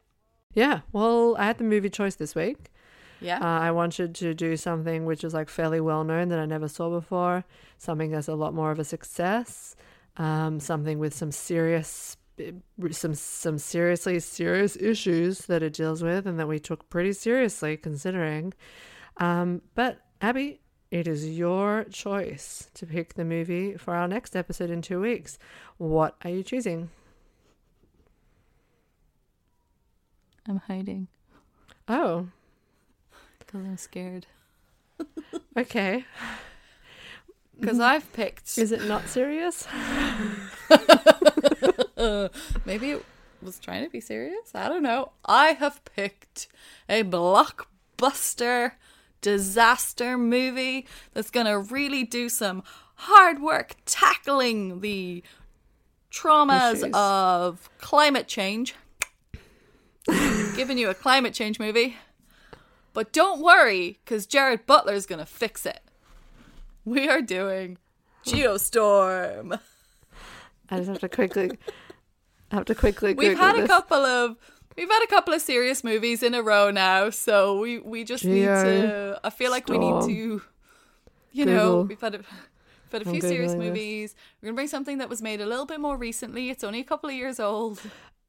Yeah. 0.53 0.81
Well, 0.91 1.35
I 1.37 1.45
had 1.45 1.57
the 1.57 1.63
movie 1.63 1.89
choice 1.89 2.15
this 2.15 2.33
week. 2.35 2.71
Yeah. 3.21 3.39
Uh, 3.39 3.59
I 3.59 3.71
wanted 3.71 4.15
to 4.15 4.33
do 4.33 4.57
something 4.57 5.05
which 5.05 5.23
is 5.23 5.33
like 5.33 5.49
fairly 5.49 5.79
well 5.79 6.03
known 6.03 6.29
that 6.29 6.39
I 6.39 6.45
never 6.45 6.67
saw 6.67 6.89
before, 6.89 7.43
something 7.77 8.11
that's 8.11 8.27
a 8.27 8.35
lot 8.35 8.53
more 8.53 8.71
of 8.71 8.79
a 8.79 8.83
success, 8.83 9.75
um, 10.17 10.59
something 10.59 10.99
with 10.99 11.13
some 11.13 11.31
serious, 11.31 12.17
some 12.91 13.15
some 13.15 13.57
seriously 13.57 14.19
serious 14.19 14.75
issues 14.75 15.39
that 15.47 15.63
it 15.63 15.73
deals 15.73 16.03
with, 16.03 16.25
and 16.25 16.39
that 16.39 16.47
we 16.47 16.59
took 16.59 16.89
pretty 16.89 17.13
seriously 17.13 17.77
considering. 17.77 18.53
Um, 19.17 19.61
but 19.75 19.99
Abby, 20.21 20.59
it 20.95 21.09
is 21.09 21.27
your 21.27 21.83
choice 21.91 22.69
to 22.73 22.85
pick 22.85 23.15
the 23.15 23.25
movie 23.25 23.75
for 23.75 23.93
our 23.93 24.07
next 24.07 24.33
episode 24.33 24.69
in 24.69 24.81
two 24.81 25.01
weeks. 25.01 25.37
What 25.77 26.15
are 26.23 26.29
you 26.29 26.41
choosing? 26.41 26.89
I'm 30.47 30.61
hiding 30.67 31.09
Oh, 31.89 32.29
because 33.39 33.65
I'm 33.65 33.75
scared. 33.75 34.27
okay. 35.57 36.05
Because 37.59 37.79
mm. 37.79 37.83
I've 37.83 38.13
picked. 38.13 38.57
Is 38.57 38.71
it 38.71 38.85
not 38.85 39.09
serious? 39.09 39.67
Maybe 42.65 42.91
it 42.91 43.03
was 43.41 43.59
trying 43.59 43.83
to 43.83 43.89
be 43.89 43.99
serious. 43.99 44.55
I 44.55 44.69
don't 44.69 44.83
know. 44.83 45.11
I 45.25 45.47
have 45.47 45.83
picked 45.83 46.47
a 46.87 47.03
blockbuster 47.03 48.71
disaster 49.25 50.19
movie 50.19 50.85
that's 51.15 51.31
going 51.31 51.47
to 51.47 51.57
really 51.57 52.03
do 52.03 52.29
some 52.29 52.61
hard 52.93 53.41
work 53.41 53.75
tackling 53.85 54.81
the 54.81 55.23
traumas 56.11 56.75
Issues. 56.75 56.91
of 56.93 57.67
climate 57.79 58.27
change. 58.27 58.75
Giving 60.55 60.77
you 60.77 60.91
a 60.91 60.93
climate 60.93 61.33
change 61.33 61.59
movie. 61.59 61.97
But 62.93 63.11
don't 63.11 63.41
worry, 63.41 63.97
because 64.05 64.27
Gerard 64.27 64.67
Butler's 64.67 65.07
going 65.07 65.17
to 65.17 65.25
fix 65.25 65.65
it. 65.65 65.81
We 66.85 67.09
are 67.09 67.21
doing 67.21 67.79
Geostorm. 68.27 69.59
I 70.69 70.77
just 70.77 70.87
have 70.87 70.99
to 70.99 71.09
quickly 71.09 71.57
I 72.51 72.55
have 72.55 72.65
to 72.65 72.75
quickly 72.75 73.15
We've 73.15 73.29
Google 73.31 73.43
had 73.43 73.55
a 73.55 73.61
this. 73.61 73.67
couple 73.67 74.05
of 74.05 74.37
we've 74.77 74.89
had 74.89 75.03
a 75.03 75.07
couple 75.07 75.33
of 75.33 75.41
serious 75.41 75.83
movies 75.83 76.23
in 76.23 76.33
a 76.33 76.41
row 76.41 76.71
now, 76.71 77.09
so 77.09 77.59
we 77.59 77.79
we 77.79 78.03
just 78.03 78.25
need 78.25 78.45
to. 78.45 79.19
I 79.23 79.29
feel 79.29 79.51
like 79.51 79.67
we 79.69 79.77
need 79.77 80.01
to. 80.07 80.41
You 81.31 81.45
know, 81.45 81.81
we've 81.81 81.99
had 82.01 82.15
a. 82.15 82.19
Had 82.91 83.01
a 83.05 83.11
few 83.11 83.19
serious 83.19 83.51
Googling 83.51 83.59
this. 83.59 83.67
movies. 83.67 84.15
We're 84.41 84.47
gonna 84.47 84.55
bring 84.55 84.67
something 84.69 84.99
that 84.99 85.09
was 85.09 85.21
made 85.21 85.41
a 85.41 85.45
little 85.45 85.65
bit 85.65 85.81
more 85.81 85.97
recently. 85.97 86.49
It's 86.49 86.63
only 86.63 86.79
a 86.79 86.83
couple 86.85 87.09
of 87.09 87.15
years 87.15 87.41
old. 87.41 87.81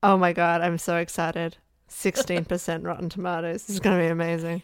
Oh 0.03 0.16
my 0.16 0.32
god, 0.32 0.61
I'm 0.61 0.76
so 0.76 0.97
excited. 0.97 1.57
16% 1.88 2.84
Rotten 2.84 3.09
Tomatoes. 3.09 3.66
This 3.66 3.76
is 3.76 3.80
going 3.80 3.97
to 3.97 4.03
be 4.05 4.09
amazing. 4.11 4.62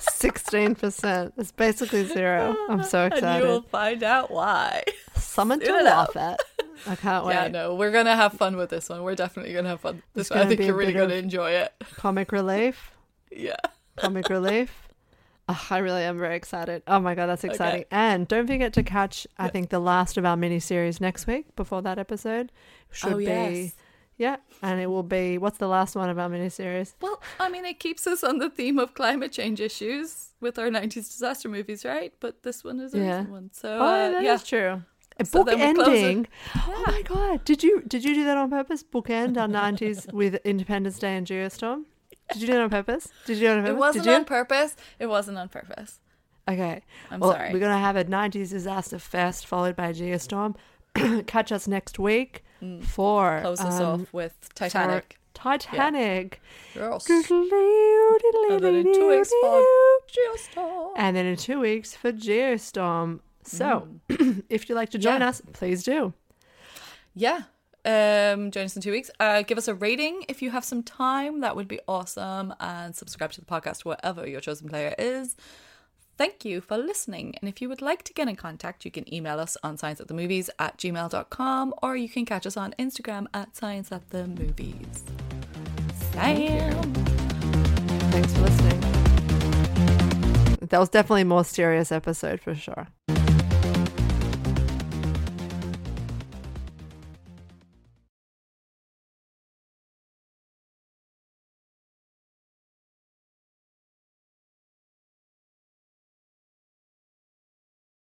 16%. 0.00 1.32
It's 1.36 1.52
basically 1.52 2.04
zero. 2.06 2.56
I'm 2.68 2.82
so 2.82 3.08
And 3.12 3.42
you 3.42 3.48
will 3.48 3.62
find 3.62 4.02
out 4.02 4.30
why. 4.30 4.82
Something 5.14 5.60
to 5.60 5.78
enough. 5.78 6.14
laugh 6.16 6.16
at. 6.16 6.40
I 6.86 6.96
can't 6.96 7.24
wait. 7.24 7.34
Yeah, 7.34 7.48
no, 7.48 7.74
we're 7.74 7.90
gonna 7.90 8.16
have 8.16 8.32
fun 8.34 8.56
with 8.56 8.70
this 8.70 8.88
one. 8.88 9.02
We're 9.02 9.14
definitely 9.14 9.52
gonna 9.52 9.68
have 9.70 9.80
fun. 9.80 10.02
This 10.14 10.30
one. 10.30 10.38
I 10.40 10.46
think 10.46 10.60
you're 10.60 10.74
really 10.76 10.92
gonna 10.92 11.14
enjoy 11.14 11.50
it. 11.52 11.72
Comic 11.96 12.32
relief. 12.32 12.92
Yeah. 13.30 13.56
Comic 13.96 14.28
relief. 14.28 14.88
Oh, 15.48 15.66
I 15.70 15.78
really 15.78 16.02
am 16.02 16.18
very 16.18 16.36
excited. 16.36 16.82
Oh 16.86 17.00
my 17.00 17.14
god, 17.14 17.26
that's 17.26 17.44
exciting. 17.44 17.80
Okay. 17.82 17.88
And 17.90 18.26
don't 18.28 18.46
forget 18.46 18.72
to 18.74 18.82
catch, 18.82 19.26
I 19.38 19.48
think, 19.48 19.70
the 19.70 19.78
last 19.80 20.16
of 20.16 20.24
our 20.24 20.36
mini 20.36 20.60
series 20.60 21.00
next 21.00 21.26
week 21.26 21.54
before 21.56 21.82
that 21.82 21.98
episode. 21.98 22.52
Should 22.90 23.12
Oh, 23.14 23.16
be. 23.18 23.24
yes. 23.24 23.72
Yeah. 24.18 24.36
And 24.62 24.80
it 24.80 24.86
will 24.86 25.02
be, 25.02 25.38
what's 25.38 25.58
the 25.58 25.66
last 25.66 25.96
one 25.96 26.08
of 26.08 26.18
our 26.18 26.28
mini 26.28 26.48
series? 26.48 26.94
Well, 27.00 27.20
I 27.40 27.48
mean, 27.48 27.64
it 27.64 27.80
keeps 27.80 28.06
us 28.06 28.22
on 28.22 28.38
the 28.38 28.50
theme 28.50 28.78
of 28.78 28.94
climate 28.94 29.32
change 29.32 29.60
issues 29.60 30.28
with 30.40 30.58
our 30.58 30.68
90s 30.68 30.94
disaster 31.10 31.48
movies, 31.48 31.84
right? 31.84 32.12
But 32.20 32.42
this 32.44 32.62
one 32.62 32.78
is 32.78 32.94
a 32.94 32.98
Yeah. 32.98 33.04
recent 33.16 33.30
one. 33.30 33.50
So, 33.52 33.78
Oh, 33.80 33.82
uh, 33.84 34.10
that 34.12 34.18
is 34.18 34.24
yeah. 34.24 34.36
true. 34.38 34.82
A 35.22 35.26
So 35.26 35.44
book 35.44 35.54
close 35.54 35.88
ending. 35.88 36.26
Oh 36.56 36.84
my 36.86 37.02
god! 37.02 37.44
Did 37.44 37.62
you 37.62 37.82
did 37.86 38.04
you 38.04 38.14
do 38.14 38.24
that 38.24 38.36
on 38.36 38.50
purpose? 38.50 38.82
Bookend 38.82 39.36
our 39.38 39.48
nineties 39.48 40.06
with 40.12 40.34
Independence 40.44 40.98
Day 40.98 41.16
and 41.16 41.26
Geostorm. 41.26 41.84
Did 42.32 42.42
you 42.42 42.46
do 42.48 42.52
that 42.54 42.62
on 42.62 42.70
purpose? 42.70 43.08
Did 43.26 43.38
you 43.38 43.48
do 43.48 43.52
it 43.52 43.58
on 43.58 43.62
purpose? 43.64 43.74
It 43.74 43.78
wasn't 43.78 44.08
on 44.08 44.24
purpose. 44.24 44.76
It 44.98 45.06
wasn't 45.06 45.38
on 45.38 45.48
purpose. 45.48 46.00
Okay. 46.48 46.82
I'm 47.10 47.20
well, 47.20 47.32
sorry. 47.32 47.52
We're 47.52 47.60
gonna 47.60 47.78
have 47.78 47.96
a 47.96 48.04
nineties 48.04 48.50
disaster 48.50 48.98
fest 48.98 49.46
followed 49.46 49.76
by 49.76 49.88
a 49.88 49.94
Geostorm. 49.94 50.56
Catch 51.26 51.52
us 51.52 51.68
next 51.68 51.98
week 51.98 52.44
for 52.82 53.38
Mm. 53.38 53.40
Close 53.42 53.60
us 53.60 53.80
um, 53.80 54.02
off 54.02 54.12
with 54.12 54.34
for 54.40 54.54
Titanic. 54.54 55.18
Titanic. 55.34 56.40
Yes. 56.74 57.08
And 57.08 57.24
And 57.30 58.62
then 58.62 58.74
in 58.74 58.94
two 58.94 59.08
weeks 59.08 59.32
for 59.40 59.66
Geostorm. 60.08 60.92
and 60.96 61.16
then 61.16 61.26
in 61.26 61.36
two 61.36 61.60
weeks 61.60 61.96
for 61.96 62.12
Geostorm. 62.12 63.20
So, 63.44 63.88
Mm. 64.08 64.44
if 64.48 64.68
you'd 64.68 64.74
like 64.76 64.90
to 64.90 64.98
join 64.98 65.20
Yeah. 65.20 65.28
us, 65.28 65.42
please 65.52 65.82
do. 65.82 66.12
Yeah. 67.14 67.42
Um, 67.84 68.50
join 68.52 68.64
us 68.66 68.76
in 68.76 68.82
two 68.82 68.92
weeks. 68.92 69.10
Uh, 69.18 69.42
give 69.42 69.58
us 69.58 69.66
a 69.66 69.74
rating 69.74 70.24
if 70.28 70.40
you 70.40 70.50
have 70.50 70.64
some 70.64 70.82
time. 70.84 71.40
That 71.40 71.56
would 71.56 71.66
be 71.68 71.80
awesome. 71.88 72.54
And 72.60 72.94
subscribe 72.94 73.32
to 73.32 73.40
the 73.40 73.46
podcast 73.46 73.84
wherever 73.84 74.26
your 74.28 74.40
chosen 74.40 74.68
player 74.68 74.94
is. 74.98 75.34
Thank 76.16 76.44
you 76.44 76.60
for 76.60 76.76
listening. 76.78 77.34
And 77.40 77.48
if 77.48 77.60
you 77.60 77.68
would 77.68 77.82
like 77.82 78.04
to 78.04 78.12
get 78.12 78.28
in 78.28 78.36
contact, 78.36 78.84
you 78.84 78.90
can 78.92 79.12
email 79.12 79.40
us 79.40 79.56
on 79.64 79.76
science 79.78 80.00
at 80.00 80.06
the 80.08 80.14
movies 80.14 80.48
at 80.60 80.78
gmail.com 80.78 81.74
or 81.82 81.96
you 81.96 82.08
can 82.08 82.24
catch 82.24 82.46
us 82.46 82.56
on 82.56 82.74
Instagram 82.78 83.26
at 83.34 83.56
science 83.56 83.90
at 83.90 84.10
the 84.10 84.28
movies. 84.28 85.02
Sam. 86.12 86.92
Thanks 88.12 88.32
for 88.34 88.42
listening. 88.42 88.80
That 90.68 90.78
was 90.78 90.90
definitely 90.90 91.22
a 91.22 91.24
more 91.26 91.44
serious 91.44 91.90
episode 91.90 92.40
for 92.40 92.54
sure. 92.54 92.86